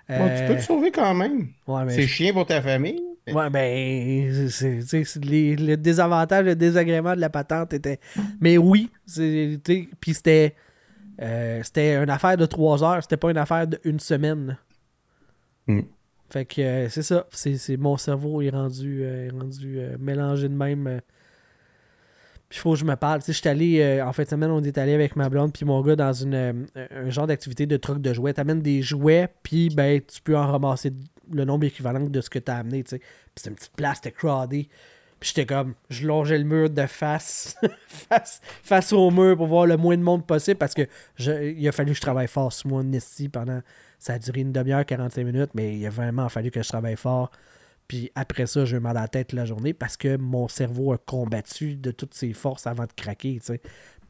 [0.08, 1.48] Bon, tu peux te sauver quand même.
[1.66, 3.02] ouais, mais C'est chiant pour ta famille.
[3.32, 7.98] Ouais, ben, c'est, le désavantage, le désagrément de la patente était.
[8.40, 10.54] Mais oui, c'est, tu sais, puis c'était,
[11.22, 14.58] euh, c'était une affaire de trois heures, c'était pas une affaire d'une semaine.
[15.66, 15.80] Hmm.
[16.30, 20.48] Fait que euh, c'est ça, c'est, c'est- mon cerveau est rendu, euh, est rendu mélangé
[20.48, 21.00] de même.
[22.48, 23.20] Puis il faut que je me parle.
[23.20, 25.52] Tu sais, je suis allé, en fin de semaine, on est allé avec ma blonde
[25.52, 28.34] puis mon gars dans une, un genre d'activité de truc de jouets.
[28.34, 30.92] T'amènes des jouets, puis ben, tu peux en ramasser
[31.32, 32.98] le nombre équivalent de ce que t'as amené, tu sais.
[32.98, 33.06] Puis
[33.42, 34.66] c'est une petite place, c'était crowded.
[35.26, 37.56] J'étais comme, je longeais le mur de face,
[37.88, 40.86] face, face au mur pour voir le moins de monde possible parce que
[41.18, 43.60] il a fallu que je travaille fort sur moi, Nessie, pendant.
[43.98, 46.94] Ça a duré une demi-heure, 45 minutes, mais il a vraiment fallu que je travaille
[46.96, 47.32] fort.
[47.88, 50.92] Puis après ça, j'ai eu mal à la tête la journée parce que mon cerveau
[50.92, 53.60] a combattu de toutes ses forces avant de craquer, tu sais.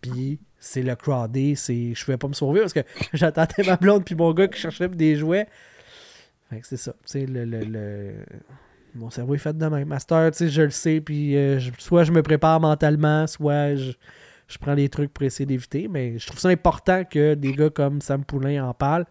[0.02, 1.94] Puis c'est le crowdé, c'est.
[1.94, 2.80] Je pouvais pas me sauver parce que
[3.14, 5.46] j'attendais ma blonde puis mon gars qui cherchait des jouets.
[6.50, 6.92] Fait que c'est ça.
[6.92, 8.24] Tu sais, le, le- le-
[8.96, 9.88] Mon cerveau est fait de même.
[9.88, 13.92] Master, tu sais, je le sais, puis euh, soit je me prépare mentalement, soit je,
[14.48, 15.88] je prends des trucs pour essayer d'éviter.
[15.88, 19.06] Mais je trouve ça important que des gars comme Sam Poulain en parlent.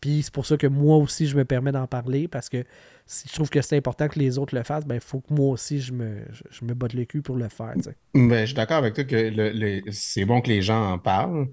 [0.00, 2.64] Puis c'est pour ça que moi aussi, je me permets d'en parler, parce que
[3.06, 5.32] si je trouve que c'est important que les autres le fassent, ben il faut que
[5.34, 7.74] moi aussi, je me, je, me botte le cul pour le faire.
[8.14, 11.48] Ben, je suis d'accord avec toi que c'est bon que les gens en parlent,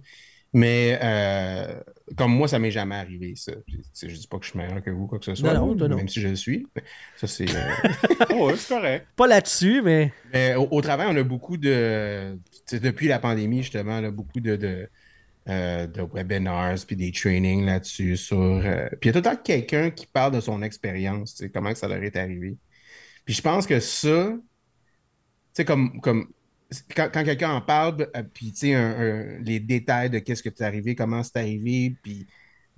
[0.57, 1.79] mais euh,
[2.17, 3.51] comme moi, ça m'est jamais arrivé, ça.
[3.93, 5.67] Sais, je dis pas que je suis meilleur que vous, quoi que ce soit, Non,
[5.67, 5.97] non, là, toi, non.
[5.97, 6.65] même si je le suis.
[7.15, 7.53] Ça, c'est.
[7.55, 7.73] euh,
[8.33, 9.07] Oh, c'est correct.
[9.15, 10.13] Pas là-dessus, mais...
[10.33, 12.37] Mais au, au travail, on a beaucoup de.
[12.71, 14.89] Depuis la pandémie, justement, là, beaucoup de, de,
[15.49, 18.17] euh, de webinars puis des trainings là-dessus.
[18.17, 21.41] sur euh, Puis il y a tout le temps quelqu'un qui parle de son expérience,
[21.53, 22.57] comment que ça leur est arrivé.
[23.25, 24.41] Puis je pense que ça, tu
[25.53, 26.27] sais, comme, comme
[26.95, 30.95] quand, quelqu'un en parle, euh, puis tu sais, les détails de qu'est-ce que t'es arrivé,
[30.95, 32.27] comment c'est arrivé, puis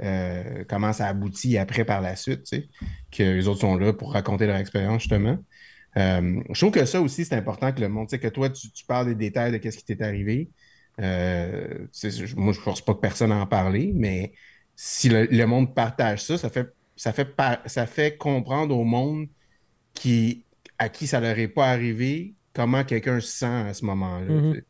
[0.01, 2.49] euh, comment ça aboutit après par la suite,
[3.11, 5.37] que les autres sont là pour raconter leur expérience, justement.
[5.97, 8.49] Euh, je trouve que ça aussi, c'est important que le monde, tu sais, que toi,
[8.49, 10.49] tu, parles des détails de qu'est-ce qui t'est arrivé.
[10.97, 11.07] Moi,
[11.91, 14.33] je ne force pas que personne à en parler, mais
[14.75, 17.29] si le, monde partage ça, ça fait, ça, fait
[17.65, 19.27] ça fait comprendre au monde
[19.93, 20.45] qui,
[20.77, 24.33] à qui ça leur est pas arrivé, comment quelqu'un se sent à ce moment-là.
[24.33, 24.53] Mhm.
[24.55, 24.65] sais.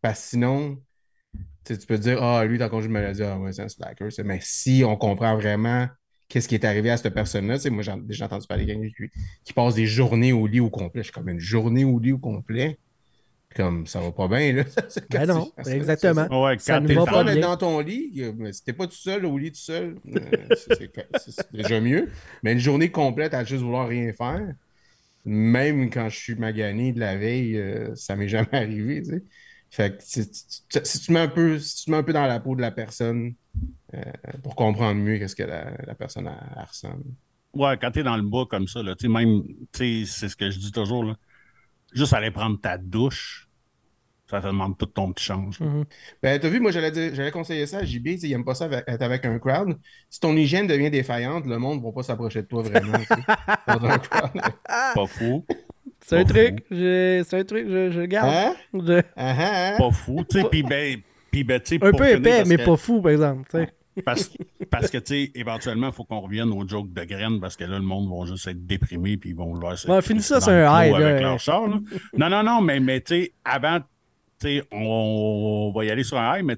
[0.00, 0.78] Parce que sinon,
[1.62, 4.08] tu peux te dire, ah, lui, dans congé de maladie, ah, ouais, c'est un slacker.
[4.24, 5.86] Mais si on comprend vraiment
[6.28, 9.20] qu'est-ce qui est arrivé à cette personne-là, moi, j'ai déjà entendu parler de quelqu'un qui,
[9.44, 11.02] qui passe des journées au lit au complet.
[11.02, 12.78] Je suis comme une journée au lit au complet.
[13.54, 14.64] Comme ça va pas bien, là.
[15.10, 16.44] Ben non, exactement.
[16.44, 17.36] Ouais, Ça ne va pas bien.
[17.36, 20.20] dans ton lit, euh, mais si t'es pas tout seul au lit tout seul, euh,
[20.56, 22.10] c'est déjà mieux.
[22.42, 24.54] Mais une journée complète à juste vouloir rien faire,
[25.24, 29.22] même quand je suis magané de la veille, euh, ça m'est jamais arrivé, tu.
[29.70, 30.30] Fait que si,
[30.68, 32.60] tu- tu mets un peu, si tu te mets un peu dans la peau de
[32.60, 33.34] la personne
[33.94, 34.02] euh,
[34.42, 36.96] pour comprendre mieux qu'est-ce que la, personne a, ressent.
[37.52, 40.58] Ouais, quand t'es dans le bas comme ça, tu même, tu c'est ce que je
[40.58, 41.14] dis toujours.
[41.92, 43.43] Juste aller prendre ta douche,
[44.30, 45.60] ça te demande tout ton petit change.
[45.60, 45.84] Mhm.
[46.22, 48.64] Ben, t'as vu, moi, j'allais dire- j'allais conseiller ça à JB, il aime pas ça
[48.64, 49.78] avec- être avec un crowd.
[50.08, 53.04] Si ton hygiène devient défaillante, le monde ne va pas s'approcher de toi vraiment, tu
[53.04, 53.14] sais,
[53.68, 54.30] dans un crowd.
[54.94, 55.44] Pas fou.
[56.00, 58.28] C'est un truc, c'est un truc, je, je le garde.
[58.30, 58.54] Hein?
[58.74, 59.74] Je- Ah, ah, hein?
[59.78, 60.24] Pas fou.
[60.28, 60.96] Tu sais, puis ben,
[61.30, 63.58] puis ben, tu sais, Un peu finir, épais, mais que- pas fou, par exemple, tu
[63.58, 63.72] sais.
[64.04, 64.28] Parce,
[64.72, 67.62] parce que, tu sais, éventuellement, il faut qu'on revienne aux jokes de graines parce que
[67.62, 70.40] là, le monde va juste être déprimé puis ils vont vouloir se Ouais, finis ça
[70.40, 71.20] le un high, avec là.
[71.20, 71.78] leur char, là.
[72.18, 73.78] Non, non, non, mais, mais tu sais, avant,
[74.70, 76.56] on va y aller sur un high, mais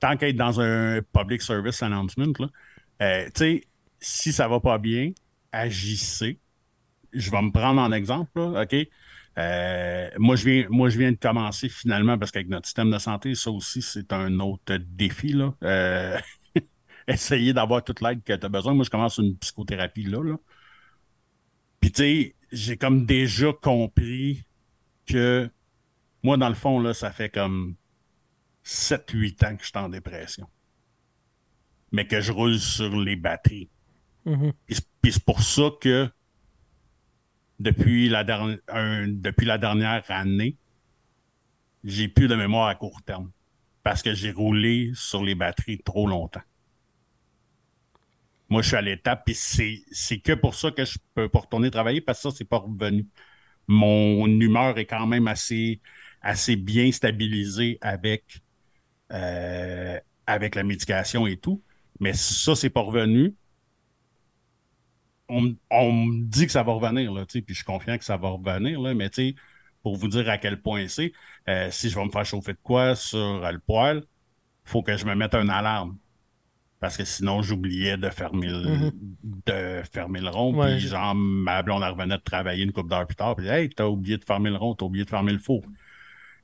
[0.00, 2.48] tant qu'être dans un public service announcement, là,
[3.02, 3.28] euh,
[4.00, 5.12] si ça va pas bien,
[5.52, 6.38] agissez.
[7.12, 8.74] Je vais me prendre en exemple, OK?
[9.38, 12.98] Euh, moi, je viens, moi, je viens de commencer finalement parce qu'avec notre système de
[12.98, 15.32] santé, ça aussi, c'est un autre défi.
[15.32, 15.54] Là.
[15.62, 16.18] Euh,
[17.54, 18.74] d'avoir toute l'aide que tu as besoin.
[18.74, 20.22] Moi, je commence une psychothérapie là.
[20.22, 20.36] là.
[21.80, 24.44] Puis, tu sais, j'ai comme déjà compris
[25.06, 25.50] que
[26.22, 27.76] moi, dans le fond, là, ça fait comme
[28.64, 30.48] 7-8 ans que je suis en dépression.
[31.92, 33.70] Mais que je roule sur les batteries.
[34.66, 36.10] Puis c'est- puis c'est pour ça que
[37.58, 40.56] depuis la, depuis dernière année,
[41.84, 43.30] j'ai plus de mémoire à court terme.
[43.84, 46.42] Parce que j'ai roulé sur les batteries trop longtemps.
[48.48, 51.40] Moi, je suis à l'étape, puis c'est c'est que pour ça que je peux pas
[51.40, 53.08] retourner travailler, parce que ça, c'est pas revenu.
[53.68, 55.80] Mon humeur est quand même assez,
[56.22, 58.40] assez bien stabilisée avec,
[59.12, 61.62] euh, avec la médication et tout.
[62.00, 63.34] Mais ça, c'est pas revenu
[65.32, 68.16] on, on me dit que ça va revenir, là, puis je suis confiant que ça
[68.16, 69.10] va revenir, là, mais
[69.82, 71.12] pour vous dire à quel point c'est,
[71.48, 74.04] euh, si je vais me faire chauffer de quoi sur euh, le poêle,
[74.64, 75.98] faut que je me mette une alarme.
[76.78, 78.90] Parce que sinon, j'oubliais de fermer le,
[79.22, 80.52] de fermer le rond.
[80.52, 83.36] Ouais, puis genre, ma blonde revenait de travailler une couple d'heures plus tard.
[83.36, 85.62] Puis, hey, t'as oublié de fermer le rond, t'as oublié de fermer le four.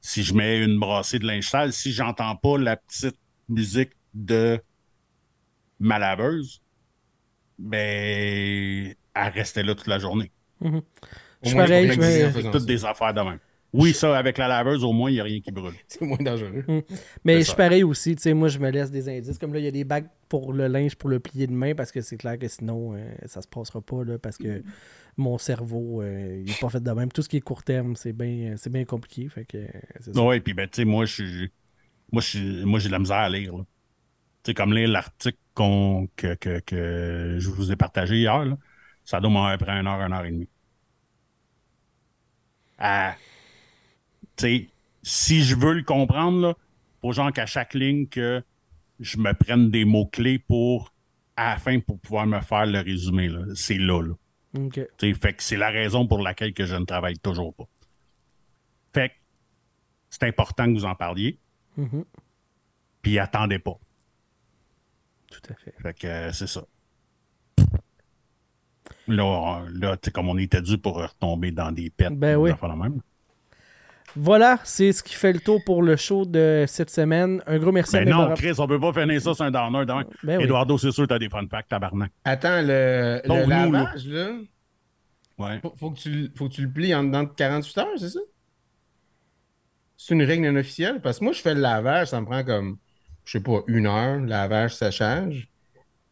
[0.00, 3.18] Si je mets une brassée de linge sale, si j'entends pas la petite
[3.48, 4.60] musique de
[5.80, 6.62] ma laveuse,
[7.58, 10.30] ben, elle restait là toute la journée.
[10.60, 10.82] Je Au
[11.44, 13.38] suis moins, pareil, je faisant Toutes des affaires de même.
[13.72, 15.74] Oui, ça, avec la laveuse, au moins, il n'y a rien qui brûle.
[15.88, 16.64] C'est moins dangereux.
[17.24, 19.38] Mais C'est je suis pareil aussi, tu sais, moi je me laisse des indices.
[19.38, 21.74] Comme là, il y a des bagues pour le linge, pour le plier de main,
[21.74, 24.62] parce que c'est clair que sinon, euh, ça se passera pas, là, parce que
[25.18, 27.10] mon cerveau, euh, il est pas fait de même.
[27.12, 30.12] Tout ce qui est court terme, c'est bien c'est bien compliqué, fait que euh.
[30.14, 31.48] Oui, puis ben, tu sais, moi, je.
[32.12, 33.52] Moi, je moi, j'ai de la misère à lire.
[34.44, 38.58] Tu sais, comme lire l'article qu'on- que, que, que je vous ai partagé hier, là,
[39.04, 40.48] ça doit m'en prendre une heure, une heure et demie.
[42.78, 43.16] Ah,
[44.36, 44.68] tu sais,
[45.02, 46.54] si je veux le comprendre, là,
[47.00, 48.42] faut genre qu'à chaque ligne que
[49.00, 50.94] je me prenne des mots-clés pour,
[51.36, 53.28] à la fin, pour pouvoir me faire le résumé.
[53.28, 53.40] là.
[53.54, 54.14] C'est là, là.
[54.56, 54.80] Ok.
[55.00, 57.64] Fait que c'est la raison pour laquelle que je ne travaille toujours pas.
[58.94, 59.14] Fait que
[60.10, 61.38] c'est important que vous en parliez,
[61.76, 62.04] Mhm.
[63.02, 63.78] puis attendez pas.
[65.30, 65.74] Tout à fait.
[65.82, 66.64] Fait que euh, c'est ça.
[69.06, 72.50] Là, là comme on était dû pour retomber dans des pets, Ben oui.
[72.50, 73.00] de même.
[74.20, 77.42] Voilà, c'est ce qui fait le tour pour le show de cette semaine.
[77.46, 79.84] Un gros merci à Ben non, Chris, on peut pas finir ça sur un downer.
[80.24, 80.44] Ben oui.
[80.44, 82.10] Eduardo, c'est sûr que t'as des fun facts, tabarnak.
[82.24, 84.30] Attends, le, le Ton nous, lavage, là,
[85.38, 85.60] Ouais.
[85.62, 87.86] faut, faut que tu, le- faut que tu le plies en dedans de 48 heures,
[87.96, 88.18] c'est ça?
[89.96, 91.00] C'est une règle non officielle?
[91.00, 92.78] Parce que moi, je fais le lavage, ça me prend comme,
[93.24, 95.48] je sais pas, une heure, lavage, séchage.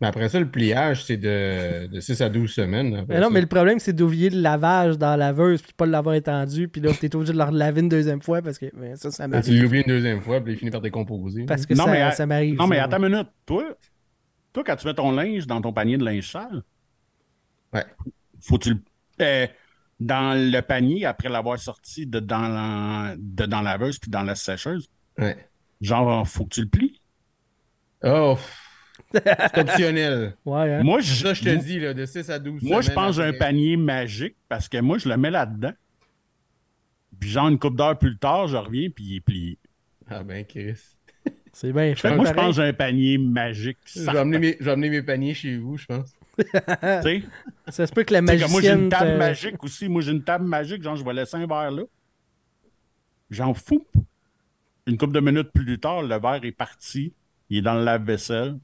[0.00, 3.06] Mais après ça, le pliage, c'est de, de 6 à 12 semaines.
[3.08, 3.30] Mais non, ça.
[3.30, 6.82] mais le problème, c'est d'oublier le lavage dans la laveuse, puis pas l'avoir étendu, puis
[6.82, 9.26] là, t'es obligé de le laver une deuxième fois, parce que ben, ça, ça Ah,
[9.26, 9.62] Tu m'arrive.
[9.62, 11.44] l'oublies une deuxième fois, puis il finit par décomposer.
[11.46, 12.58] Parce que Non, ça, mais à- ça m'arrive.
[12.58, 13.28] Non, mais attends une minute.
[13.46, 13.64] Toi,
[14.52, 16.62] toi, quand tu mets ton linge dans ton panier de linge sale,
[17.72, 17.84] Ouais.
[18.42, 18.78] faut-tu le.
[19.22, 19.46] euh,
[19.98, 24.22] dans le panier, après l'avoir sorti de dans la, de dans la laveuse puis dans
[24.24, 25.38] la sécheuse, Ouais.
[25.80, 27.00] genre, faut que tu le plies?
[28.04, 28.36] Oh,
[29.12, 30.36] c'est optionnel.
[30.44, 30.82] Ouais, hein?
[30.82, 33.22] Moi, je, Ça, je te dis, là, de 6 à 12 moi, je pense que
[33.22, 35.72] j'ai un panier magique parce que moi, je le mets là-dedans.
[37.18, 39.58] Puis, genre, une couple d'heures plus tard, je reviens puis il est plié.
[40.08, 40.96] Ah ben, Chris.
[41.52, 43.78] C'est bien Fait que moi, je pense que j'ai un panier magique.
[43.86, 46.12] Je vais, amener mes, je vais amener mes paniers chez vous, je pense.
[46.36, 47.22] Tu sais?
[47.68, 48.82] Ça se peut que la sais, comme moi, j'ai magicienne.
[48.82, 49.88] une table magique aussi.
[49.88, 50.82] Moi, j'ai une table magique.
[50.82, 51.82] Genre, je vais laisser un verre là.
[53.30, 53.86] J'en fous.
[54.86, 57.14] Une couple de minutes plus tard, le verre est parti.
[57.48, 58.58] Il est dans le lave-vaisselle.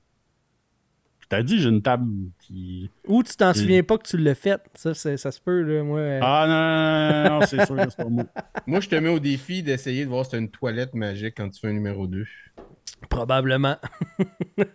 [1.37, 2.07] T'ai dit, j'ai une table
[2.41, 2.91] qui.
[3.07, 4.61] Ou tu t'en souviens pas que tu l'as fait.
[4.75, 5.83] Ça, c'est- ça se peut, là.
[5.83, 8.25] Moi, euh, Ah non, non, non, non, c'est sûr c'est pas moi.
[8.67, 11.49] Moi, je te mets au défi d'essayer de voir si tu une toilette magique quand
[11.49, 12.27] tu fais un numéro 2.
[13.09, 13.77] probablement.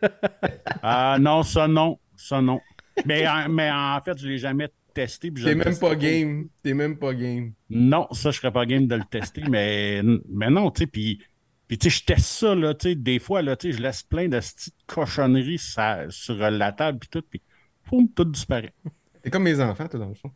[0.82, 2.00] Ah non, ça non.
[2.16, 2.60] Ça non.
[3.06, 5.30] Mais, en- mais en fait, je l'ai jamais testé.
[5.32, 6.48] puis je T'es même pas game.
[6.64, 7.52] T'es même pas game.
[7.70, 11.20] Non, ça, je serais pas game de le tester, mais, mais non, tu sais, puis,
[11.68, 13.81] puis tu sais, je teste ça, là, tu sais, des fois, là, tu sais, je
[13.84, 17.41] laisse plein de petites cochonneries ça- sur la table, puis tout, puis,
[17.84, 18.73] poum, tout disparaît.
[19.22, 20.31] T'es comme mes enfants, toi, dans le fond.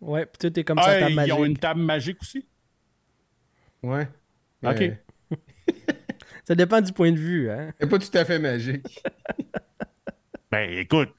[0.00, 1.32] Ouais, puis toi, t'es comme Ah, ça, ta ils magie.
[1.32, 2.46] ont une table magique aussi?
[3.82, 4.08] Ouais.
[4.64, 4.80] OK.
[4.80, 4.94] Euh,
[6.44, 7.50] Ça dépend du point de vue.
[7.50, 7.72] Hein?
[7.78, 9.02] C'est pas tout à fait magique.
[10.50, 11.10] Ben, écoute,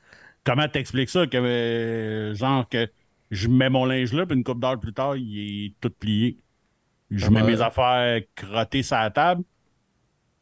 [0.43, 2.89] comment t'expliques ça que, euh, genre, que
[3.29, 6.39] je mets mon linge là, puis une couple d'heures plus tard, il est tout plié?
[7.11, 7.47] Je Ah mets ben.
[7.47, 9.43] mes affaires crottées sur la table,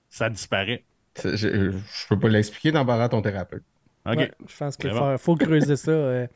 [0.09, 0.83] ça disparaît.
[1.23, 1.71] Je,
[2.09, 3.63] peux pas l'expliquer, à ton thérapeute.
[4.05, 5.91] Ouais, je pense qu'il faut, creuser ça.
[5.91, 6.27] euh.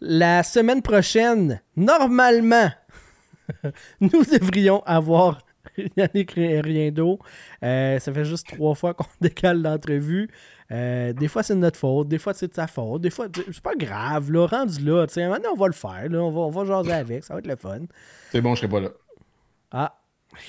[0.00, 2.70] La semaine prochaine, normalement,
[4.00, 5.40] nous devrions avoir
[5.96, 7.18] Yannick Riendo.
[7.62, 10.28] Euh, ça fait juste trois fois qu'on décale l'entrevue.
[10.70, 12.08] Euh, des fois, c'est de notre faute.
[12.08, 13.02] Des fois, c'est de sa faute.
[13.02, 14.30] Des fois, c'est pas grave.
[14.30, 16.08] Là, rendu là, maintenant, on va le faire.
[16.08, 16.18] là.
[16.18, 17.24] on, va, on va jaser avec.
[17.24, 17.80] Ça va être le fun.
[18.30, 18.90] C'est bon, je serai pas là.
[19.70, 19.98] Ah,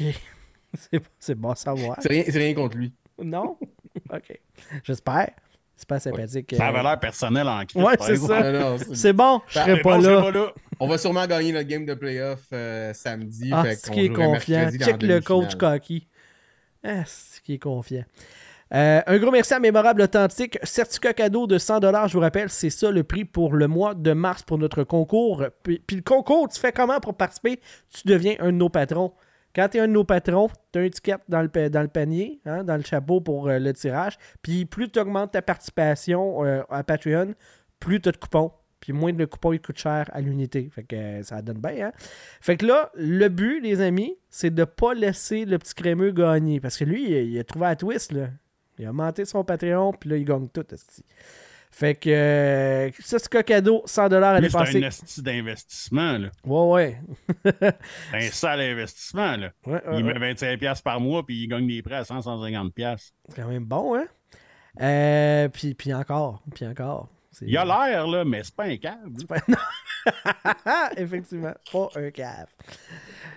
[0.74, 1.98] c'est c'est bon à savoir.
[2.02, 2.94] C'est rien, c'est rien contre lui.
[3.22, 3.58] Non?
[4.14, 4.40] OK.
[4.84, 5.32] J'espère.
[5.76, 6.54] C'est pas sympathique.
[6.58, 6.70] Ça euh.
[6.70, 8.78] avait l'air personnel en crise, Ouais, c'est ça.
[8.94, 10.54] C'est- bon, je Ah, serai Mais pas pas là.
[10.82, 13.50] On va sûrement gagner notre game de playoff euh, samedi.
[13.54, 14.70] Ah, fait c'est qu'on qui est confiant.
[14.78, 16.08] Check le coach cocky.
[16.84, 18.04] Ah, c'est qui est confiant.
[18.74, 20.60] Euh, un gros merci à Mémorable Authentique.
[20.64, 24.14] Certificat cadeau de 100$, je vous rappelle, c'est ça le prix pour le mois de
[24.14, 25.46] mars pour notre concours.
[25.64, 27.60] Puis, le concours, tu fais comment pour participer?
[27.90, 29.14] Tu deviens un de nos patrons.
[29.56, 32.64] Quand tu es un de nos patrons, tu as un ticket dans le, panier, hein,
[32.64, 34.18] dans le chapeau pour euh, le tirage.
[34.44, 37.34] Puis plus tu augmentes ta participation euh, à Patreon,
[37.80, 38.52] plus tu as de coupons.
[38.80, 40.70] Puis moins de coupons, ils coûtent cher à l'unité.
[40.74, 41.92] Fait que ça donne bien, hein?
[42.40, 46.62] Fait que là, le but, les amis, c'est de pas laisser le petit crémeux gagner.
[46.62, 48.28] Parce que lui, il, il a trouvé un twist, là.
[48.80, 50.66] Il a monté son Patreon, puis là, il gagne tout.
[50.74, 51.04] esti.
[51.72, 54.84] Fait que euh, ça, c'est cadeau, 100$ à Lui, c'est dépenser.
[54.84, 56.30] un esti d'investissement, là.
[56.46, 57.02] Ouais, ouais.
[58.12, 59.52] C'est un sale investissement, là.
[59.68, 60.18] Ouais, ouais, Il ouais.
[60.18, 62.72] met 25$ par mois, puis il gagne des prêts à 100-150$.
[63.28, 64.08] C'est quand même bon, hein?
[64.82, 67.10] Euh, puis, puis encore, puis encore.
[67.42, 68.76] Il a l'air, là, mais c'est pas un.
[69.18, 69.58] C'est pas- Non.
[70.98, 72.48] Effectivement, pas un cave.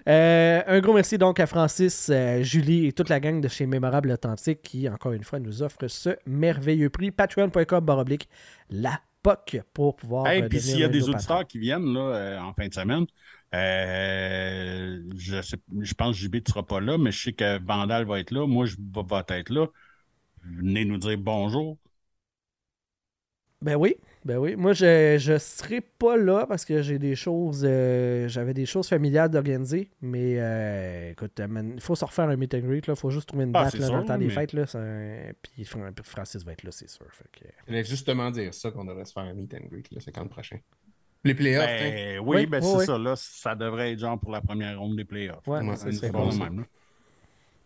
[0.09, 3.67] Euh, un gros merci donc à Francis, euh, Julie et toute la gang de chez
[3.67, 7.11] Mémorable Authentique qui, encore une fois, nous offre ce merveilleux prix.
[7.11, 8.29] Patreon.com baroblique
[8.71, 10.27] la POC pour pouvoir.
[10.27, 11.45] Hey, euh, puis s'il y a des auditeurs patrons.
[11.45, 13.07] qui viennent là, euh, en fin de semaine,
[13.53, 18.07] je, sais, je pense que JB ne sera pas là, mais je sais que Vandal
[18.07, 18.47] va être là.
[18.47, 19.67] Moi, je vais, vais être là.
[20.45, 21.79] Venez nous dire bonjour.
[23.63, 24.57] Ben oui, ben oui.
[24.57, 27.63] Moi, je, je serai pas là parce que j'ai des choses.
[27.65, 29.89] euh, J'avais des choses familiales d'organiser.
[30.01, 32.83] Mais euh, écoute, euh, il faut se refaire un meet and greet.
[32.89, 34.53] Il faut juste trouver une Ah, date là, dans le sûr, temps des fêtes.
[34.53, 34.65] Là,
[35.43, 37.07] Puis Fran- Francis va être là, c'est sûr.
[37.11, 37.25] Fait
[37.67, 40.25] que- justement dire ça qu'on devrait se faire un meet and greet, là, c'est quand
[40.25, 40.59] le prochain.
[41.25, 41.91] Les playoffs, hein?
[41.93, 42.87] Ben, oui, Oui, ben, oui, c'est oui.
[42.87, 42.99] ça.
[42.99, 45.47] Là, ça devrait être genre pour la première ronde des playoffs.
[45.47, 46.65] Ouais, c'est bon, même, là.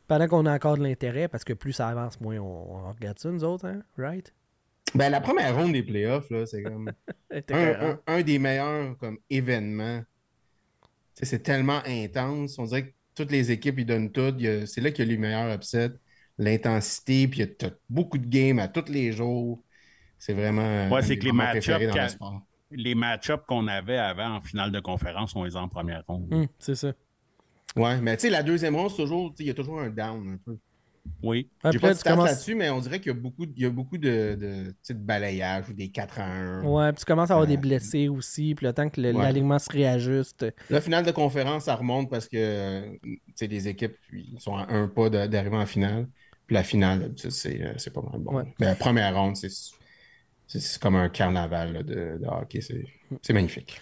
[0.08, 2.44] Pendant qu'on a encore de l'intérêt, parce que plus ça avance, moins on,
[2.86, 3.80] on regarde ça, nous autres, hein?
[3.98, 4.32] Right?
[4.94, 6.88] Ben, la première ronde des playoffs, là, c'est comme
[7.30, 7.98] un, écœurant.
[8.06, 10.02] un- un des meilleurs comme, événements.
[11.16, 12.58] Tu C'est tellement intense.
[12.58, 14.34] On dirait que toutes les équipes, ils donnent tout.
[14.38, 15.92] Il y a- C'est là qu'il y a les meilleurs upsets.
[16.38, 19.62] L'intensité, puis il y a t'as beaucoup de games à tous les jours.
[20.18, 22.42] C'est vraiment euh, Ouais, c'est que les match-ups préférés dans le qu'a- sport.
[22.70, 26.32] Les match-ups qu'on avait avant en finale de conférence, on les a en première ronde.
[26.32, 26.92] Hum, c'est ça.
[27.74, 29.88] Ouais, mais tu sais, la deuxième ronde, c'est toujours, tu il y a toujours un
[29.90, 30.58] down un peu.
[31.22, 31.48] Oui.
[31.70, 33.70] J'ai pas de commences- là-dessus, mais on dirait qu'il y a beaucoup, il y a
[33.70, 36.64] beaucoup de, de, de balayage ou des 4 à 1.
[36.64, 39.22] Ouais, puis tu commences à avoir des blessés aussi, puis le temps que le- ouais.
[39.22, 40.46] l'alignement se réajuste.
[40.70, 44.66] La finale de conférence, ça remonte parce que tu sais, les équipes ils sont à
[44.72, 46.08] un pas d'arriver en finale.
[46.46, 48.34] Puis la finale, c'est euh, c'est pas mal bon.
[48.36, 48.44] Ouais.
[48.60, 52.60] Mais la première ronde, c'est comme un carnaval là, de, de hockey.
[52.60, 52.84] C'est
[53.22, 53.80] c'est magnifique.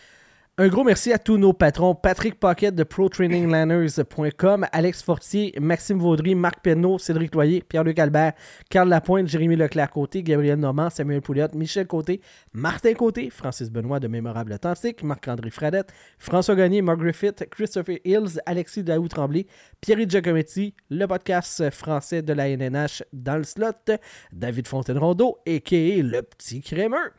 [0.57, 1.97] Un gros merci à tous nos patrons.
[1.97, 8.35] Patrick Pocket de ProTrainingLanners.com, Alex Fortier, Maxime Vaudry, Marc Penneau, Cédric Toyer, Pierre-Luc Albert,
[8.71, 12.21] Carl Lapointe, Jérémy Leclerc-Côté, Gabriel Normand, Samuel Pouliot, Michel Côté,
[12.53, 18.41] Martin Côté, Francis Benoît de Mémorable Authentique, Marc-André Fradette, François Gagné, Mark Griffith, Christopher Hills,
[18.47, 19.49] Alexis Daou-Tremblay,
[19.81, 23.97] Pierre Giacometti, le podcast français de la NNH dans le slot,
[24.33, 26.01] David Fontaine-Rondeau, a.k.a.
[26.01, 27.11] le petit crémeux.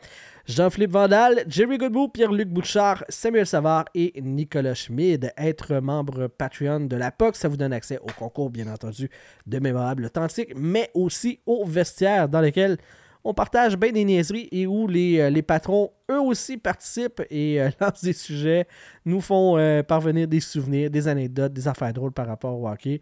[0.48, 5.34] Jean-Philippe Vandal, Jerry Godbout, Pierre-Luc Bouchard, Samuel Savard et Nicolas Schmid.
[5.38, 9.10] Être membre Patreon de la POC, ça vous donne accès au concours, bien entendu,
[9.48, 12.78] de Mémorable Authentique, mais aussi au vestiaire dans lequel
[13.24, 17.72] on partage bien des niaiseries et où les, euh, patrons, eux aussi, participent et euh,
[17.82, 18.68] lancent des sujets,
[19.04, 23.02] nous font euh, parvenir des souvenirs, des anecdotes, des affaires drôles par rapport au hockey.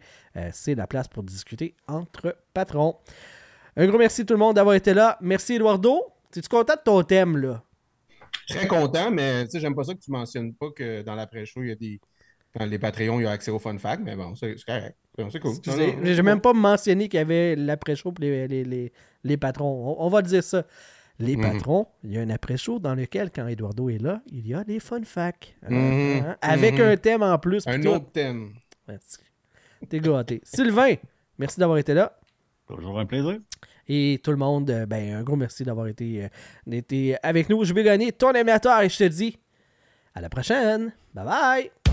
[0.50, 2.96] C'est la place pour discuter entre patrons.
[3.76, 5.18] Un gros merci tout le monde d'avoir été là.
[5.20, 6.13] Merci Eduardo.
[6.36, 7.62] Es-tu content de ton thème, là?
[8.48, 11.62] Très content, mais tu sais, j'aime pas ça que tu mentionnes pas que dans l'après-show,
[11.62, 12.00] il y a des.
[12.58, 14.96] Dans les Patreons, il y a accès au fun fact, mais bon, c'est c'est correct.
[15.30, 15.50] C'est cool.
[15.52, 18.92] Excusez, Non, non, j'ai même pas mentionné qu'il y avait l'après-show pour les, les, les,
[19.24, 19.96] les patrons.
[19.98, 20.64] On, on va dire ça.
[21.20, 21.42] Les Mhm.
[21.42, 24.62] patrons, il y a un après-show dans lequel, quand Eduardo est là, il y a
[24.64, 25.54] des fun facts.
[25.62, 26.22] Hein, Mhm.
[26.26, 26.80] hein, Avec Mhm.
[26.84, 27.64] un thème en plus.
[27.66, 28.52] Un autre thème.
[29.88, 30.40] T'es gâté.
[30.44, 30.94] Sylvain,
[31.38, 32.18] merci d'avoir été là.
[32.68, 33.38] Toujours un plaisir.
[33.88, 37.64] Et tout le monde, euh, ben, un gros merci d'avoir été, euh, été avec nous.
[37.64, 39.38] Je vais gagner ton animateur et je te dis
[40.14, 40.92] à la prochaine.
[41.14, 41.83] Bye bye.